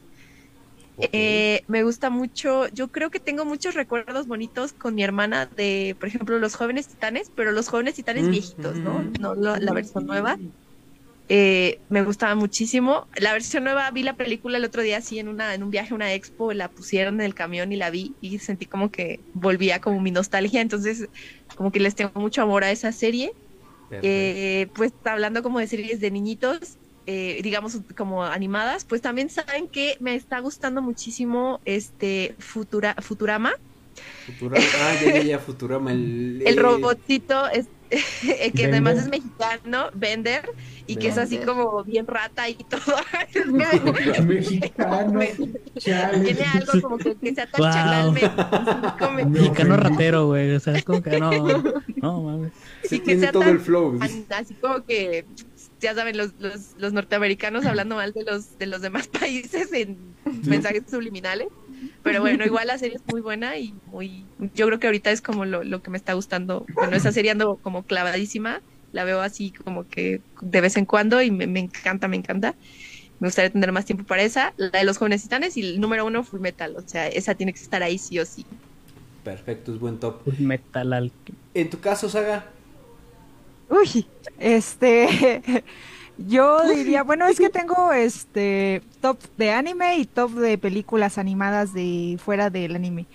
[1.11, 5.95] Eh, me gusta mucho, yo creo que tengo muchos recuerdos bonitos con mi hermana de,
[5.99, 9.01] por ejemplo, los jóvenes titanes, pero los jóvenes titanes mm, viejitos, ¿no?
[9.19, 10.37] No la versión nueva.
[11.31, 13.07] Eh, me gustaba muchísimo.
[13.15, 15.93] La versión nueva vi la película el otro día así en una en un viaje
[15.93, 19.79] una expo, la pusieron en el camión y la vi y sentí como que volvía
[19.79, 21.07] como mi nostalgia, entonces
[21.55, 23.31] como que les tengo mucho amor a esa serie.
[23.91, 29.67] Eh, pues hablando como de series de niñitos, eh, digamos como animadas, pues también saben
[29.67, 33.53] que me está gustando muchísimo este Futura, Futurama.
[34.25, 37.67] Futurama, ah, ya, ya, Futurama, el, el robotito, es,
[38.55, 40.49] que además es mexicano, Bender,
[40.85, 42.95] y que es así como bien rata y todo.
[44.25, 45.19] Mexicano.
[45.83, 49.25] Tiene algo como que, que sea tan wow.
[49.29, 50.55] Mexicano ratero, güey.
[50.55, 51.31] O sea, es como que no.
[52.01, 52.51] No, mames.
[52.83, 53.99] Sí, que sea todo tan, el flow.
[54.29, 55.25] Así como que
[55.79, 59.97] ya saben, los, los, los, norteamericanos hablando mal de los, de los demás países en
[60.43, 61.47] mensajes subliminales.
[62.03, 64.25] Pero bueno, igual la serie es muy buena y muy.
[64.55, 66.65] Yo creo que ahorita es como lo, lo que me está gustando.
[66.75, 68.61] Bueno, esa serie ando como clavadísima.
[68.91, 72.55] La veo así como que de vez en cuando y me, me encanta, me encanta.
[73.19, 76.05] me gustaría tener más tiempo para esa, la de los jóvenes titanes y el número
[76.05, 78.45] uno Full Metal, o sea, esa tiene que estar ahí sí o sí.
[79.23, 80.23] Perfecto, es buen top.
[80.23, 81.11] Full Metal al...
[81.53, 82.53] En tu caso, Saga.
[83.69, 84.07] Uy,
[84.37, 85.41] este,
[86.27, 91.73] yo diría, bueno, es que tengo este top de anime y top de películas animadas
[91.73, 93.05] de fuera del anime,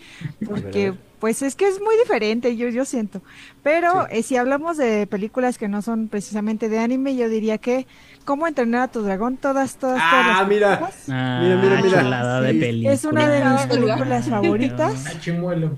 [0.47, 3.23] porque pues es que es muy diferente, yo, yo siento.
[3.63, 7.87] Pero eh, si hablamos de películas que no son precisamente de anime, yo diría que
[8.25, 9.37] ¿Cómo entrenar a tu dragón?
[9.37, 10.39] Todas, todas, ah, todas.
[10.39, 10.91] Las mira.
[11.11, 12.41] Ah, mira, mira, mira.
[12.41, 15.05] De Es una de mis películas favoritas.
[15.07, 15.77] Ah, chimuelo.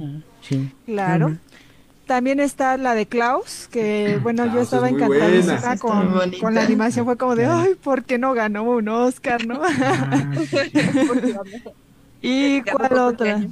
[0.85, 1.37] Claro.
[2.07, 7.17] También está la de Klaus, que bueno, yo estaba encantadísima con, con, la animación, fue
[7.17, 9.61] como de, ay, ¿por qué no ganó un Oscar, no?
[9.61, 10.31] Ah,
[12.23, 13.43] ¿Y cuál otra?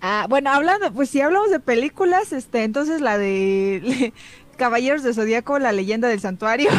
[0.00, 4.12] Ah, bueno, hablando, pues si hablamos de películas, este, entonces la de
[4.56, 6.70] Caballeros de Zodíaco, la leyenda del santuario.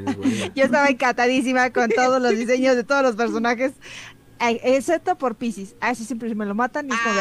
[0.54, 3.72] Yo estaba encantadísima con todos los diseños de todos los personajes,
[4.38, 5.76] excepto por Pisces.
[5.80, 7.14] Ah, sí, siempre me lo matan y es como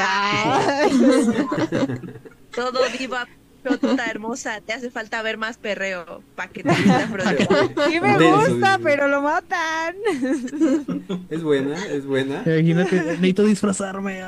[1.78, 2.10] de...
[2.54, 3.28] Todo viva
[3.64, 9.08] toda hermosa, te hace falta ver más perreo para que te Sí me gusta, pero
[9.08, 9.96] lo matan.
[11.30, 12.44] Es buena, es buena.
[12.46, 14.24] Imagínate, necesito disfrazarme.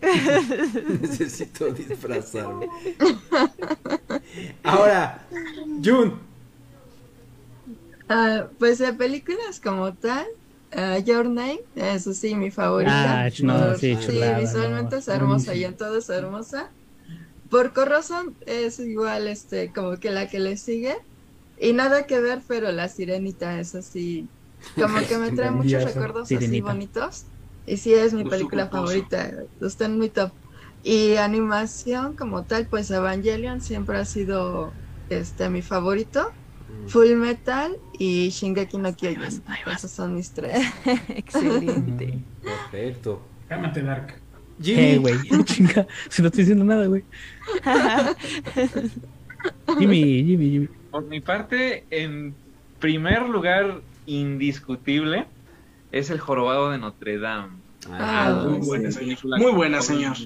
[1.00, 2.66] Necesito disfrazarme.
[4.62, 5.26] Ahora,
[5.82, 6.20] Jun.
[8.10, 10.26] Uh, pues de películas como tal,
[10.74, 13.26] uh, Your Name, eso sí, mi favorita.
[13.26, 13.96] Ah, no, sí,
[14.40, 16.70] visualmente es hermosa y en todo es hermosa.
[17.50, 20.96] Por Corazón es igual, este, como que la que le sigue.
[21.60, 24.28] Y nada que ver, pero la sirenita es así,
[24.76, 27.24] como que me trae muchos recuerdos así bonitos.
[27.66, 29.30] Y sí es mi película favorita,
[29.60, 30.30] está en mi top.
[30.84, 34.72] Y animación como tal, pues Evangelion siempre ha sido
[35.10, 36.32] este mi favorito.
[36.68, 36.88] Mm.
[36.88, 39.42] Full Metal y Shingeki no Kyojin.
[39.74, 40.66] Esos son mis tres.
[41.08, 42.20] Excelente.
[42.42, 43.20] Perfecto.
[43.48, 44.20] Cámate, Dark.
[44.62, 44.96] Jimmy.
[44.98, 47.04] güey, chinga, si no estoy diciendo nada, güey.
[49.78, 50.68] Jimmy, Jimmy, Jimmy.
[50.90, 52.34] Por mi parte, en
[52.80, 55.26] primer lugar, indiscutible,
[55.92, 57.58] es El Jorobado de Notre Dame.
[57.90, 58.90] Ah, muy, buena,
[59.38, 60.16] muy buena, señor.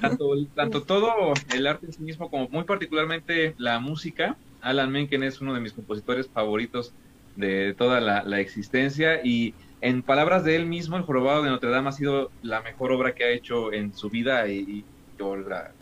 [0.00, 4.36] Tanto, tanto, todo el arte en sí mismo como muy particularmente la música.
[4.60, 6.92] Alan Menken es uno de mis compositores favoritos
[7.36, 9.54] de toda la, existencia y
[9.84, 13.14] en palabras de él mismo, El Jorobado de Notre Dame ha sido la mejor obra
[13.14, 14.82] que ha hecho en su vida y,
[15.18, 15.36] yo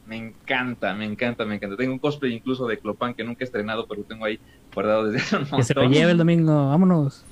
[0.06, 1.76] me encanta, me encanta, me encanta.
[1.76, 4.40] Tengo un cosplay incluso de Clopan que nunca he estrenado, pero lo tengo ahí
[4.74, 5.58] guardado desde hace un montón.
[5.60, 7.24] Que se lo lleve el domingo, vámonos.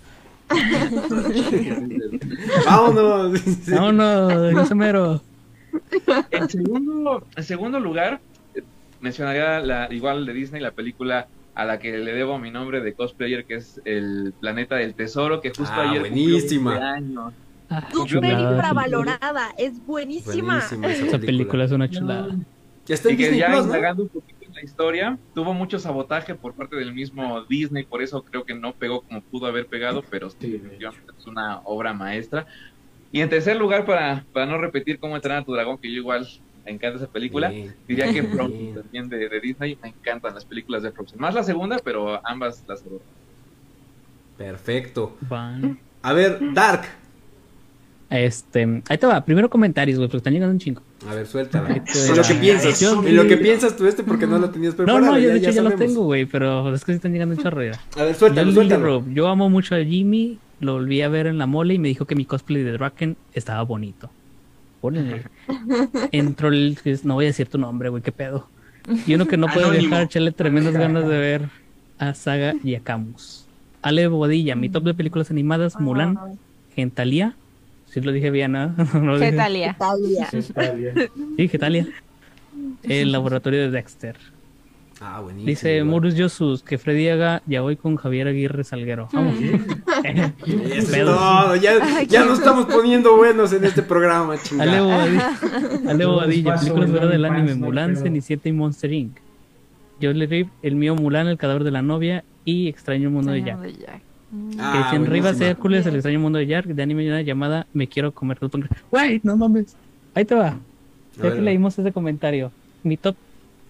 [2.66, 3.68] Vámonos.
[3.68, 5.21] Vámonos, mero.
[6.31, 8.21] En segundo, en segundo lugar,
[9.01, 11.27] mencionaría la, igual de Disney la película
[11.61, 15.43] a la que le debo mi nombre de cosplayer, que es El Planeta del Tesoro,
[15.43, 16.95] que justo ah, ayer buenísima.
[16.95, 17.35] años.
[17.69, 20.57] Ah, Súper infravalorada, es buenísima.
[20.59, 21.65] esa, película.
[21.65, 22.35] es una chulada.
[22.87, 25.19] Ya está y que ya indagando un poquito la historia.
[25.35, 29.21] Tuvo mucho sabotaje por parte del mismo Disney, por eso creo que no pegó como
[29.21, 32.47] pudo haber pegado, pero sí, es una obra maestra.
[33.13, 35.99] Y en tercer lugar, para, para no repetir cómo entrenar a tu dragón, que yo
[35.99, 36.27] igual
[36.65, 37.53] me encanta esa película,
[37.87, 41.19] diría que Frozen también de, Disney, me encantan las películas de Frozen.
[41.21, 43.03] Más la segunda, pero ambas las adoro.
[44.37, 45.17] Perfecto.
[46.03, 46.83] A ver, Dark,
[48.11, 50.83] este, ahí te va, primero comentarios, güey, porque están llegando un chingo.
[51.09, 51.69] A ver, suéltala.
[51.69, 55.07] En lo que piensas, en lo que piensas tú este porque no lo tenías preparado.
[55.07, 57.37] No, no, yo de hecho ya, lo tengo, güey, pero es que sí están llegando
[57.37, 59.05] un chorro A ver, suéltalo, suéltalo.
[59.13, 62.05] Yo amo mucho a Jimmy, lo volví a ver en la mole y me dijo
[62.05, 64.11] que mi cosplay de Draken estaba bonito.
[64.81, 65.22] Ponle.
[66.12, 68.49] Entró el, no voy a decir tu nombre, güey, qué pedo.
[69.07, 71.49] Y uno que no puede dejar echarle tremendas ganas de ver
[71.99, 73.47] a Saga y a Camus.
[73.83, 76.18] Ale Bodilla, mi top de películas animadas, Mulan,
[76.74, 77.37] Gentalia,
[77.91, 78.68] Sí lo dije bien, ¿no?
[78.95, 79.76] no Getalia.
[80.31, 81.87] Sí, Getalia.
[82.85, 84.16] El laboratorio de Dexter.
[85.01, 85.49] Ah, buenísimo.
[85.49, 89.09] Dice Murus Yosus que Freddy haga ya voy con Javier Aguirre Salguero.
[89.12, 89.35] Vamos.
[90.15, 91.57] Todo.
[91.57, 94.71] Ya, ya nos estamos poniendo buenos en este programa, chingada.
[94.71, 95.39] Ale Bobadilla.
[95.89, 96.57] Ale Bobadilla.
[96.57, 97.55] Películas del anime.
[97.55, 99.17] Mulan, Cenicienta y Monster Inc.
[100.01, 103.43] Yo le Rip, el mío Mulan, el cadáver de la novia y Extraño mundo de
[103.43, 103.59] Jack.
[104.59, 108.13] Ah, que en Rivas Hércules, el extraño mundo de Jack, de anime llamada Me quiero
[108.13, 108.83] comer tu páncreas.
[108.91, 109.77] Güey, no mames.
[110.15, 110.59] Ahí te va.
[111.23, 112.53] Ya que leímos ese comentario.
[112.83, 113.17] Mi top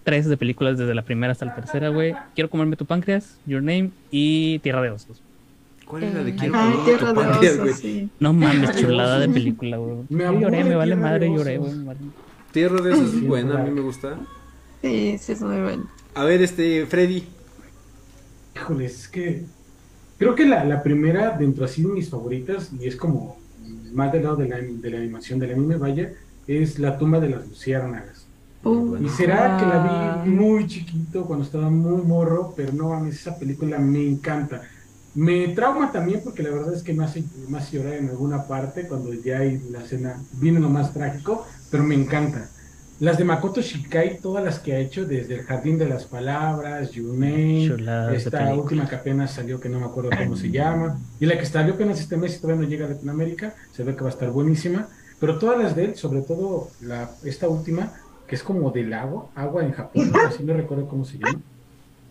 [0.03, 2.15] 3 de películas desde la primera hasta la tercera, güey.
[2.33, 5.21] Quiero comerme tu páncreas, Your Name y Tierra de Osos.
[5.91, 8.09] ¿Cuál es la de Quiero güey?
[8.19, 9.97] No mames, chulada de película, güey.
[10.09, 11.71] Me lloré, me vale madre, lloré, güey.
[12.51, 14.17] Tierra de Osos es buena, a mí me gusta.
[14.81, 15.83] Sí, sí, es muy buena.
[16.15, 17.23] A ver, este, Freddy.
[18.55, 19.45] Híjole, es que
[20.21, 23.37] Creo que la, la primera, dentro así de mis favoritas, y es como
[23.91, 26.13] más del lado de la, de la animación del anime, vaya,
[26.45, 28.27] es La tumba de las luciérnagas.
[28.63, 33.39] Uh, y será que la vi muy chiquito, cuando estaba muy morro, pero no, esa
[33.39, 34.61] película me encanta.
[35.13, 38.47] Me trauma también porque la verdad es que me hace, me hace llorar en alguna
[38.47, 42.49] parte cuando ya hay la escena, viene lo más trágico, pero me encanta.
[43.01, 46.91] Las de Makoto Shikai, todas las que ha hecho, desde El Jardín de las Palabras,
[46.91, 47.65] Yunei,
[48.13, 51.47] esta última que apenas salió, que no me acuerdo cómo se llama, y la que
[51.47, 54.13] salió apenas este mes y todavía no llega a Latinoamérica, se ve que va a
[54.13, 54.87] estar buenísima,
[55.19, 57.91] pero todas las de él, sobre todo la, esta última,
[58.27, 61.41] que es como del agua, agua en Japón, así no recuerdo cómo se llama,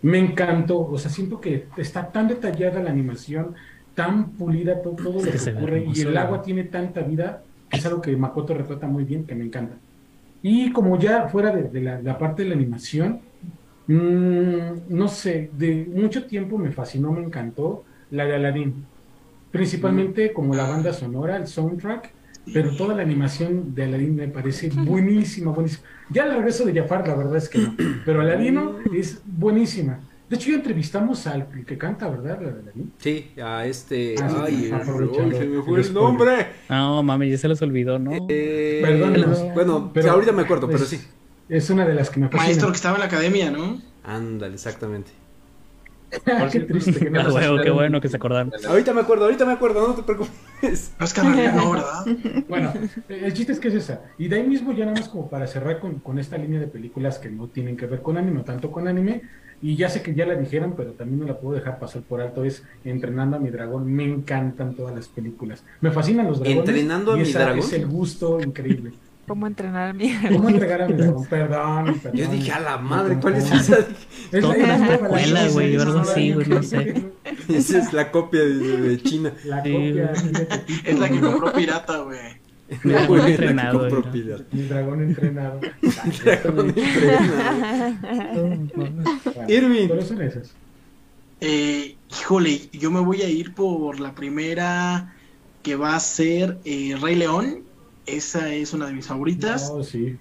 [0.02, 3.54] me encantó, o sea, siento que está tan detallada la animación,
[3.94, 8.16] tan pulida todo, lo que ocurre, y el agua tiene tanta vida, es algo que
[8.16, 9.76] Makoto retrata muy bien, que me encanta.
[10.42, 13.20] Y como ya fuera de, la, parte de la animación,
[13.86, 18.86] mm, no sé, de mucho tiempo me fascinó, me encantó la de Aladdin.
[19.50, 22.12] Principalmente como la banda sonora, el soundtrack,
[22.52, 25.84] pero toda la animación de Aladdin me parece buenísima, buenísima.
[26.10, 27.74] Ya el regreso de Jafar, la verdad es que no,
[28.04, 30.00] pero Aladino es buenísima.
[30.28, 32.40] De hecho, ya entrevistamos al que canta, ¿verdad?
[32.40, 34.14] La de Sí, a este.
[34.22, 36.46] Ah, ay, se me fue el nombre.
[36.68, 38.12] No, mami, ya se los olvidó, ¿no?
[38.28, 39.52] Eh, Perdón.
[39.54, 41.00] bueno, pero, ahorita me acuerdo, pero sí.
[41.48, 42.44] Es una de las que me fascina.
[42.44, 43.82] Maestro que estaba en la academia, ¿no?
[44.04, 45.10] Ándale, exactamente.
[46.50, 47.22] Qué triste que no
[47.62, 48.52] qué bueno que se acordaron.
[48.68, 50.92] Ahorita me acuerdo, ahorita me acuerdo, no te preocupes.
[50.98, 52.44] No es que no, ¿verdad?
[52.48, 52.72] Bueno,
[53.08, 54.02] el chiste es que es esa.
[54.18, 56.66] Y de ahí mismo ya nada más como para cerrar con, con esta línea de
[56.66, 59.22] películas que no tienen que ver con anime, no tanto con anime,
[59.62, 62.20] y ya sé que ya la dijeron, pero también no la puedo dejar pasar por
[62.20, 63.92] alto, es Entrenando a mi dragón.
[63.92, 65.64] Me encantan todas las películas.
[65.80, 66.68] Me fascinan los dragones.
[66.68, 67.58] Entrenando a mi dragón.
[67.58, 68.92] Es el gusto increíble.
[69.30, 70.36] ¿Cómo entrenar a mi dragón?
[70.38, 71.26] ¿Cómo entregar a mi dragón?
[71.26, 72.16] Perdón, perdón.
[72.16, 73.78] Yo dije, a la madre, ¿cuál es esa?
[74.32, 77.12] Es la güey, algo así, güey, no sé.
[77.48, 79.32] Esa es la copia de, China.
[79.44, 80.12] La copia.
[80.84, 82.18] Es la que compró pirata, güey.
[82.82, 83.88] Mi dragón entrenado.
[84.50, 85.60] Mi dragón entrenado.
[85.80, 85.90] Mi
[86.24, 87.94] dragón entrenado.
[89.46, 89.86] Irving.
[89.86, 90.52] ¿Cuáles son esas?
[91.40, 95.14] Eh, híjole, yo me voy a ir por la primera
[95.62, 97.69] que va a ser eh, Rey León.
[98.16, 99.72] Esa es una de mis favoritas.
[99.84, 100.16] Sí.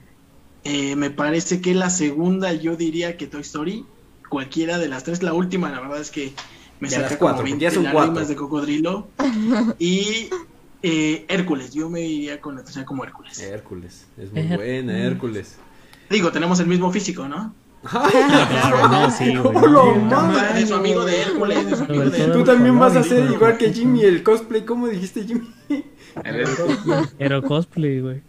[0.64, 3.86] Eh, me parece que la segunda yo diría que Toy Story.
[4.30, 5.24] Cualquiera de las tres.
[5.24, 6.34] La última, la verdad es que
[6.80, 9.08] me saca cuatro, como 20 lágrimas de cocodrilo.
[9.80, 10.30] y
[10.82, 13.40] eh, Hércules, yo me iría con la tercera como Hércules.
[13.40, 15.56] Hércules, es muy buena, Hércules.
[16.10, 17.54] Digo, tenemos el mismo físico, ¿no?
[17.82, 19.34] no, sí,
[20.56, 21.66] Es su amigo de Hércules,
[22.34, 25.54] Tú también vas a hacer igual que Jimmy el cosplay, ¿cómo dijiste Jimmy?
[27.20, 28.22] Era cosplay, güey.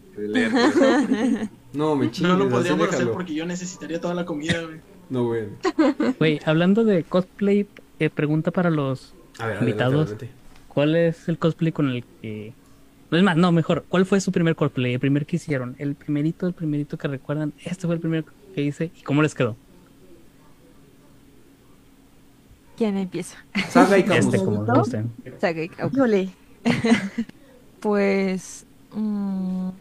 [1.73, 2.33] No, me chingues.
[2.33, 4.81] No lo podríamos hacer porque yo necesitaría toda la comida, güey.
[5.09, 5.45] No, güey.
[6.19, 7.67] Güey, hablando de cosplay,
[7.99, 9.15] eh, pregunta para los
[9.61, 10.15] invitados.
[10.69, 12.53] ¿Cuál es el cosplay con el que...
[13.11, 13.85] No es más, no, mejor.
[13.89, 14.95] ¿Cuál fue su primer cosplay?
[14.95, 15.75] El primer que hicieron.
[15.79, 17.53] El primerito, el primerito que recuerdan.
[17.65, 18.25] Este fue el primer
[18.55, 18.93] que hice.
[18.97, 19.57] ¿Y cómo les quedó?
[22.77, 23.37] ¿Quién empieza?
[23.69, 25.11] Saga y Este, como gusten.
[25.39, 25.71] Saga y
[27.81, 28.67] Pues...
[28.95, 29.73] Um...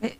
[0.00, 0.16] Eh,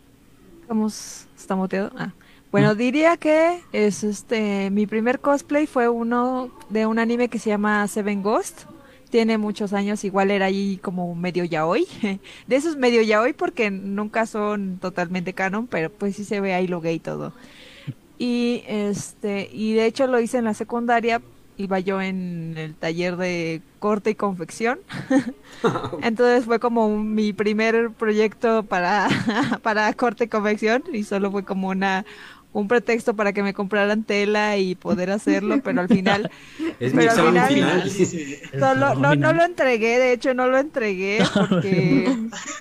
[0.67, 1.91] ¿Cómo está muteado?
[1.97, 2.13] Ah.
[2.51, 7.49] Bueno, diría que es este mi primer cosplay fue uno de un anime que se
[7.49, 8.65] llama Seven Ghost
[9.13, 11.85] tiene muchos años, igual era ahí como medio yaoi.
[12.47, 16.65] De esos medio yaoi porque nunca son totalmente canon, pero pues sí se ve ahí
[16.65, 17.31] lo gay todo.
[18.17, 21.21] Y este, y de hecho lo hice en la secundaria,
[21.57, 24.79] iba yo en el taller de corte y confección.
[26.01, 29.07] Entonces fue como mi primer proyecto para,
[29.63, 32.05] para corte y confección y solo fue como una
[32.53, 36.31] un pretexto para que me compraran tela y poder hacerlo, pero al final...
[36.79, 37.91] Es mi examen final.
[38.99, 42.15] no, no, lo entregué, de hecho no lo entregué porque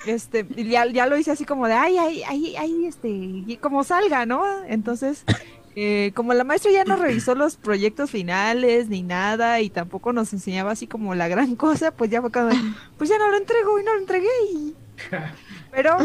[0.07, 4.27] este ya, ya lo hice así como de, ay, ay, ay, ay, este, como salga,
[4.27, 4.45] ¿no?
[4.67, 5.25] Entonces...
[5.75, 10.33] Eh, como la maestra ya no revisó los proyectos finales ni nada y tampoco nos
[10.35, 12.55] enseñaba así como la gran cosa, pues ya fue cuando,
[12.99, 14.75] pues ya no lo entrego y no lo entregué y...
[15.71, 15.97] Pero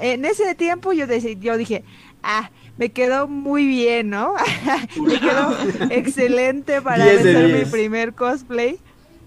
[0.00, 1.84] en ese tiempo yo, yo dije,
[2.22, 4.32] ah, me quedó muy bien, ¿no?
[5.02, 5.54] me quedó
[5.90, 8.78] excelente para hacer mi primer cosplay,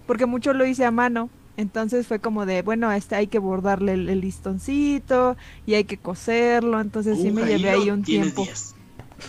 [0.07, 1.29] porque mucho lo hice a mano.
[1.55, 5.37] Entonces fue como de, bueno, este hay que bordarle el, listoncito
[5.67, 6.81] y hay que coserlo.
[6.81, 8.47] Entonces sí me llevé ahí un tiempo.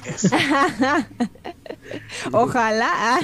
[2.33, 3.21] Ojalá.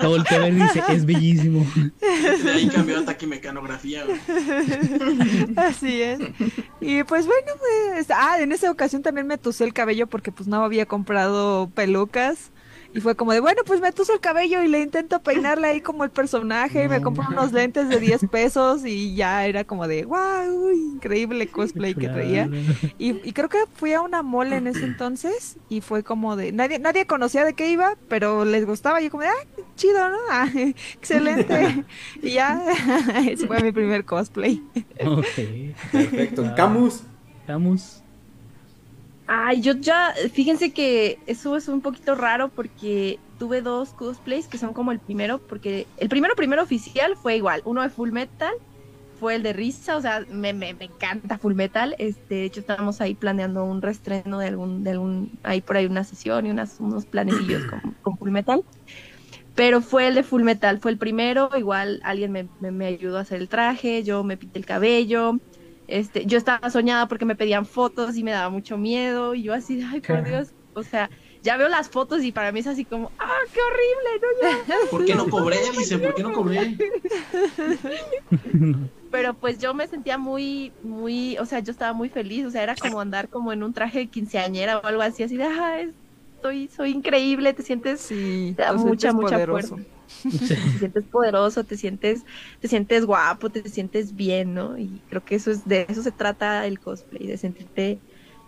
[0.00, 1.66] La voltea y dice, es bellísimo.
[2.00, 4.04] De ahí cambió a taquimecanografía.
[5.56, 6.20] Así es.
[6.80, 10.48] Y pues bueno, pues, ah, en esa ocasión también me tusé el cabello porque pues
[10.48, 12.50] no había comprado pelucas.
[12.94, 15.80] Y fue como de, bueno, pues me tuso el cabello y le intento peinarle ahí
[15.80, 19.86] como el personaje, y me compro unos lentes de 10 pesos y ya era como
[19.86, 22.48] de, wow, increíble cosplay que traía.
[22.98, 26.78] Y, creo que fui a una mole en ese entonces y fue como de, nadie,
[26.78, 29.00] nadie conocía de qué iba, pero les gustaba.
[29.00, 30.18] Y yo como de, ah, chido, ¿no?
[30.30, 31.84] Ah, excelente.
[32.22, 32.62] y ya,
[33.26, 34.62] ese fue mi primer cosplay.
[35.04, 35.24] Ok,
[35.90, 36.52] perfecto.
[36.54, 37.02] Camus.
[37.46, 38.02] Camus.
[39.30, 44.56] Ay, yo ya, fíjense que eso es un poquito raro porque tuve dos cosplays que
[44.56, 48.54] son como el primero, porque el primero primero oficial fue igual, uno de Full Metal,
[49.20, 53.02] fue el de Risa, o sea, me, me, encanta Full Metal, este, de hecho estábamos
[53.02, 56.80] ahí planeando un restreno de algún, de algún, ahí por ahí una sesión y unas,
[56.80, 57.64] unos planecillos
[58.00, 58.64] con, Full Metal,
[59.54, 63.18] pero fue el de Full Metal, fue el primero, igual alguien me, me, me ayudó
[63.18, 65.38] a hacer el traje, yo me pinté el cabello,
[65.88, 69.54] este, yo estaba soñada porque me pedían fotos y me daba mucho miedo y yo
[69.54, 71.10] así, ay, por Dios, o sea,
[71.42, 75.04] ya veo las fotos y para mí es así como, ah, qué horrible, no, ¿Por
[75.06, 75.56] qué no cobré?
[75.76, 76.76] Dice, ¿por qué no cobré?
[79.10, 82.62] Pero pues yo me sentía muy, muy, o sea, yo estaba muy feliz, o sea,
[82.62, 85.80] era como andar como en un traje de quinceañera o algo así, así de, ah,
[86.42, 89.76] soy, soy increíble, te sientes, sí, te da mucha, mucha fuerza.
[90.22, 92.24] Te sientes poderoso, te sientes,
[92.60, 94.78] te sientes guapo, te sientes bien, ¿no?
[94.78, 97.98] Y creo que eso es, de eso se trata el cosplay, de sentirte,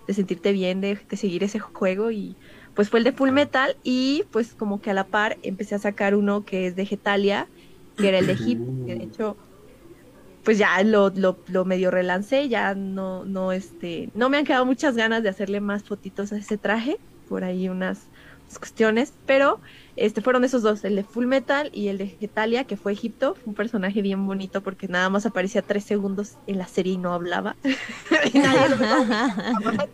[0.07, 2.37] de sentirte bien, de, seguir ese juego y
[2.75, 5.79] pues fue el de Full Metal y pues como que a la par empecé a
[5.79, 7.47] sacar uno que es de Getalia,
[7.97, 9.37] que era el de Hip, que de hecho
[10.45, 14.65] pues ya lo, lo, lo, medio relancé, ya no, no, este, no me han quedado
[14.65, 16.99] muchas ganas de hacerle más fotitos a ese traje,
[17.31, 18.09] por ahí unas
[18.59, 19.61] cuestiones, pero
[19.97, 23.37] este fueron esos dos, el de Full Metal y el de Getalia, que fue Egipto,
[23.45, 27.13] un personaje bien bonito porque nada más aparecía tres segundos en la serie y no
[27.13, 27.57] hablaba.
[28.33, 28.61] y nadie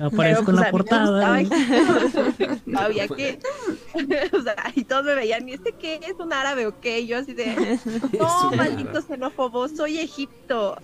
[0.00, 1.28] Aparece con pues, la portada.
[2.76, 3.38] Había que,
[4.32, 7.06] o sea, y todos me veían, ¿y este qué es un árabe o qué?
[7.06, 7.78] yo así de,
[8.18, 10.76] no, maldito xenófobo, soy Egipto.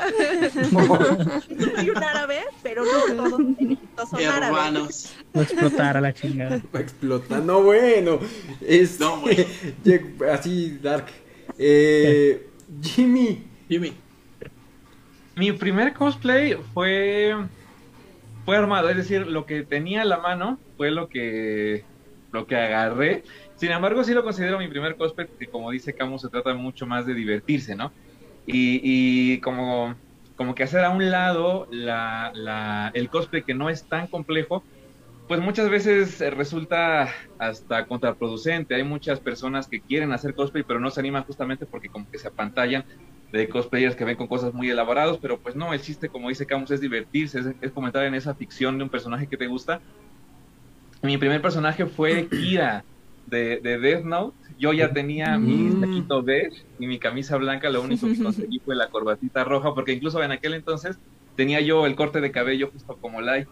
[0.53, 5.15] soy un árabe, pero no todos en Egipto son árabes.
[5.33, 6.61] No explotar a la chingada.
[6.75, 8.19] Va a explotar, no bueno.
[8.67, 9.23] Es, no,
[10.33, 11.07] así, Dark.
[11.59, 12.47] Eh,
[12.83, 13.45] Jimmy.
[13.69, 13.93] Jimmy.
[15.37, 17.35] Mi primer cosplay fue
[18.45, 21.85] fue armado, es decir, lo que tenía a la mano fue lo que
[22.33, 23.25] lo que agarré.
[23.57, 26.87] Sin embargo, sí lo considero mi primer cosplay porque como dice Camus se trata mucho
[26.87, 27.93] más de divertirse, ¿no?
[28.47, 29.95] Y, y como
[30.37, 34.65] como que hacer a un lado la, la, el cosplay que no es tan complejo
[35.29, 37.09] pues muchas veces eh, resulta
[37.39, 38.75] hasta contraproducente.
[38.75, 42.19] Hay muchas personas que quieren hacer cosplay, pero no se animan justamente porque como que
[42.19, 42.85] se apantallan
[43.33, 46.47] de cosplayers que ven con cosas muy elaborados, pero pues no, el chiste, como dice
[46.47, 49.81] Camus, es divertirse, es, comentar en esa ficción de un personaje que te gusta.
[51.03, 52.85] Mi primer personaje fue Kira
[53.27, 54.37] de, de Death Note.
[54.59, 55.81] Yo ya tenía mi mm.
[55.81, 59.93] saquito beige y mi camisa blanca, lo único que conseguí fue la corbatita roja, porque
[59.93, 60.99] incluso en aquel entonces
[61.35, 63.49] tenía yo el corte de cabello justo como Light.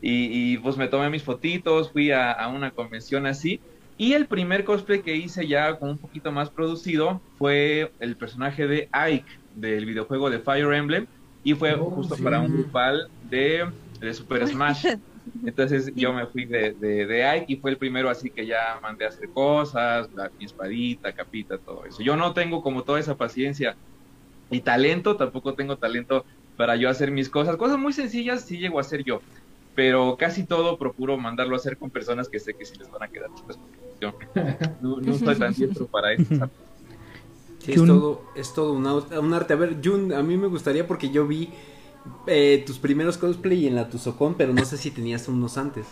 [0.00, 3.60] Y, pues me tomé mis fotitos, fui a, una convención así.
[3.98, 8.66] Y el primer cosplay que hice ya con un poquito más producido fue el personaje
[8.66, 11.06] de Ike del videojuego de Fire Emblem
[11.42, 13.66] y fue oh, justo para un grupal de,
[13.98, 14.86] de Super Smash.
[15.46, 19.06] Entonces yo me fui de, de, Ike y fue el primero así que ya mandé
[19.06, 22.02] a hacer cosas, la, mi espadita, capita, todo eso.
[22.02, 23.76] Yo no tengo como toda esa paciencia
[24.50, 26.26] y talento, tampoco tengo talento
[26.58, 27.56] para yo hacer mis cosas.
[27.56, 29.22] Cosas muy sencillas sí llego a hacer yo
[29.76, 33.04] pero casi todo procuro mandarlo a hacer con personas que sé que sí les van
[33.04, 33.58] a quedar chicas
[34.00, 34.12] yo
[34.80, 36.50] no, no estoy tan diestro para eso.
[37.60, 39.54] Sí, es todo, es todo un, arte.
[39.54, 41.50] A ver, Jun, a mí me gustaría porque yo vi
[42.26, 45.86] eh, tus primeros cosplay en la Tuzocon, pero no sé si tenías unos antes.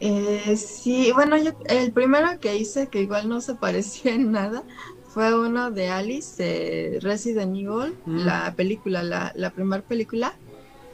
[0.00, 4.62] Eh, sí, bueno, yo, el primero que hice, que igual no se parecía en nada,
[5.08, 8.18] fue uno de Alice, de Resident Evil, mm.
[8.18, 10.34] la película, la, la primera película.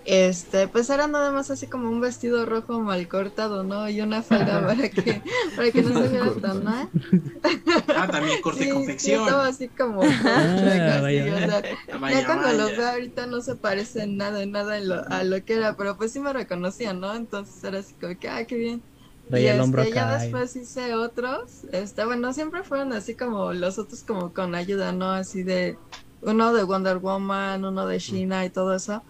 [0.04, 3.88] Este, pues era nada más así como un vestido rojo mal cortado, ¿no?
[3.88, 5.22] Y una falda para que,
[5.54, 6.88] para que no se viera tan mal.
[7.96, 9.26] Ah, también corte confección.
[9.26, 11.10] Sí, así como ah,
[12.10, 14.76] ya cuando los veo ahorita no se parece nada, nada
[15.08, 17.14] a lo que era, pero pues sí me reconocían, ¿no?
[17.14, 18.82] Entonces era así como que, ah, qué bien.
[19.30, 24.32] y este, ya después hice otros, este, bueno, siempre fueron así como los otros como
[24.32, 25.10] con ayuda, ¿no?
[25.10, 25.78] Así de
[26.20, 29.02] uno de Wonder Woman, uno de Sheena y todo eso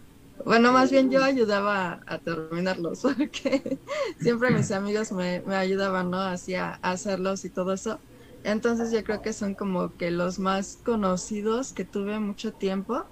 [0.45, 3.82] bueno, más bien yo ayudaba a, terminarlos, porque
[4.18, 6.20] siempre mis amigos me, me ayudaban, ¿no?
[6.20, 8.03] Así a, hacerlos y todo eso.
[8.43, 13.11] Entonces yo creo que son como que los más conocidos que tuve mucho tiempo.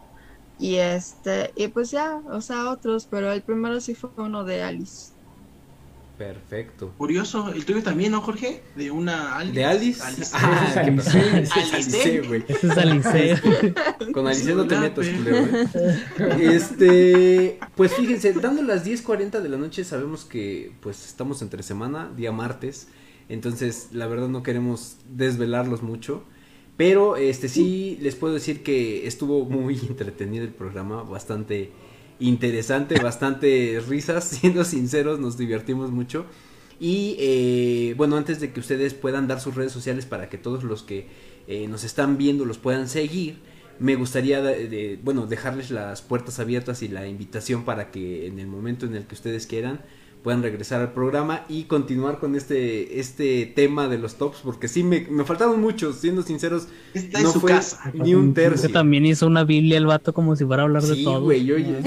[0.57, 4.63] Y este, y pues ya, o sea, otros, pero el primero sí fue uno de
[4.63, 5.15] Alice.
[6.21, 6.93] Perfecto.
[6.99, 8.61] Curioso, el tuyo también, ¿no, Jorge?
[8.77, 9.55] De una Alice.
[9.55, 10.03] ¿De Alice?
[10.03, 10.31] Alice.
[10.35, 11.19] Ah, Alice.
[11.73, 12.45] Alice, güey.
[12.47, 13.41] Ese es Alice.
[14.13, 15.47] Con Alice no te metas, culero.
[16.39, 22.13] Este, pues fíjense, dando las 10.40 de la noche sabemos que pues estamos entre semana,
[22.15, 22.89] día martes.
[23.31, 26.23] Entonces, la verdad no queremos desvelarlos mucho.
[26.77, 31.73] Pero este sí les puedo decir que estuvo muy entretenido el programa, bastante
[32.21, 36.27] interesante, bastante risas, siendo sinceros, nos divertimos mucho.
[36.79, 40.65] Y eh, bueno, antes de que ustedes puedan dar sus redes sociales para que todos
[40.65, 41.09] los que
[41.47, 43.39] eh, nos están viendo los puedan seguir,
[43.79, 44.43] me gustaría,
[45.03, 49.07] bueno, dejarles las puertas abiertas y la invitación para que en el momento en el
[49.07, 49.81] que ustedes quieran,
[50.23, 54.83] puedan regresar al programa y continuar con este, este tema de los tops, porque sí,
[54.83, 56.69] me, me faltaron muchos, siendo sinceros,
[57.23, 57.59] no fue
[57.95, 58.71] ni un tercio.
[58.71, 61.23] también hizo una biblia el vato como si fuera a hablar de todo.
[61.23, 61.81] güey, yo, dije,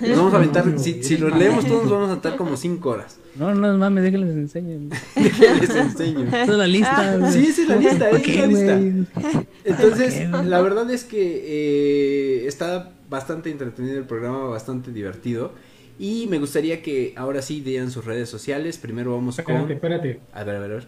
[0.02, 2.90] nos vamos a aventar, si, si los leemos todos nos vamos a aventar como cinco
[2.90, 3.18] horas.
[3.34, 4.88] No, no, mames, déjenles enseño.
[5.14, 6.26] déjenles enseño.
[6.26, 7.30] Esa es la lista.
[7.30, 9.44] Sí, esa es la lista, es la lista.
[9.64, 15.52] Entonces, la verdad es que eh, está bastante entretenido el programa, bastante divertido.
[15.98, 18.78] Y me gustaría que ahora sí dieran sus redes sociales.
[18.78, 19.72] Primero vamos espérate, con.
[19.72, 20.86] Espérate, A ver, a ver, a ver.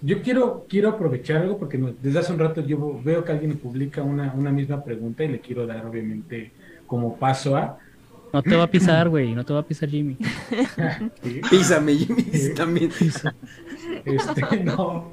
[0.00, 4.02] Yo quiero, quiero aprovechar algo porque desde hace un rato yo veo que alguien publica
[4.02, 6.52] una, una misma pregunta y le quiero dar, obviamente,
[6.86, 7.78] como paso a.
[8.32, 10.16] No te va a pisar, güey, no te va a pisar Jimmy.
[11.50, 12.24] Písame, Jimmy,
[12.56, 12.90] también.
[14.04, 15.12] Este, no,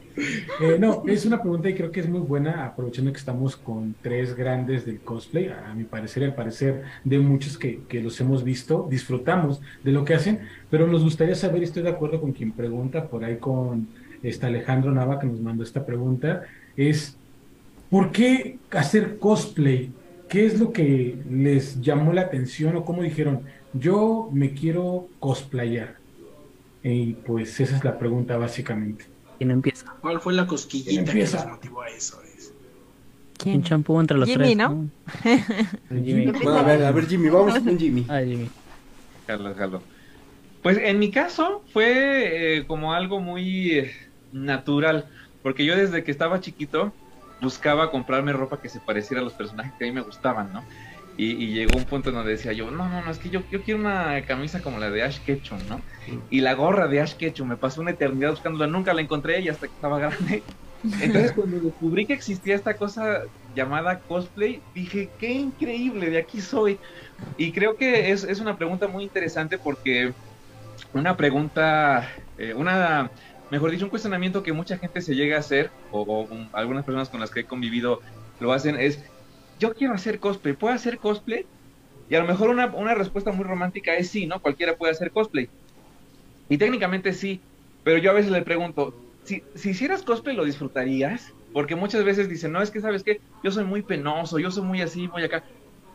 [0.62, 3.96] eh, no, es una pregunta y creo que es muy buena, aprovechando que estamos con
[4.02, 8.20] tres grandes del cosplay, a mi parecer y al parecer de muchos que, que los
[8.20, 12.22] hemos visto, disfrutamos de lo que hacen, pero nos gustaría saber, y estoy de acuerdo
[12.22, 13.88] con quien pregunta, por ahí con
[14.24, 16.44] este Alejandro Nava que nos mandó esta pregunta,
[16.76, 17.18] es
[17.90, 19.92] ¿por qué hacer cosplay?
[20.30, 23.42] ¿Qué es lo que les llamó la atención o cómo dijeron,
[23.74, 25.98] yo me quiero cosplayar?
[26.84, 29.06] Y pues esa es la pregunta básicamente.
[29.38, 29.94] ¿Quién empieza?
[30.02, 32.20] ¿Cuál fue la cosquillita que nos motivó a eso?
[33.38, 34.58] ¿Quién champú entre los Jimmy, tres?
[34.58, 34.90] ¿no?
[36.04, 36.32] Jimmy.
[36.32, 38.06] Bueno, a ver, a ver, Jimmy, vamos con Jimmy.
[38.08, 38.50] Ah, Jimmy.
[39.28, 39.82] Carlos, Carlos.
[40.64, 43.92] Pues en mi caso fue eh, como algo muy eh,
[44.32, 45.06] natural,
[45.44, 46.94] porque yo desde que estaba chiquito
[47.46, 50.64] buscaba comprarme ropa que se pareciera a los personajes que a mí me gustaban, ¿no?
[51.18, 53.62] Y, llegó un punto en donde decía yo, no, no, no, es que yo, yo
[53.62, 55.80] quiero una camisa como la de Ash Ketchum, ¿no?
[56.30, 59.48] Y la gorra de Ash Ketchum, me pasó una eternidad buscándola, nunca la encontré y
[59.48, 60.44] hasta que estaba grande.
[60.84, 63.22] Entonces cuando descubrí que existía esta cosa
[63.56, 66.80] llamada cosplay, dije, qué increíble, de aquí soy.
[67.38, 70.12] Y creo que es, es una pregunta muy interesante porque
[70.94, 73.10] una pregunta, eh, una,
[73.50, 77.10] mejor dicho, un cuestionamiento que mucha gente se llega a hacer, o, o algunas personas
[77.10, 78.02] con las que he convivido
[78.40, 79.04] lo hacen, es
[79.60, 81.46] yo quiero hacer cosplay, ¿puedo hacer cosplay?
[82.10, 84.42] Y a lo mejor una, una respuesta muy romántica es sí, ¿no?
[84.42, 85.50] Cualquiera puede hacer cosplay.
[86.50, 87.46] Y técnicamente sí,
[87.84, 91.36] pero yo a veces le pregunto, si, si hicieras cosplay, ¿lo disfrutarías?
[91.52, 94.64] Porque muchas veces dicen, no, es que sabes que yo soy muy penoso, yo soy
[94.64, 95.44] muy así, muy acá.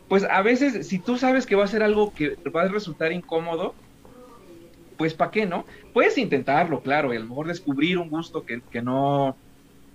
[0.09, 3.13] Pues a veces, si tú sabes que va a ser algo que va a resultar
[3.13, 3.79] incómodo,
[5.01, 5.65] pues ¿para qué no?
[5.95, 9.41] Puedes intentarlo, claro, y a lo mejor descubrir un gusto que, que no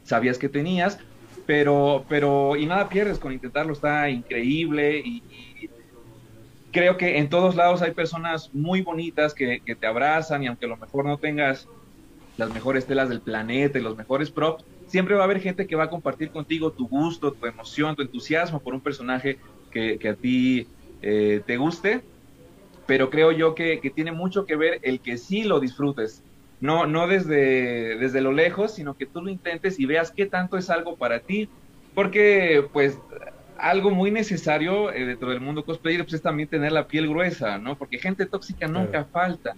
[0.01, 0.97] sabías que tenías,
[1.45, 5.70] pero, pero, y nada pierdes con intentarlo, está increíble y,
[6.72, 10.70] creo que en todos lados hay personas muy bonitas que, te abrazan y aunque a
[10.70, 11.70] lo mejor no tengas
[12.36, 15.76] las mejores telas del planeta y los mejores props, siempre va a haber gente que
[15.76, 19.38] va a compartir contigo tu gusto, tu emoción, tu entusiasmo por un personaje
[19.70, 22.08] que, a ti eh, te guste,
[22.88, 26.23] pero creo yo que, que, tiene mucho que ver el que sí lo disfrutes,
[26.61, 30.57] no, no desde, desde lo lejos, sino que tú lo intentes y veas qué tanto
[30.57, 31.49] es algo para ti,
[31.93, 32.99] porque pues
[33.57, 37.57] algo muy necesario eh, dentro del mundo cosplayer pues, es también tener la piel gruesa,
[37.57, 37.77] ¿no?
[37.77, 39.55] Porque gente tóxica nunca falta.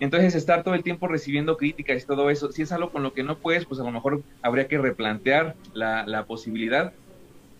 [0.00, 3.12] Entonces estar todo el tiempo recibiendo críticas y todo eso, si es algo con lo
[3.12, 6.92] que no puedes, pues a lo mejor habría que replantear la, la posibilidad.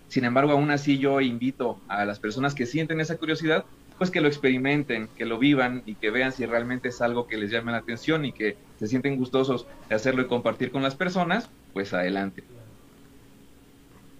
[0.08, 3.64] Sin embargo, aún así yo invito a las personas que sienten esa curiosidad
[4.02, 7.36] pues que lo experimenten, que lo vivan y que vean si realmente es algo que
[7.36, 10.96] les llame la atención y que se sienten gustosos de hacerlo y compartir con las
[10.96, 12.42] personas, pues adelante.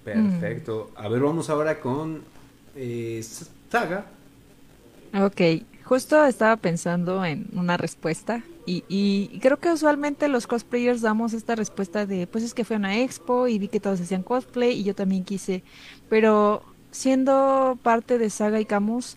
[0.05, 0.93] Perfecto.
[0.95, 2.23] A ver, vamos ahora con
[2.77, 3.25] eh,
[3.73, 4.07] Saga.
[5.21, 11.33] Ok, justo estaba pensando en una respuesta y, y, creo que usualmente los cosplayers damos
[11.33, 14.23] esta respuesta de, pues es que fue a una expo y vi que todos hacían
[14.23, 15.65] cosplay y yo también quise,
[16.09, 16.63] pero
[16.93, 19.17] siendo parte de Saga y Camus,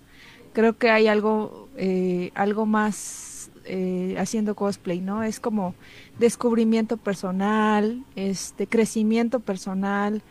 [0.55, 5.23] creo que hay algo, eh, algo más eh, haciendo cosplay, ¿no?
[5.23, 5.79] Es como
[6.19, 10.23] descubrimiento personal, este crecimiento personal,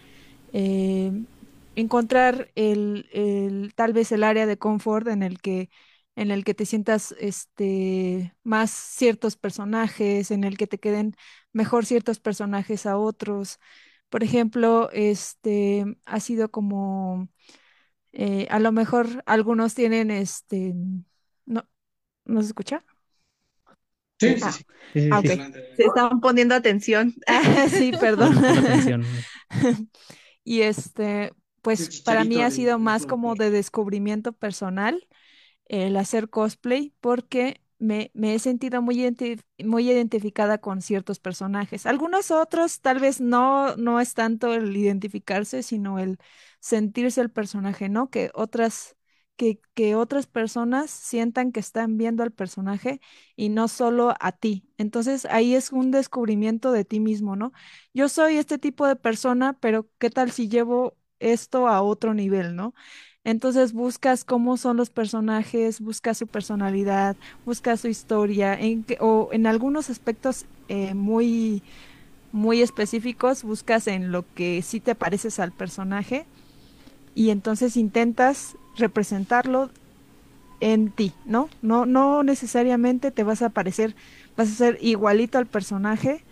[0.53, 1.13] eh,
[1.75, 5.71] encontrar el, el, tal vez el área de confort en el que
[6.17, 11.17] en el que te sientas este, más ciertos personajes, en el que te queden
[11.53, 13.59] mejor ciertos personajes a otros.
[14.11, 17.29] Por ejemplo, este ha sido como
[18.15, 20.75] eh, a lo mejor algunos tienen este
[21.47, 21.69] no,
[22.25, 22.85] ¿no se escucha?
[24.19, 24.51] Sí, sí,
[24.95, 25.11] sí.
[25.11, 25.23] Ah,
[25.77, 27.15] se estaban poniendo atención.
[27.71, 28.35] sí, perdón.
[30.45, 35.07] y este, pues para mí ha sido más como de descubrimiento personal
[35.67, 39.15] el hacer cosplay porque me, he sentido muy,
[39.65, 41.87] muy identificada con ciertos personajes.
[41.87, 46.19] Algunos otros tal vez no, no es tanto el identificarse, sino el
[46.61, 48.11] sentirse el personaje, ¿no?
[48.11, 48.97] Que otras,
[49.37, 53.01] que, que otras personas sientan que están viendo al personaje
[53.37, 54.69] y no solo a ti.
[54.79, 57.53] Entonces ahí es un descubrimiento de ti mismo, ¿no?
[57.93, 62.57] Yo soy este tipo de persona, pero ¿qué tal si llevo esto a otro nivel,
[62.57, 62.75] ¿no?
[63.25, 67.17] Entonces buscas cómo son los personajes, buscas su personalidad,
[67.47, 71.63] buscas su historia, en o en algunos aspectos eh, muy,
[72.33, 76.27] muy específicos, buscas en lo que sí te pareces al personaje
[77.15, 79.71] y entonces intentas representarlo
[80.61, 81.49] en ti, ¿no?
[81.63, 83.95] No, no necesariamente te vas a parecer,
[84.37, 86.23] vas a ser igualito al personaje,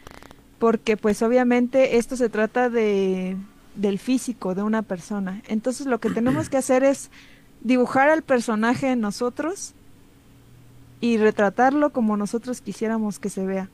[0.59, 3.37] porque pues obviamente esto se trata de
[3.75, 5.43] del físico de una persona.
[5.49, 7.11] Entonces lo que tenemos que hacer es
[7.61, 9.75] dibujar al personaje en nosotros
[11.01, 13.69] y retratarlo como nosotros quisiéramos que se vea.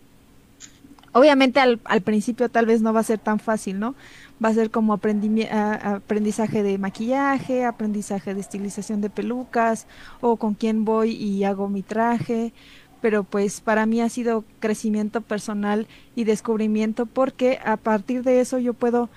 [1.12, 3.94] Obviamente al, al principio tal vez no va a ser tan fácil, ¿no?
[4.42, 9.86] Va a ser como aprendizaje de maquillaje, aprendizaje de estilización de pelucas
[10.20, 12.52] o con quién voy y hago mi traje,
[13.00, 18.58] pero pues para mí ha sido crecimiento personal y descubrimiento porque a partir de eso
[18.58, 19.08] yo puedo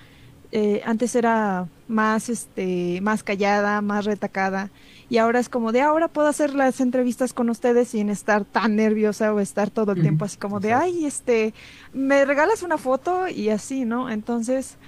[0.52, 4.70] eh, antes era más, este, más callada, más retacada,
[5.08, 8.76] y ahora es como de ahora puedo hacer las entrevistas con ustedes sin estar tan
[8.76, 11.52] nerviosa o estar todo el tiempo así como de, ay, este,
[11.92, 14.08] me regalas una foto y así, ¿no?
[14.08, 14.78] Entonces,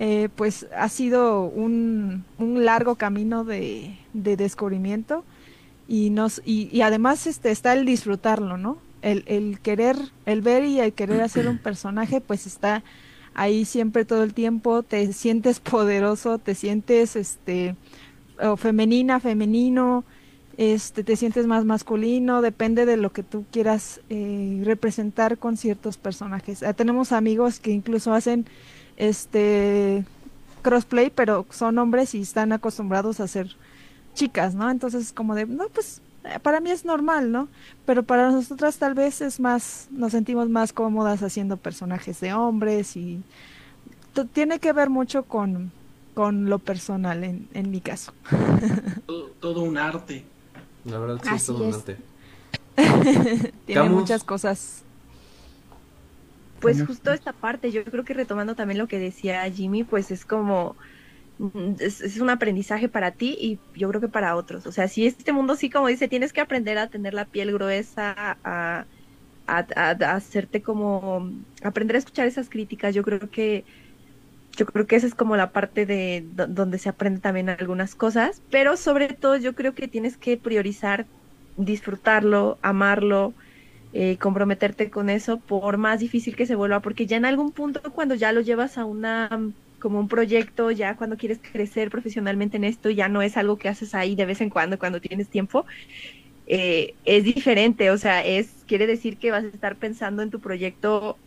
[0.00, 5.24] eh, pues ha sido un, un largo camino de, de descubrimiento
[5.86, 9.96] y nos y, y, además este está el disfrutarlo no el, el querer
[10.26, 12.82] el ver y el querer hacer un personaje pues está
[13.34, 17.76] ahí siempre todo el tiempo te sientes poderoso, te sientes este
[18.56, 20.04] femenina, femenino,
[20.56, 25.96] este te sientes más masculino, depende de lo que tú quieras eh, representar con ciertos
[25.96, 26.62] personajes.
[26.62, 28.46] Ah, tenemos amigos que incluso hacen
[28.96, 30.04] este
[30.62, 33.56] crossplay, pero son hombres y están acostumbrados a ser
[34.14, 34.70] chicas, ¿no?
[34.70, 36.00] Entonces como de, no, pues
[36.42, 37.48] para mí es normal, ¿no?
[37.86, 42.96] Pero para nosotras tal vez es más, nos sentimos más cómodas haciendo personajes de hombres
[42.96, 43.22] y
[44.32, 45.72] tiene que ver mucho con,
[46.14, 48.12] con lo personal en, en mi caso.
[49.40, 50.24] Todo, un arte.
[50.84, 51.96] La verdad sí es todo un arte.
[53.66, 54.82] tiene muchas cosas.
[56.60, 60.24] Pues justo esta parte, yo creo que retomando también lo que decía Jimmy, pues es
[60.24, 60.76] como
[61.78, 64.66] es, un aprendizaje para ti y yo creo que para otros.
[64.66, 67.52] O sea, si este mundo sí, como dice, tienes que aprender a tener la piel
[67.52, 68.84] gruesa, a,
[69.46, 71.30] hacerte como,
[71.62, 73.64] aprender a escuchar esas críticas, yo creo que
[74.56, 78.40] yo creo que esa es como la parte de donde se aprende también algunas cosas,
[78.50, 81.06] pero sobre todo yo creo que tienes que priorizar
[81.56, 83.34] disfrutarlo, amarlo,
[83.92, 87.80] eh, comprometerte con eso, por más difícil que se vuelva, porque ya en algún punto
[87.92, 89.50] cuando ya lo llevas a una
[89.84, 93.68] como un proyecto, ya cuando quieres crecer profesionalmente en esto, ya no es algo que
[93.68, 95.66] haces ahí de vez en cuando, cuando tienes tiempo,
[96.46, 100.40] eh, es diferente, o sea, es, quiere decir que vas a estar pensando en tu
[100.40, 101.22] proyecto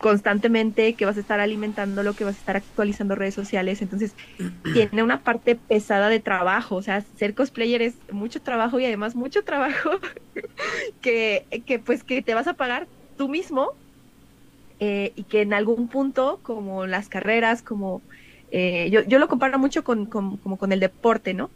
[0.00, 4.16] constantemente, que vas a estar alimentándolo, que vas a estar actualizando redes sociales, entonces
[4.72, 9.16] tiene una parte pesada de trabajo, o sea, ser cosplayer es mucho trabajo y además
[9.16, 9.90] mucho trabajo
[11.00, 13.79] que, que pues que te vas a pagar tú mismo
[14.82, 18.00] eh, y que en algún punto, como las carreras, como
[18.50, 21.50] eh, yo, yo, lo comparo mucho con, como con el deporte, ¿no?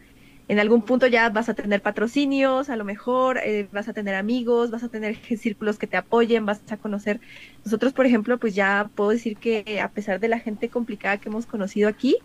[0.47, 4.15] En algún punto ya vas a tener patrocinios, a lo mejor eh, vas a tener
[4.15, 7.19] amigos, vas a tener círculos que te apoyen, vas a conocer.
[7.65, 11.31] Nosotros, por ejemplo, pues ya puedo decir que a pesar de la gente complicada que
[11.31, 12.19] hemos conocido aquí,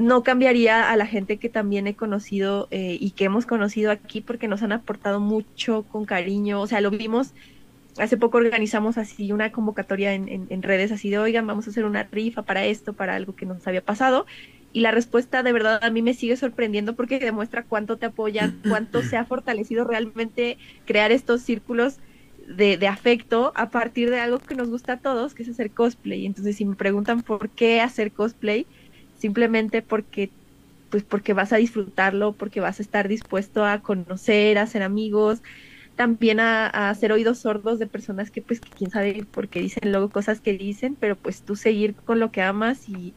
[0.00, 4.46] no cambiaría a la gente que también he conocido y que hemos conocido aquí porque
[4.46, 6.60] nos han aportado mucho con cariño.
[6.60, 7.34] O sea, lo vimos
[8.00, 11.84] hace poco organizamos así una convocatoria en, en, redes así de, oigan, vamos a hacer
[11.84, 14.26] una rifa para esto, para algo que nos había pasado.
[14.72, 18.60] Y la respuesta de verdad a mí me sigue sorprendiendo porque demuestra cuánto te apoyan,
[18.68, 21.98] cuánto se ha fortalecido realmente crear estos círculos
[22.48, 25.70] de, de, afecto a partir de algo que nos gusta a todos, que es hacer
[25.70, 26.26] cosplay.
[26.26, 28.66] Entonces, si me preguntan por qué hacer cosplay,
[29.18, 30.30] simplemente porque
[30.90, 35.40] pues porque vas a disfrutarlo, porque vas a estar dispuesto a conocer, a ser amigos,
[36.00, 39.92] también a, hacer oídos sordos de personas que pues que quién sabe por qué dicen
[39.92, 43.12] luego cosas que dicen, pero pues tú seguir con lo que amas y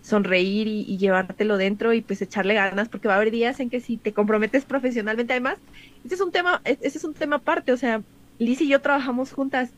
[0.00, 3.78] sonreír y, llevártelo dentro y pues echarle ganas porque va a haber días en que
[3.78, 5.58] si te comprometes profesionalmente además,
[6.04, 8.02] ese es un tema, ese es un tema aparte, o sea,
[8.40, 9.70] Liz y yo trabajamos juntas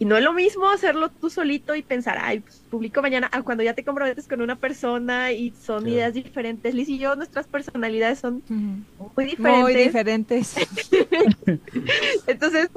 [0.00, 3.42] y no es lo mismo hacerlo tú solito y pensar, ay, pues publico mañana, a
[3.42, 6.74] cuando ya te comprometes con una persona y son ideas diferentes.
[6.74, 9.62] Liz y yo, nuestras personalidades son muy diferentes.
[9.62, 10.56] Muy diferentes.
[12.26, 12.70] Entonces,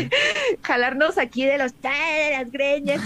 [0.62, 3.02] jalarnos aquí de los de las greñas,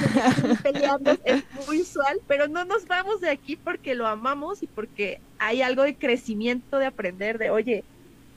[0.63, 5.21] peleando es muy usual, pero no nos vamos de aquí porque lo amamos y porque
[5.41, 7.83] hay algo de crecimiento, de aprender, de, oye,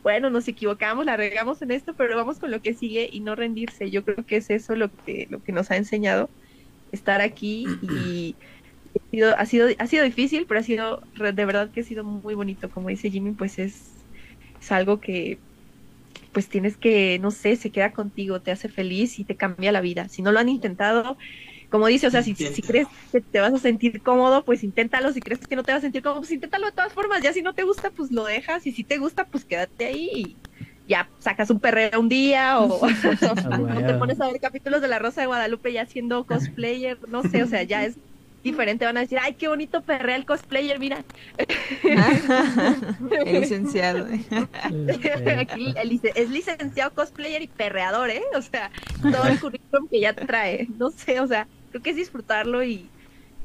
[0.04, 3.36] bueno, nos equivocamos, la regamos en esto, pero vamos con lo que sigue y no
[3.36, 3.92] rendirse.
[3.92, 6.30] Yo creo que es eso lo que, lo que nos ha enseñado
[6.92, 8.36] estar aquí y
[8.96, 12.04] ha sido, ha sido, ha sido difícil, pero ha sido, de verdad que ha sido
[12.04, 12.70] muy bonito.
[12.70, 14.06] Como dice Jimmy, pues es,
[14.60, 15.40] es algo que
[16.32, 19.82] pues tienes que, no sé, se queda contigo, te hace feliz y te cambia la
[19.82, 20.10] vida.
[20.10, 21.18] Si no lo han intentado,
[21.70, 25.12] como dice, o sea, si, si, crees que te vas a sentir cómodo, pues inténtalo,
[25.14, 27.34] si crees que no te vas a sentir cómodo, pues inténtalo de todas formas, ya
[27.34, 30.38] si no te gusta, pues lo dejas, y si te gusta, pues quédate ahí y
[30.88, 32.88] ya sacas un perreo un día o,
[33.88, 37.44] te pones a ver capítulos de La Rosa de Guadalupe ya siendo cosplayer, no sé,
[37.44, 37.96] o sea, ya es
[38.44, 41.04] diferente, van a decir, ay, qué bonito perrea el cosplayer, mira.
[43.26, 44.08] el licenciado.
[45.38, 45.74] Aquí
[46.16, 48.24] es licenciado cosplayer y perreador, ¿eh?
[48.36, 51.96] O sea, todo el currículum que ya trae, no sé, o sea, creo que es
[51.96, 52.90] disfrutarlo y,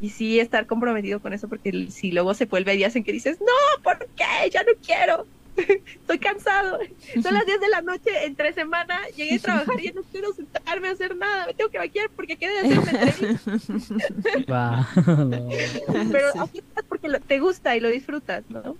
[0.01, 3.39] y sí estar comprometido con eso, porque si luego se vuelve días en que dices,
[3.41, 4.51] no, ¿por qué?
[4.51, 5.27] Ya no quiero.
[5.57, 6.79] Estoy cansado.
[7.23, 10.89] Son las 10 de la noche, entre semana, llegué a trabajar y no quiero sentarme
[10.89, 11.47] a hacer nada.
[11.47, 14.89] Me tengo que vaquear porque quedé de hacerme entrevista.
[16.13, 18.77] Pero así es porque te gusta y lo disfrutas, ¿no?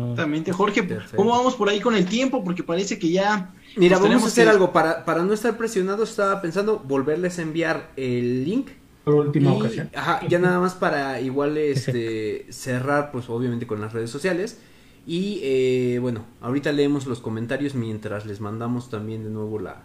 [0.00, 0.86] Exactamente, Jorge.
[1.16, 2.42] ¿Cómo vamos por ahí con el tiempo?
[2.44, 6.10] Porque parece que ya Mira, vamos a hacer algo para, para no estar presionados.
[6.10, 8.68] Estaba pensando volverles a enviar el link.
[9.04, 9.90] Por última ocasión.
[9.94, 14.58] Ajá, ya nada más para igual este cerrar, pues obviamente con las redes sociales.
[15.06, 19.82] Y eh, bueno, ahorita leemos los comentarios mientras les mandamos también de nuevo la,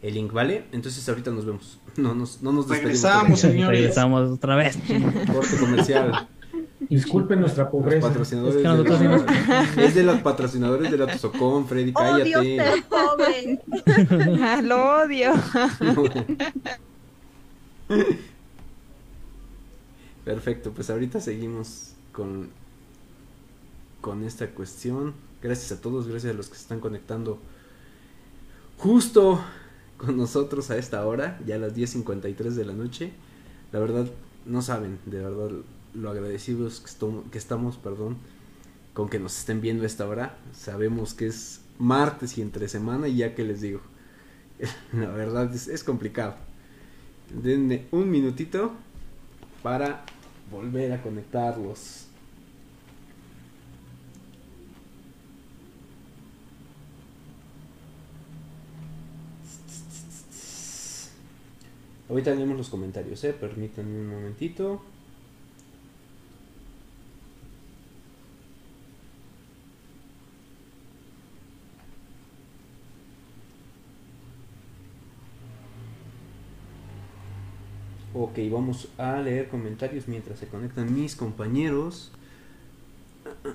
[0.00, 0.64] el link, ¿vale?
[0.72, 1.78] Entonces ahorita nos vemos.
[1.96, 3.02] No nos, no nos despedimos.
[3.02, 3.80] Regresamos, señores.
[3.80, 4.78] Regresamos otra vez.
[5.32, 6.28] Corte comercial.
[6.88, 8.08] Disculpen nuestra pobreza.
[8.08, 8.62] Patrocinadores es,
[9.76, 12.36] de es de los patrocinadores de la Tosocón, Freddy, cállate.
[12.36, 13.60] Odio ser pobre.
[14.62, 15.32] Lo odio.
[20.24, 22.50] Perfecto, pues ahorita seguimos con,
[24.00, 25.14] con esta cuestión.
[25.42, 27.38] Gracias a todos, gracias a los que se están conectando
[28.78, 29.40] justo
[29.96, 33.12] con nosotros a esta hora, ya a las 10.53 de la noche.
[33.72, 34.06] La verdad,
[34.46, 35.50] no saben, de verdad,
[35.94, 36.80] lo agradecidos
[37.30, 38.16] que, estamos, perdón,
[38.94, 40.38] con que nos estén viendo esta hora.
[40.52, 43.80] Sabemos que es martes y entre semana y ya que les digo,
[44.92, 46.36] la verdad es, es complicado.
[47.42, 48.72] Denme un minutito
[49.62, 50.04] para
[50.50, 52.06] volver a conectarlos.
[62.12, 63.32] Ahorita tenemos los comentarios, eh.
[63.32, 64.82] Permítanme un momentito.
[78.14, 82.10] Ok, vamos a leer comentarios mientras se conectan mis compañeros.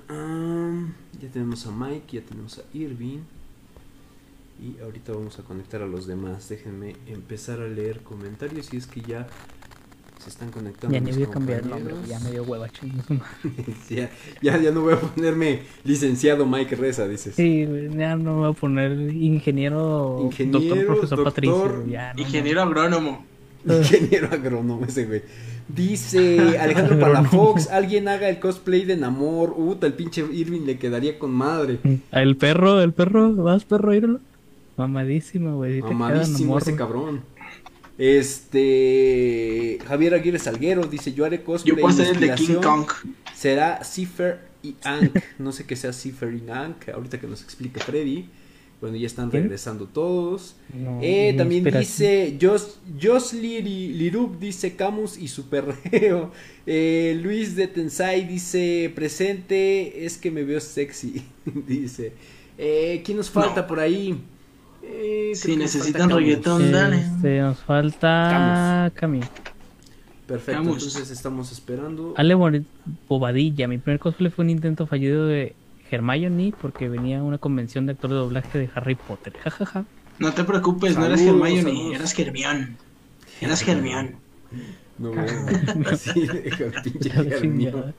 [0.00, 3.20] Ya tenemos a Mike, ya tenemos a Irving.
[4.60, 6.48] Y ahorita vamos a conectar a los demás.
[6.48, 9.28] Déjenme empezar a leer comentarios y es que ya
[10.18, 10.92] se están conectando.
[10.92, 12.66] Ya ni voy a cambiar el nombre, ya me dio hueva
[13.88, 14.10] ya,
[14.42, 17.36] ya, ya, no voy a ponerme licenciado Mike Reza, dices.
[17.36, 17.64] Sí,
[17.96, 21.84] ya no voy a poner ingeniero, ingeniero doctor, profesor Patricio.
[22.16, 23.27] ingeniero agrónomo.
[23.68, 25.22] Ingeniero agrónomo ese güey.
[25.68, 29.54] Dice Alejandro Palafox, alguien haga el cosplay de Namor.
[29.56, 31.78] Uta, el pinche Irving le quedaría con madre.
[32.10, 34.20] El perro, el perro, vas perro, íralo.
[34.78, 35.82] Mamadísimo, güey.
[35.82, 37.22] Mamadísimo ese cabrón.
[37.98, 41.76] Este Javier Aguirre Salguero dice, yo haré cosplay.
[41.76, 42.86] Yo puedo ser el de King Kong.
[43.34, 45.18] Será Cipher y Ank.
[45.38, 46.88] No sé qué sea Cipher y Ank.
[46.94, 48.28] Ahorita que nos explique Freddy.
[48.80, 50.54] Bueno, ya están regresando todos.
[51.02, 56.30] eh, también dice Jos, Jos Lirup dice Camus y Superreo.
[56.70, 61.24] Eh, Luis de Tensai dice presente, es que me veo sexy.
[61.66, 62.12] dice.
[62.58, 64.20] Eh, ¿Quién nos falta por ahí?
[64.82, 66.98] Eh, si necesitan reggaetón, dale.
[66.98, 69.24] Este, nos falta Camus.
[70.26, 72.12] Perfecto, entonces estamos esperando.
[72.18, 72.34] Ale
[73.08, 75.54] Bobadilla, mi primer cosplay fue un intento fallido de
[75.90, 79.34] Hermione porque venía a una convención de actor de doblaje de Harry Potter.
[79.38, 79.84] Jajaja.
[80.18, 82.76] No te preocupes, no eras Hermione, eras Hermione.
[83.40, 84.16] Eras Hermione.
[84.98, 85.12] No,
[85.92, 86.10] Así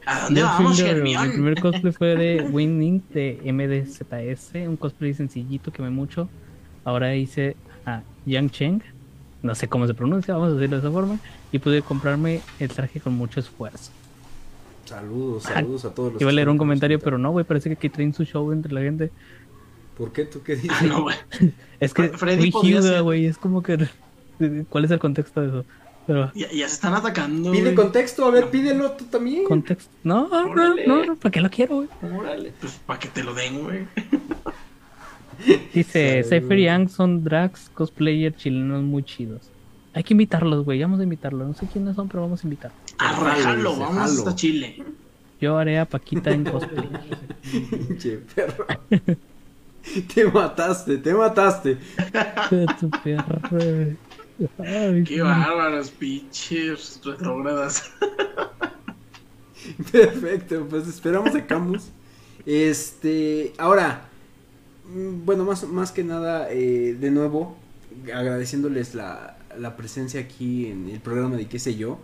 [0.06, 0.84] ¿A dónde vamos?
[1.02, 6.30] Mi primer cosplay fue de Winning de MDZS, un cosplay sencillito que me mucho.
[6.84, 7.56] Ahora hice
[7.86, 8.82] a Yang Cheng,
[9.44, 11.20] no sé cómo se pronuncia, vamos a decirlo de esa forma,
[11.52, 13.92] y pude comprarme el traje con mucho esfuerzo.
[14.90, 16.22] Saludos, saludos a todos los.
[16.22, 18.74] Iba a leer un comentario, pero no, güey, parece que aquí traen su show entre
[18.74, 19.12] la gente.
[19.96, 20.26] ¿Por qué?
[20.26, 20.72] ¿Tú qué dices?
[20.72, 21.16] Ah, no, güey.
[21.80, 22.52] es que Freddy
[23.02, 23.88] güey, es como que...
[24.70, 25.66] ¿Cuál es el contexto de eso?
[26.08, 26.32] Pero...
[26.34, 27.52] Ya, ya se están atacando.
[27.52, 29.44] Pide contexto, a ver, pídelo tú también.
[29.44, 29.92] Contexto.
[30.04, 31.90] No, no, no, no, ¿para qué lo quiero, güey?
[32.18, 33.86] Órale, pues para que te lo den, güey.
[35.72, 39.52] Dice, Cypher Young son drags cosplayer chilenos muy chidos.
[40.00, 41.46] Hay que invitarlos, güey, vamos a invitarlos.
[41.46, 42.80] No sé quiénes son, pero vamos a invitarlos.
[43.00, 44.82] Arrájalo, vamos hasta Chile.
[45.42, 46.90] Yo haré a Paquita en cosplay.
[48.00, 48.66] che, perro.
[50.14, 51.78] te mataste, te mataste.
[52.80, 53.42] tu perro.
[55.06, 57.92] Qué bárbaros, pinches retrógradas.
[59.92, 61.90] Perfecto, pues esperamos a Camus.
[62.46, 64.04] Este, ahora,
[64.86, 67.58] mm, bueno, más, más que nada, eh, de nuevo,
[68.14, 72.00] agradeciéndoles la, la presencia aquí en el programa de qué sé yo,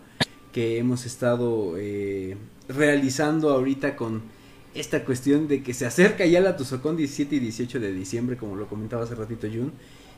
[0.51, 2.37] que hemos estado eh,
[2.69, 4.21] realizando ahorita con
[4.73, 8.55] esta cuestión de que se acerca ya la Tuzocón 17 y 18 de diciembre, como
[8.55, 9.71] lo comentaba hace ratito Jun.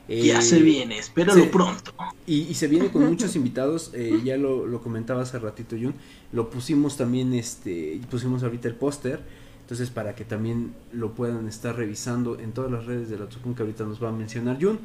[0.07, 1.93] ya se viene, espéralo pronto.
[2.25, 5.93] Y, se viene con muchos invitados, eh, ya lo, lo, comentaba hace ratito Jun,
[6.31, 9.21] lo pusimos también, este, pusimos ahorita el póster,
[9.61, 13.53] entonces para que también lo puedan estar revisando en todas las redes de la Tuzocón
[13.53, 14.79] que ahorita nos va a mencionar Jun.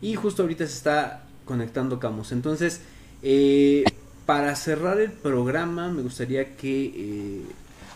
[0.00, 2.32] Y justo ahorita se está conectando Camus.
[2.32, 2.82] Entonces,
[3.22, 3.84] eh,
[4.26, 7.42] para cerrar el programa, me gustaría que eh,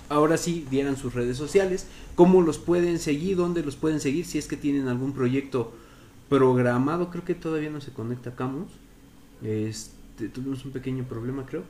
[0.09, 4.39] ahora sí dieran sus redes sociales, cómo los pueden seguir, dónde los pueden seguir, si
[4.39, 5.75] es que tienen algún proyecto
[6.31, 7.11] programado.
[7.11, 8.71] Creo que todavía no se conecta Camus.
[9.43, 11.65] Este, tuvimos un pequeño problema, creo.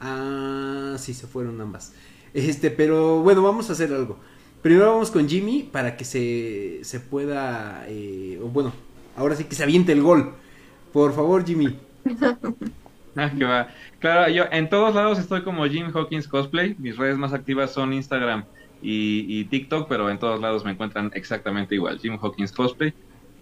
[0.00, 1.92] Ah, sí, se fueron ambas.
[2.34, 4.18] Este, pero bueno, vamos a hacer algo.
[4.62, 8.72] Primero vamos con Jimmy para que se, se pueda, eh, bueno,
[9.16, 10.34] ahora sí que se aviente el gol.
[10.92, 11.76] Por favor, Jimmy.
[13.16, 13.68] ah, que va.
[13.98, 16.74] Claro, yo en todos lados estoy como Jim Hawkins Cosplay.
[16.78, 18.44] Mis redes más activas son Instagram
[18.82, 22.92] y, TikTok, pero en todos lados me encuentran exactamente igual, Jim Hawkins Cosplay.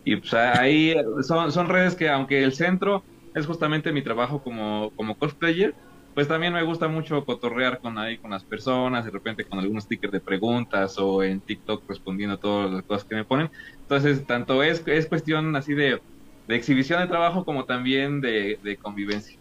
[0.05, 3.03] Y pues ahí son, son redes que, aunque el centro
[3.35, 5.75] es justamente mi trabajo como, como cosplayer,
[6.15, 9.85] pues también me gusta mucho cotorrear con ahí con las personas, de repente con algunos
[9.85, 13.51] stickers de preguntas o en TikTok respondiendo a todas las cosas que me ponen.
[13.81, 16.01] Entonces, tanto es, es cuestión así de,
[16.47, 19.37] de exhibición de trabajo como también de, de convivencia.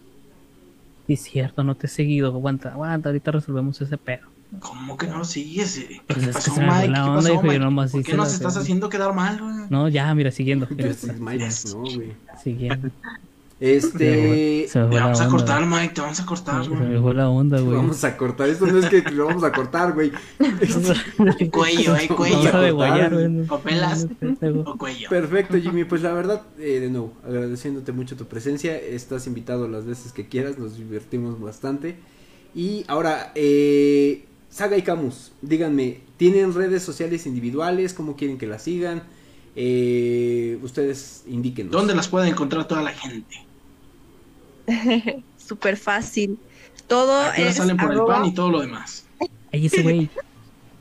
[1.08, 2.28] Sí, es cierto, no te he seguido.
[2.28, 4.28] Aguanta, aguanta, ahorita resolvemos ese pedo.
[4.60, 5.86] ¿Cómo que no sigues?
[6.08, 6.88] ¿Qué pasó, Mike?
[6.88, 7.60] ¿Qué pasó, Mike?
[7.92, 9.70] ¿Por qué nos estás haciendo quedar mal, güey?
[9.70, 10.68] No, ya, mira, siguiendo.
[12.44, 12.90] Siguiendo.
[13.60, 14.68] Este.
[14.72, 16.80] te vamos a cortar, Mike, te vamos a cortar, güey.
[16.80, 17.76] Se me fue la onda, güey.
[17.76, 20.12] Vamos a cortar, esto no es que lo vamos a cortar, güey.
[21.52, 22.74] cuello, eh, cuello.
[22.74, 23.14] Guayar,
[24.66, 25.10] o cuello.
[25.10, 25.84] Perfecto, Jimmy.
[25.84, 28.78] Pues la verdad, eh, de nuevo, agradeciéndote mucho tu presencia.
[28.78, 31.98] Estás invitado las veces que quieras, nos divertimos bastante.
[32.56, 37.94] Y ahora, eh, Saga y Camus, díganme, ¿tienen redes sociales individuales?
[37.94, 39.04] ¿Cómo quieren que las sigan?
[39.56, 41.72] Eh, ustedes indíquenos.
[41.72, 43.49] ¿Dónde las puede encontrar toda la gente?
[45.38, 46.40] Súper fácil.
[46.88, 47.56] Todo es.
[47.56, 49.06] salen por el pan y todo lo demás.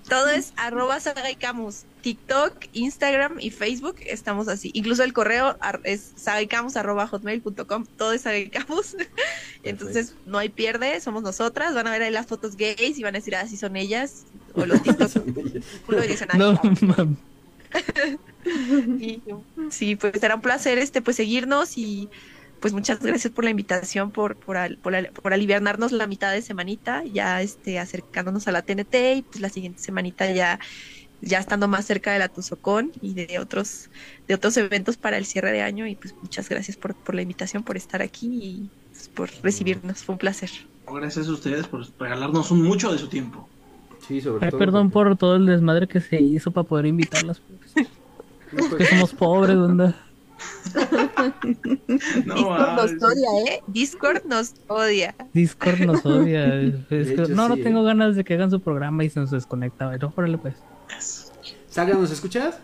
[0.08, 1.84] todo es arroba sagaikamus.
[2.00, 4.70] TikTok, Instagram y Facebook estamos así.
[4.72, 7.86] Incluso el correo es sagaikamus arroba hotmail.com.
[7.96, 8.96] Todo es sagaikamus.
[9.62, 11.74] Entonces no hay pierde, somos nosotras.
[11.74, 14.24] Van a ver ahí las fotos gays y van a decir, ah, sí son ellas.
[14.54, 15.10] O los TikTok.
[16.38, 16.60] no,
[19.70, 22.08] sí, pues será un placer este pues seguirnos y
[22.60, 27.42] pues muchas gracias por la invitación, por, por, por, aliviarnos la mitad de semanita, ya
[27.42, 30.58] este, acercándonos a la TNT y pues la siguiente semanita ya,
[31.20, 33.90] ya estando más cerca de la Tuzocón y de otros,
[34.26, 37.22] de otros eventos para el cierre de año y pues muchas gracias por, por la
[37.22, 40.50] invitación, por estar aquí y pues, por recibirnos, fue un placer.
[40.90, 43.48] Gracias a ustedes por regalarnos un mucho de su tiempo.
[44.06, 44.58] Sí, sobre todo.
[44.58, 47.40] Perdón por todo el desmadre que se hizo para poder invitarlas.
[47.40, 48.88] Pues.
[48.90, 49.94] somos pobres, ¿verdad?
[52.26, 53.62] No, Discord nos odia, ¿eh?
[53.66, 55.14] Discord nos odia.
[55.32, 56.46] Discord nos odia.
[57.28, 59.90] no, no tengo ganas de que hagan su programa y se nos desconecta.
[59.90, 60.54] Pero órale, pues.
[61.68, 62.58] Saga, ¿nos escuchas?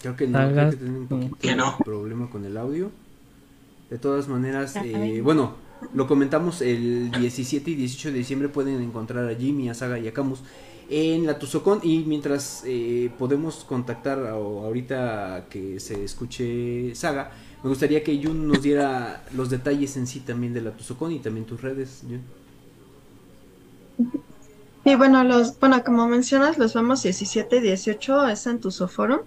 [0.00, 1.78] Creo que no, creo que un poquito no.
[1.84, 2.90] problema con el audio.
[3.90, 5.54] De todas maneras, eh, bueno,
[5.94, 10.08] lo comentamos el 17 y 18 de diciembre pueden encontrar a Jimmy, a Saga y
[10.08, 10.40] a Camus
[10.92, 17.30] en la Tuzocón y mientras eh, podemos contactar ahorita que se escuche Saga,
[17.62, 21.18] me gustaría que Jun nos diera los detalles en sí también de la Tuzocón y
[21.18, 22.20] también tus redes, Jun.
[24.84, 29.20] Y bueno, los, bueno, como mencionas, los vemos 17 y 18 es en Tuzoforum,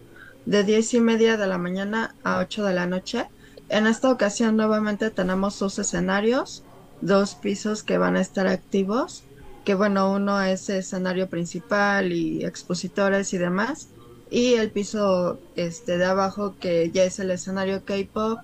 [0.46, 3.26] de 10 y media de la mañana a 8 de la noche.
[3.70, 6.64] En esta ocasión nuevamente tenemos dos escenarios,
[7.02, 9.24] dos pisos que van a estar activos
[9.66, 13.90] que bueno, uno es escenario principal y expositores y demás,
[14.30, 18.40] y el piso este de abajo que ya es el escenario K-pop,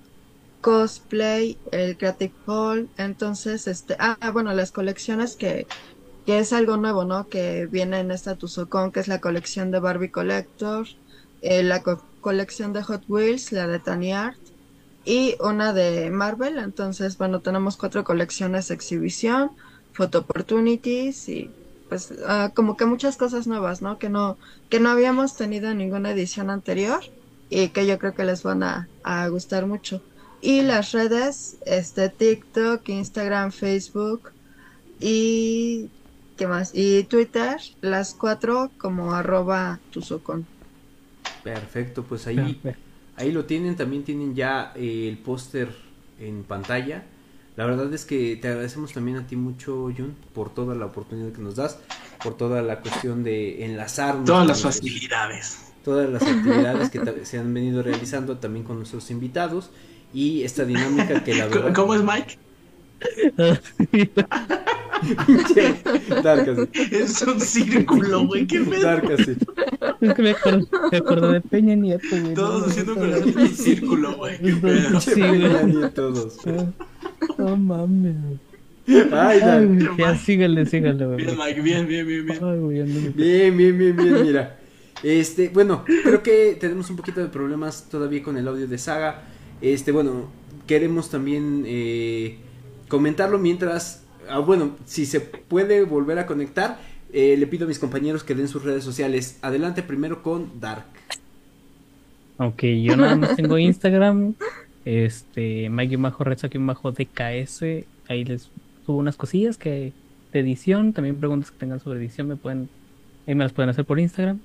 [0.60, 5.66] cosplay, el Creative Hall, entonces este, ah, bueno, las colecciones que,
[6.26, 7.28] que es algo nuevo, ¿no?
[7.28, 10.86] Que viene en esta Tuzocon, que es la colección de Barbie Collector,
[11.40, 11.82] eh, la
[12.20, 14.38] colección de Hot Wheels, la de Tiny Art,
[15.04, 19.50] y una de Marvel, entonces bueno, tenemos cuatro colecciones de exhibición,
[19.92, 21.50] photo opportunities y
[21.88, 23.98] pues ah, como que muchas cosas nuevas, ¿no?
[23.98, 24.38] Que no
[24.70, 27.00] que no habíamos tenido en ninguna edición anterior
[27.50, 28.88] y que yo creo que les van a,
[29.28, 30.02] gustar mucho.
[30.40, 34.30] Y las redes, este TikTok, Instagram, Facebook
[34.98, 35.90] y
[36.38, 36.70] ¿qué más?
[36.74, 40.46] Y Twitter, las cuatro como arroba tuzocon.
[41.44, 42.58] Perfecto, pues ahí,
[43.16, 45.68] ahí lo tienen, también tienen ya eh, el póster
[46.18, 47.04] en pantalla
[47.56, 51.32] la verdad es que te agradecemos también a ti mucho, Jun, por toda la oportunidad
[51.32, 51.78] que nos das,
[52.22, 54.24] por toda la cuestión de enlazarnos.
[54.24, 55.72] Todas las facilidades.
[55.84, 59.70] Todas las actividades que se han venido realizando también con nuestros invitados
[60.14, 61.74] y esta dinámica que la verdad...
[61.74, 62.38] ¿Cómo es Mike?
[66.92, 68.46] Es un círculo, güey.
[68.46, 69.00] ¿Qué pedo?
[70.00, 72.34] Es que me acuerdo, me acuerdo de Peña Nieto, güey.
[72.34, 74.38] Todos haciendo un círculo, güey.
[75.00, 75.90] Sí, güey.
[75.92, 76.38] Todos.
[77.38, 78.16] No mames.
[78.86, 81.16] Ay, Ay ya sígale, sígale, güey.
[81.18, 83.12] Bien, Mike, bien, bien, bien, bien.
[83.16, 84.58] bien, bien, bien, bien, mira.
[85.02, 89.22] Este, bueno, creo que tenemos un poquito de problemas todavía con el audio de Saga.
[89.60, 90.28] Este, bueno,
[90.66, 92.38] queremos también eh,
[92.88, 96.78] comentarlo mientras, ah, bueno, si se puede volver a conectar,
[97.12, 99.38] eh, le pido a mis compañeros que den sus redes sociales.
[99.42, 100.86] Adelante primero con Dark.
[102.38, 104.34] Ok, yo nada más tengo Instagram,
[104.84, 107.62] este, Mike Bajo aquí Bajo DKS,
[108.08, 108.50] ahí les
[108.84, 109.92] subo unas cosillas que
[110.32, 112.68] de edición, también preguntas que tengan sobre edición me pueden,
[113.26, 114.40] ahí me las pueden hacer por Instagram.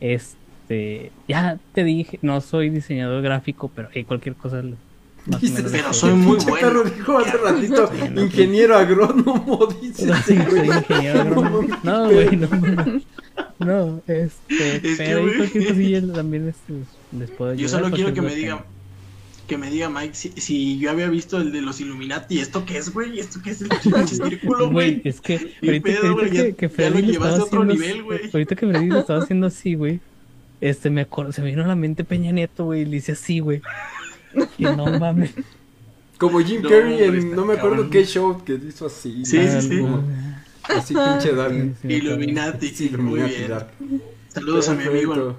[0.00, 4.62] Este, ya te dije, no soy diseñador gráfico, pero hay cualquier cosa
[5.72, 6.84] pero soy muy bueno.
[6.84, 10.06] dijo hace ratito, ingeniero agrónomo, dice.
[10.06, 11.60] No, ingeniero agrónomo.
[11.82, 12.48] No, güey, no.
[13.58, 16.74] No, este, pero hay cualquier cosilla también este,
[17.18, 17.62] les puedo ayudar.
[17.62, 18.60] Yo solo quiero que me digan,
[19.46, 22.92] que me diga Mike si, yo había visto el de los Illuminati, ¿esto qué es,
[22.92, 23.18] güey?
[23.18, 23.68] ¿Esto qué es el
[24.08, 25.02] círculo, güey?
[25.04, 28.20] Es que ahorita, pedo, que, que, ya, lo llevaste a otro nivel, güey.
[28.32, 30.00] Ahorita que Freddy lo estaba haciendo así, güey.
[30.60, 33.12] Este, me acuerdo, se me vino a la mente Peña Nieto, güey, y le hice
[33.12, 33.60] así, güey.
[34.56, 35.34] Y no mames.
[36.18, 39.24] Como Jim Carrey en no me acuerdo qué show que hizo así.
[39.24, 39.84] Sí, sí, sí.
[40.62, 41.74] así pinche Dark.
[41.82, 43.52] Illuminati, sí, muy bien.
[44.28, 45.36] Saludos a mi amigo.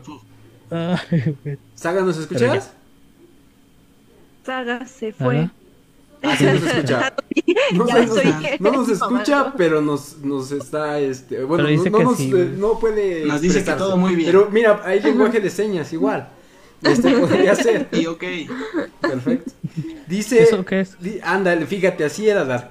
[1.75, 2.71] Saga, ¿nos escuchas?
[4.45, 5.49] Saga se fue.
[6.21, 7.13] Ah, sí nos escucha.
[7.73, 7.85] No,
[8.59, 13.41] no, nos escucha, pero nos, nos está, este, bueno, no, nos, eh, no, puede Nos
[13.41, 14.31] dice que todo muy bien.
[14.31, 16.29] Pero mira, hay lenguaje de señas igual.
[16.81, 17.89] Este podría ser.
[17.91, 18.23] Y ok.
[19.01, 19.51] Perfecto.
[20.07, 20.97] Dice, ¿Eso qué es?
[21.23, 22.69] ándale, fíjate, así era Dark.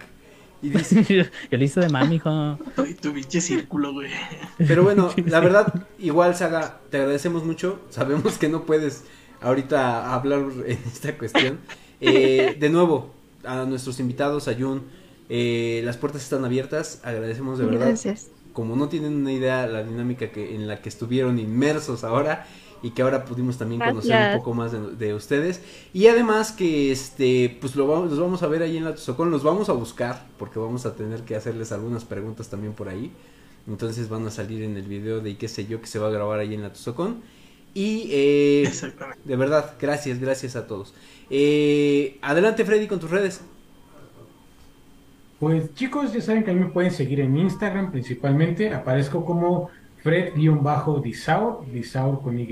[0.62, 2.58] Y dice, yo lo hice de mami, hijo.
[3.00, 4.10] Tu pinche círculo, güey.
[4.56, 7.80] Pero bueno, la verdad, igual, Saga, te agradecemos mucho.
[7.90, 9.04] Sabemos que no puedes
[9.44, 11.60] ahorita hablar en esta cuestión.
[12.00, 13.10] Eh, de nuevo,
[13.44, 14.82] a nuestros invitados, a Jun,
[15.28, 17.86] eh, las puertas están abiertas, agradecemos de verdad.
[17.86, 18.28] Gracias.
[18.52, 22.46] Como no tienen una idea la dinámica que en la que estuvieron inmersos ahora
[22.82, 25.62] y que ahora pudimos también conocer un poco más de, ustedes
[25.92, 29.30] y además que este pues lo vamos, los vamos a ver ahí en la Tuzocón,
[29.30, 33.10] los vamos a buscar porque vamos a tener que hacerles algunas preguntas también por ahí.
[33.66, 36.10] Entonces van a salir en el video de qué sé yo que se va a
[36.10, 37.22] grabar ahí en la Tuzocón.
[37.74, 38.70] Y eh,
[39.24, 40.94] de verdad, gracias, gracias a todos.
[41.28, 43.40] Eh, adelante Freddy con tus redes.
[45.40, 48.72] Pues chicos, ya saben que a mí me pueden seguir en Instagram principalmente.
[48.72, 49.70] Aparezco como
[50.02, 52.46] Fred-Disaur, Disaur con Y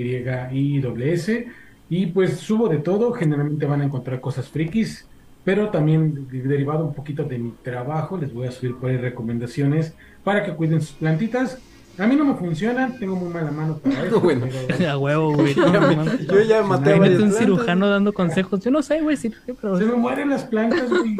[0.51, 1.47] y doble S.
[1.89, 5.07] Y pues subo de todo, generalmente van a encontrar cosas frikis,
[5.43, 9.93] pero también derivado un poquito de mi trabajo, les voy a subir por ahí recomendaciones
[10.23, 11.59] para que cuiden sus plantitas
[11.97, 14.19] A mí no me funcionan, tengo muy mala mano para eso.
[14.19, 14.47] bueno.
[14.89, 15.53] A huevo, güey.
[15.53, 18.61] yo ya maté a un cirujano dando consejos.
[18.61, 19.77] Yo no sé, güey, si, pero...
[19.77, 21.15] Se me mueren las plantas, güey.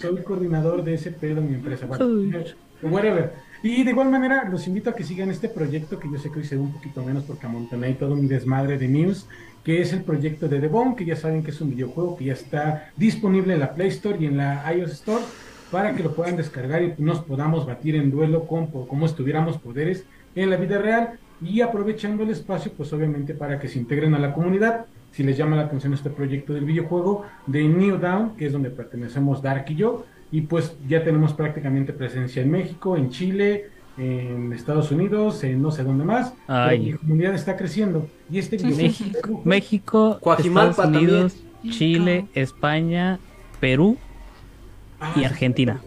[0.00, 1.86] Soy coordinador de ese pedo en mi empresa.
[1.86, 3.34] Bueno, ver.
[3.62, 6.38] Y de igual manera, los invito a que sigan este proyecto que yo sé que
[6.38, 9.26] hoy se ve un poquito menos porque amontoné todo un desmadre de news,
[9.62, 12.24] que es el proyecto de The Bone, que ya saben que es un videojuego que
[12.24, 15.22] ya está disponible en la Play Store y en la iOS Store
[15.70, 20.04] para que lo puedan descargar y nos podamos batir en duelo con, como estuviéramos poderes
[20.34, 24.18] en la vida real y aprovechando el espacio, pues obviamente para que se integren a
[24.18, 24.86] la comunidad.
[25.12, 28.70] Si les llama la atención este proyecto del videojuego de New Down, que es donde
[28.70, 34.52] pertenecemos Dark y yo, y pues ya tenemos prácticamente presencia en México, en Chile, en
[34.52, 36.34] Estados Unidos, en no sé dónde más.
[36.46, 38.06] La comunidad está creciendo.
[38.30, 41.36] Y este México, México Estados Unidos,
[41.68, 43.18] Chile, España,
[43.58, 43.98] Perú
[45.00, 45.80] Ah, y Argentina.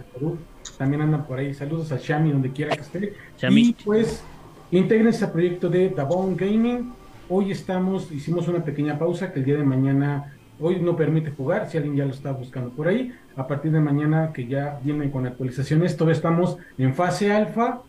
[0.78, 1.54] También andan por ahí.
[1.54, 3.14] Saludos a Shami donde quiera que esté.
[3.50, 4.24] Y pues
[4.72, 6.92] intégrense al proyecto de Dabon Gaming.
[7.30, 11.70] Hoy estamos, hicimos una pequeña pausa que el día de mañana, hoy no permite jugar,
[11.70, 13.14] si alguien ya lo está buscando por ahí.
[13.36, 17.82] A partir de mañana que ya vienen con actualizaciones, todavía estamos en fase alfa,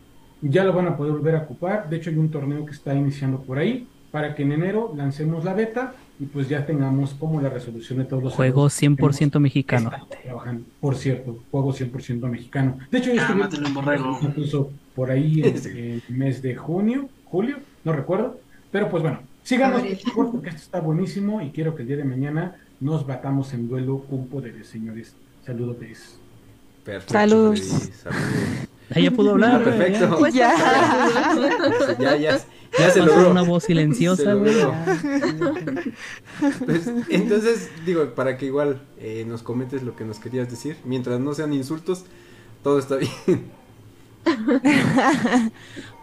[0.42, 1.88] ya lo van a poder volver a ocupar.
[1.88, 5.42] De hecho hay un torneo que está iniciando por ahí para que en enero lancemos
[5.42, 9.90] la beta y pues ya tengamos como la resolución de todos los juego 100% mexicano.
[10.80, 12.78] Por cierto, juego 100% mexicano.
[12.92, 15.56] De hecho, ya ah, incluso por ahí en
[16.08, 18.38] el mes de junio, julio, no recuerdo,
[18.70, 19.82] pero pues bueno, sigamos
[20.14, 24.04] porque esto está buenísimo y quiero que el día de mañana nos batamos en duelo
[24.08, 25.16] con poderes, señores.
[25.44, 25.76] Saludos.
[26.84, 27.12] Perfecto.
[27.12, 27.90] Saludos.
[28.90, 29.64] Ya pudo hablar.
[29.64, 30.16] perfecto.
[30.18, 30.54] Pues ya.
[31.98, 32.40] ya, ya.
[32.78, 33.30] Ya se logró.
[33.30, 34.54] Una voz silenciosa, güey.
[36.64, 40.76] Pues, entonces, digo, para que igual eh, nos comentes lo que nos querías decir.
[40.84, 42.04] Mientras no sean insultos,
[42.62, 42.96] todo está
[43.26, 43.52] bien.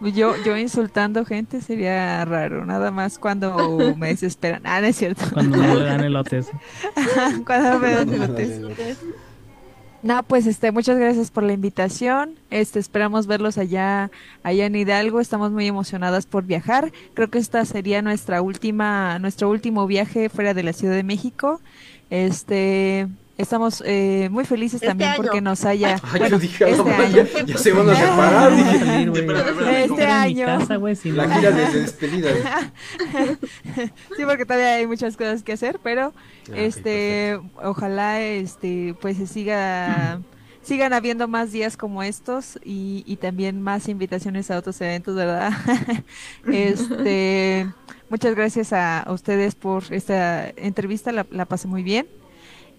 [0.01, 4.61] yo, yo insultando gente sería raro, nada más cuando me desesperan.
[4.65, 5.25] Ah, no es cierto.
[5.33, 6.47] Cuando me dan elotes.
[7.45, 8.61] cuando me dan elotes.
[10.03, 12.39] No, pues este, muchas gracias por la invitación.
[12.49, 14.09] Este, esperamos verlos allá,
[14.41, 15.19] allá en Hidalgo.
[15.19, 16.91] Estamos muy emocionadas por viajar.
[17.13, 21.61] Creo que esta sería nuestra última, nuestro último viaje fuera de la Ciudad de México.
[22.09, 23.07] Este,
[23.37, 25.99] Estamos eh, muy felices este también porque nos haya.
[26.03, 27.27] Ay, yo dije, este año.
[27.45, 28.53] Ya, se van a separar.
[29.75, 30.45] este año.
[30.45, 32.29] la gira de despedida.
[34.15, 39.27] sí, porque todavía hay muchas cosas que hacer, pero ah, este, ojalá este, pues se
[39.27, 40.21] siga.
[40.61, 45.51] sigan habiendo más días como estos y, y también más invitaciones a otros eventos, ¿verdad?
[46.47, 47.67] este,
[48.09, 52.07] muchas gracias a, ustedes por esta entrevista, la, la pasé muy bien.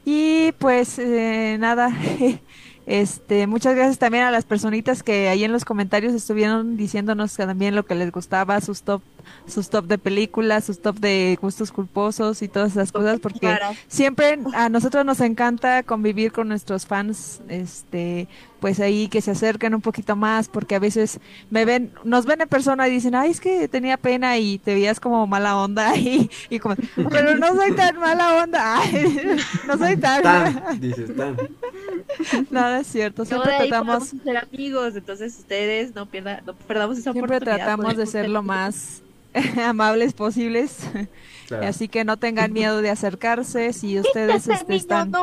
[0.05, 1.91] Y pues eh, nada,
[2.87, 7.75] este, muchas gracias también a las personitas que ahí en los comentarios estuvieron diciéndonos también
[7.77, 9.03] lo que les gustaba, sus top
[9.47, 13.57] sus top de películas, sus top de gustos culposos y todas esas cosas, porque
[13.89, 18.29] siempre a nosotros nos encanta convivir con nuestros fans, este,
[18.63, 21.19] pues ahí que se acerquen un poquito más, porque a veces
[21.51, 24.73] me ven, nos ven en persona y dicen, ay, es que tenía pena y te
[24.73, 26.77] veías como mala onda y, y como,
[27.11, 28.81] pero no soy tan mala onda,
[29.67, 30.23] no soy tan.
[30.23, 31.37] tan dices tan.
[32.53, 37.11] Nada es cierto, siempre tratamos de ser amigos, entonces ustedes no pierdan, no perdamos esa
[37.11, 37.67] siempre oportunidad.
[37.67, 39.03] Siempre tratamos de ser lo más
[39.67, 40.87] amables posibles.
[41.61, 45.13] Así que no tengan miedo de acercarse si ustedes este, están...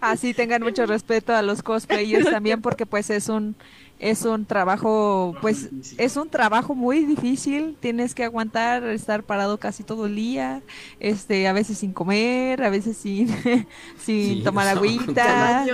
[0.00, 3.56] Así tengan mucho respeto a los cosplayers también porque pues es un
[3.98, 9.84] es un trabajo pues es un trabajo muy difícil, tienes que aguantar estar parado casi
[9.84, 10.60] todo el día,
[11.00, 13.28] este a veces sin comer, a veces sin
[13.98, 15.66] sin tomar agüita,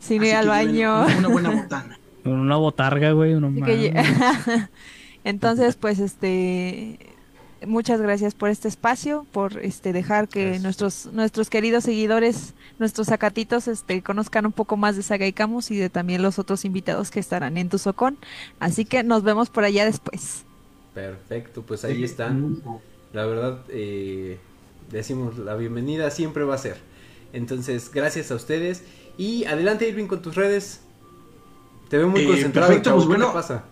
[0.00, 1.06] sin ir al baño.
[1.18, 1.98] Una buena botana.
[2.24, 3.34] Una botarga, güey.
[5.24, 6.98] Entonces, pues, este,
[7.66, 13.68] muchas gracias por este espacio, por este dejar que nuestros nuestros queridos seguidores, nuestros sacatitos,
[13.68, 17.10] este, conozcan un poco más de Saga y Camus y de también los otros invitados
[17.10, 18.18] que estarán en tu socón.
[18.58, 20.44] Así que nos vemos por allá después.
[20.94, 22.62] Perfecto, pues ahí están.
[23.12, 24.38] La verdad, eh,
[24.90, 26.78] decimos la bienvenida siempre va a ser.
[27.32, 28.82] Entonces, gracias a ustedes.
[29.16, 30.80] Y adelante, Irving, con tus redes.
[31.88, 32.68] Te veo muy eh, concentrado.
[32.68, 33.28] Perfecto, pues bueno.
[33.28, 33.64] ¿Qué pasa?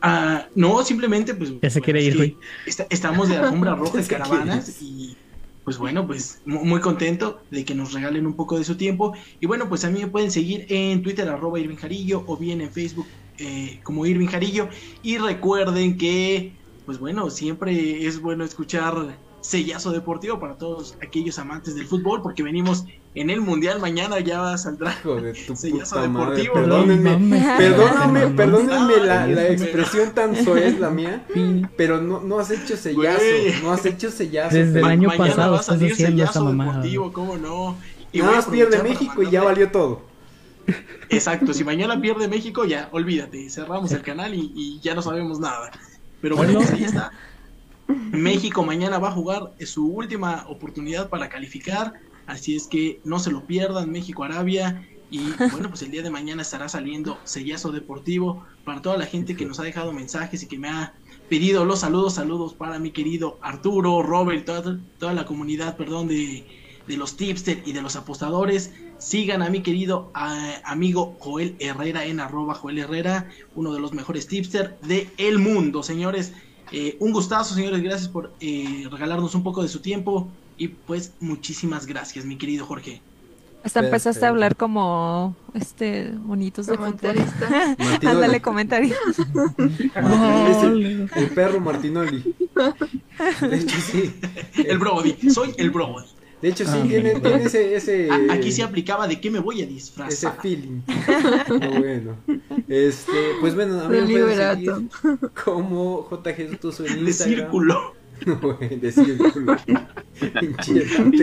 [0.00, 1.52] Ah, no, simplemente, pues.
[1.62, 2.36] Ya se quiere ir, güey.
[2.66, 5.16] estamos de alfombra roja de caravanas y.
[5.64, 9.14] Pues bueno, pues muy contento de que nos regalen un poco de su tiempo.
[9.40, 12.60] Y bueno, pues a mí me pueden seguir en Twitter, arroba Irving Jarillo, o bien
[12.60, 13.06] en Facebook
[13.38, 14.68] eh, como Irving Jarillo.
[15.02, 16.52] Y recuerden que
[16.84, 22.42] pues bueno, siempre es bueno escuchar sellazo deportivo para todos aquellos amantes del fútbol, porque
[22.42, 26.54] venimos en el Mundial mañana, ya saldrá de tu sellazo deportivo.
[26.54, 27.10] Perdónenme,
[27.58, 31.26] perdónenme, perdónenme la, la, expresión tan soez la mía,
[31.76, 33.22] pero no, no has hecho sellazo,
[33.62, 34.56] no has hecho sellazo.
[34.56, 37.76] Desde el año pasado vas a salir sellazo deportivo, ¿cómo no?
[38.12, 40.00] Y Nada más pierde México y ya valió todo.
[41.10, 45.38] Exacto, si mañana pierde México, ya, olvídate, cerramos el canal y, y ya no sabemos
[45.38, 45.70] nada.
[46.22, 47.12] Pero bueno, pues ahí está.
[47.88, 51.94] México mañana va a jugar su última oportunidad para calificar,
[52.26, 54.88] así es que no se lo pierdan, México-Arabia.
[55.10, 55.20] Y
[55.52, 59.44] bueno, pues el día de mañana estará saliendo Sellazo Deportivo para toda la gente que
[59.44, 60.94] nos ha dejado mensajes y que me ha
[61.28, 66.46] pedido los saludos, saludos para mi querido Arturo, Robert, toda, toda la comunidad, perdón, de,
[66.86, 68.72] de los tipster y de los apostadores.
[68.98, 70.10] Sigan a mi querido
[70.64, 75.82] amigo Joel Herrera en arroba Joel Herrera, uno de los mejores tipster de el mundo,
[75.82, 76.32] señores.
[76.72, 81.12] Eh, un gustazo, señores, gracias por eh, regalarnos un poco de su tiempo y pues
[81.20, 83.00] muchísimas gracias, mi querido Jorge.
[83.64, 87.76] Hasta empezaste a hablar como este monitos de comentarista.
[88.06, 88.94] Ándale, comentario.
[89.56, 92.34] el, perro Martinoli.
[93.40, 94.14] De hecho, sí.
[94.54, 96.04] El Brody, soy el Brody.
[96.44, 98.08] De hecho, sí, ah, tiene, ese, ese...
[98.30, 100.12] Aquí se aplicaba de qué me voy a disfrazar.
[100.12, 100.82] Ese feeling.
[101.78, 102.18] bueno.
[102.68, 104.90] Este, pues bueno, a mí me pueden seguir
[105.42, 107.06] como JG Tuso en Instagram.
[107.08, 107.94] De círculo.
[108.78, 109.56] de círculo.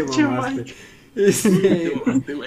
[0.10, 0.74] te mamaste.
[1.16, 2.02] Este,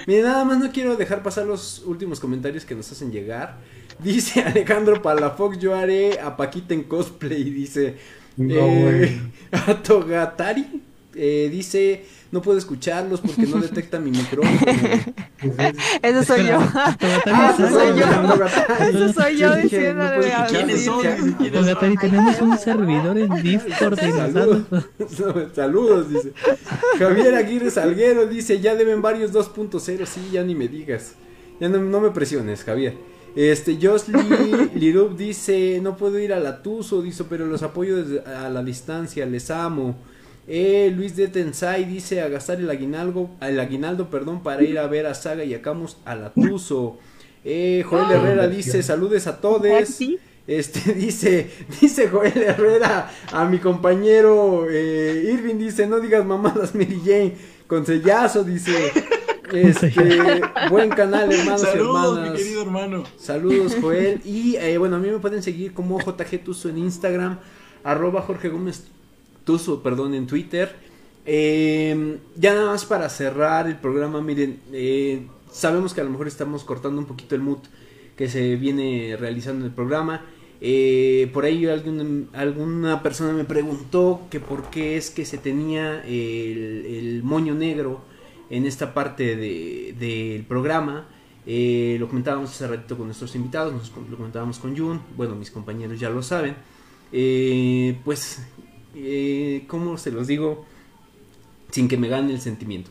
[0.09, 3.59] mira, nada más no quiero dejar pasar los últimos comentarios que nos hacen llegar.
[4.01, 7.45] Dice Alejandro Palafox, yo haré a Paquita en cosplay.
[7.45, 7.99] Dice
[8.37, 9.17] no, eh,
[9.53, 10.83] a Togatari.
[11.15, 14.59] Eh, dice no puedo escucharlos porque no detecta mi micrófono.
[16.02, 16.59] Eso soy yo.
[16.59, 18.06] Eso soy yo.
[18.89, 20.05] Eso soy yo diciendo
[20.48, 21.06] ¿Quiénes son?
[22.01, 24.01] tenemos un servidor en Discord.
[24.01, 24.62] Saludos.
[25.55, 26.32] Saludos, dice.
[26.98, 30.05] Javier Aguirre Salguero dice, ya deben varios 2.0.
[30.05, 31.12] Sí, ya ni me digas.
[31.61, 32.97] Ya no, me presiones, Javier.
[33.36, 34.19] Este, Josly
[34.74, 38.65] Lirup dice, no puedo ir a la Tuso, dice, pero los apoyo desde a la
[38.65, 39.94] distancia, les amo.
[40.47, 44.87] Eh, Luis de Tensai dice a gastar el aguinaldo, el aguinaldo perdón, para ir a
[44.87, 46.99] ver a Saga y a Camus a la Tuso.
[47.45, 49.66] Eh, Joel ah, Herrera dice saludes a todos.
[50.47, 51.51] Este dice,
[51.81, 57.35] dice Joel Herrera a mi compañero eh, Irving, dice, no digas mamadas Mary Jane,
[57.66, 58.73] con sellazo, dice.
[59.53, 59.93] Este,
[60.71, 63.05] buen canal, hermanos Saludos, mi querido hermano.
[63.19, 64.21] Saludos, Joel.
[64.25, 67.39] Y eh, bueno, a mí me pueden seguir como JG Tuso en Instagram,
[67.85, 68.87] arroba Jorge Gómez
[69.45, 70.75] Tuso, perdón, en Twitter.
[71.27, 76.29] Em, ya nada más para cerrar el programa, miren, eh, sabemos que a lo mejor
[76.29, 77.61] estamos cortando un poquito el mood
[78.16, 80.27] que se viene realizando en el programa.
[80.61, 87.23] Eh, por ahí alguna persona me preguntó que por qué es que se tenía el,
[87.23, 88.03] moño negro
[88.51, 91.09] en esta parte del programa.
[91.47, 95.51] Eh, lo comentábamos hace ratito con nuestros invitados, nos, lo comentábamos con Jun, bueno, mis
[95.51, 96.55] compañeros ya lo saben.
[98.05, 98.41] pues
[98.95, 100.65] eh, ¿cómo se los digo?
[101.71, 102.91] Sin que me gane el sentimiento.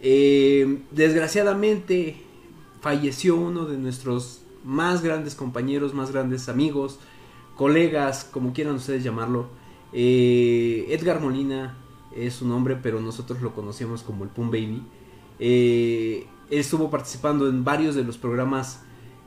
[0.00, 2.16] Eh, desgraciadamente
[2.80, 6.98] falleció uno de nuestros más grandes compañeros, más grandes amigos,
[7.56, 9.48] colegas, como quieran ustedes llamarlo.
[9.92, 11.76] Eh, Edgar Molina
[12.16, 14.82] es su nombre, pero nosotros lo conocíamos como el Pum Baby.
[15.38, 18.82] él estuvo participando en varios de los programas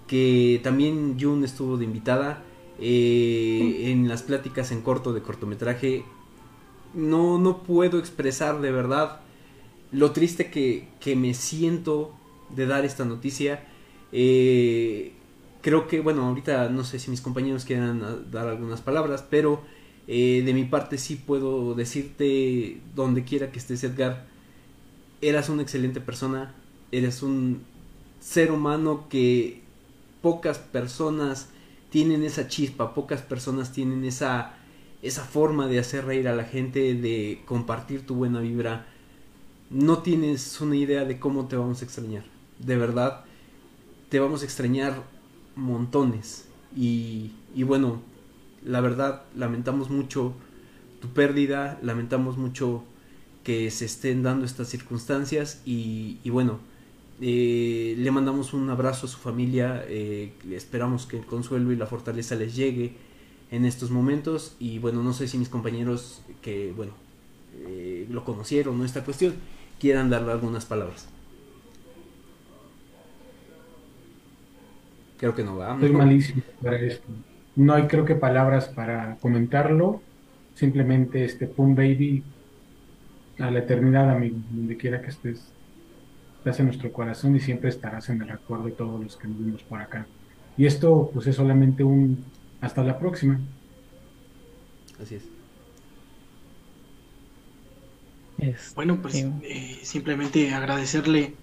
[0.08, 2.44] que también Jun estuvo de invitada.
[2.80, 6.04] en las pláticas en corto de cortometraje
[6.96, 9.20] no, no puedo expresar de verdad
[9.92, 12.14] lo triste que, me siento
[12.50, 13.64] de dar esta noticia.
[14.12, 15.14] Eh,
[15.62, 19.62] creo que, bueno, ahorita no sé si mis compañeros quieran dar algunas palabras, pero
[20.08, 24.26] eh, de mi parte sí puedo decirte, donde quiera que estés, Edgar,
[25.22, 26.54] eras una excelente persona,
[26.92, 27.64] eres un
[28.20, 29.62] ser humano que
[30.22, 31.50] pocas personas
[31.90, 34.55] tienen esa chispa, pocas personas tienen esa
[35.08, 38.88] esa forma de hacer reír a la gente, de compartir tu buena vibra,
[39.70, 42.24] no tienes una idea de cómo te vamos a extrañar.
[42.60, 43.26] De verdad,
[44.10, 45.04] te vamos a extrañar
[45.56, 46.48] montones.
[46.76, 48.02] Y, y bueno,
[48.64, 50.34] la verdad, lamentamos mucho
[51.02, 52.84] tu pérdida, lamentamos mucho
[53.44, 56.60] que se estén dando estas circunstancias y, y bueno,
[57.22, 61.86] eh, le mandamos un abrazo a su familia, eh, esperamos que el consuelo y la
[61.86, 62.94] fortaleza les llegue
[63.52, 66.94] en estos momentos y bueno, no sé si mis compañeros que, bueno,
[67.68, 68.86] eh, lo conocieron, ¿no?
[68.86, 69.36] Esta cuestión,
[69.80, 71.08] quieran darle algunas palabras.
[75.18, 75.74] Creo que no va.
[75.76, 77.08] Estoy malísimo para esto.
[77.56, 80.02] No hay creo que palabras para comentarlo.
[80.56, 82.24] simplemente este Pum Baby
[83.40, 85.44] a la eternidad, amigo, donde quiera que estés,
[86.38, 89.38] estás en nuestro corazón y siempre estarás en el recuerdo de todos los que nos
[89.38, 90.06] vimos por acá.
[90.58, 92.24] Y esto pues es solamente un
[92.62, 93.40] hasta la próxima.
[95.02, 95.24] Así es.
[98.76, 101.34] Bueno, pues eh, simplemente agradecerle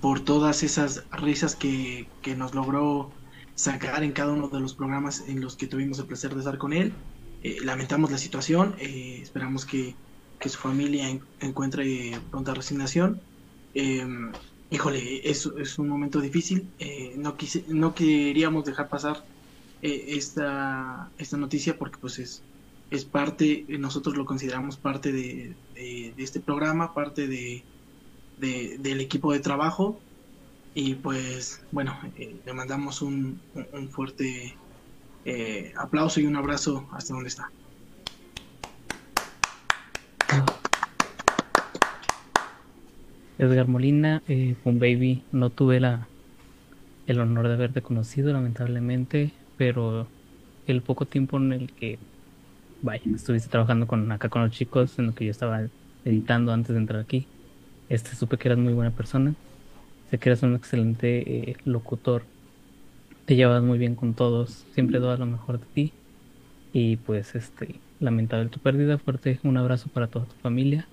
[0.00, 3.10] por todas esas risas que, nos logró
[3.54, 6.58] sacar en cada uno de los programas en los que tuvimos el placer de estar
[6.58, 6.92] con él.
[7.42, 9.94] Eh, lamentamos la situación, eh, esperamos que,
[10.40, 13.20] su familia encuentre pronta resignación.
[13.74, 14.30] Em,
[14.70, 16.68] híjole, es, es un momento difícil,
[17.16, 19.24] no, quise, no queríamos dejar pasar
[19.82, 22.42] esta, esta noticia porque pues es,
[22.90, 25.54] es parte, nosotros lo consideramos parte de,
[26.16, 27.62] este programa, parte de,
[28.38, 30.00] del equipo de trabajo
[30.74, 33.40] y pues bueno, eh, le mandamos un,
[33.90, 34.54] fuerte
[35.24, 37.50] eh, aplauso y un abrazo hasta donde está.
[43.38, 46.08] Edgar Molina, eh, un baby, no tuve la,
[47.06, 50.06] el honor de haberte conocido lamentablemente, pero
[50.66, 51.98] el poco tiempo en el que
[52.80, 55.62] vaya, estuviste trabajando con acá con los chicos en lo que yo estaba
[56.04, 57.26] editando antes de entrar aquí.
[57.88, 59.34] Este supe que eras muy buena persona.
[60.10, 62.22] Sé que eras un excelente eh, locutor.
[63.26, 64.64] Te llevas muy bien con todos.
[64.74, 65.92] Siempre das lo mejor de ti.
[66.72, 68.98] Y pues este, lamentable tu pérdida.
[68.98, 70.86] Fuerte un abrazo para toda tu familia.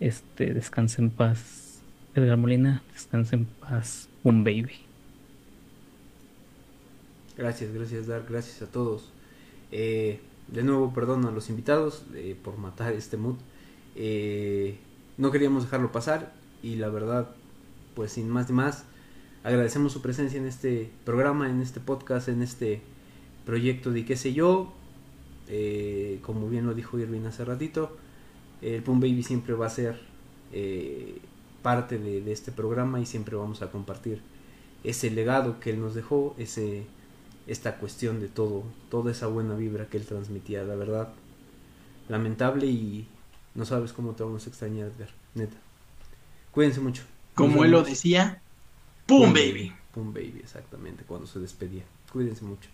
[0.00, 1.82] Este, descansa en paz,
[2.14, 2.82] Edgar Molina.
[2.92, 4.91] Descansa en paz, un baby.
[7.42, 8.24] Gracias, gracias, Dar.
[8.28, 9.10] Gracias a todos.
[9.72, 13.34] Eh, de nuevo, perdón a los invitados eh, por matar este mood.
[13.96, 14.78] Eh,
[15.18, 17.34] no queríamos dejarlo pasar y la verdad,
[17.96, 18.84] pues sin más ni más,
[19.42, 22.80] agradecemos su presencia en este programa, en este podcast, en este
[23.44, 24.72] proyecto de qué sé yo.
[26.22, 27.96] Como bien lo dijo Irving hace ratito,
[28.60, 29.98] el Pum Baby siempre va a ser
[31.60, 34.20] parte de, de este programa y siempre vamos a compartir
[34.84, 36.84] ese legado que él nos dejó, ese
[37.46, 41.08] esta cuestión de todo, toda esa buena vibra que él transmitía, la verdad,
[42.08, 43.06] lamentable y
[43.54, 45.56] no sabes cómo te vamos a extrañar, Edgar, neta.
[46.52, 47.02] Cuídense mucho.
[47.34, 48.40] Como él lo decía,
[49.06, 49.72] ¡Pum, baby!
[49.92, 51.82] ¡Pum baby, exactamente, cuando se despedía.
[52.12, 52.68] Cuídense mucho.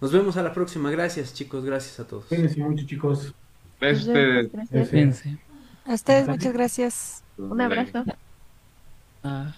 [0.00, 0.90] Nos vemos a la próxima.
[0.90, 1.64] Gracias, chicos.
[1.64, 2.24] Gracias a todos.
[2.24, 3.34] Cuídense mucho, chicos.
[3.80, 4.08] Gracias.
[5.84, 7.22] A ustedes, muchas gracias.
[7.36, 8.04] Un abrazo.
[9.22, 9.54] Ah.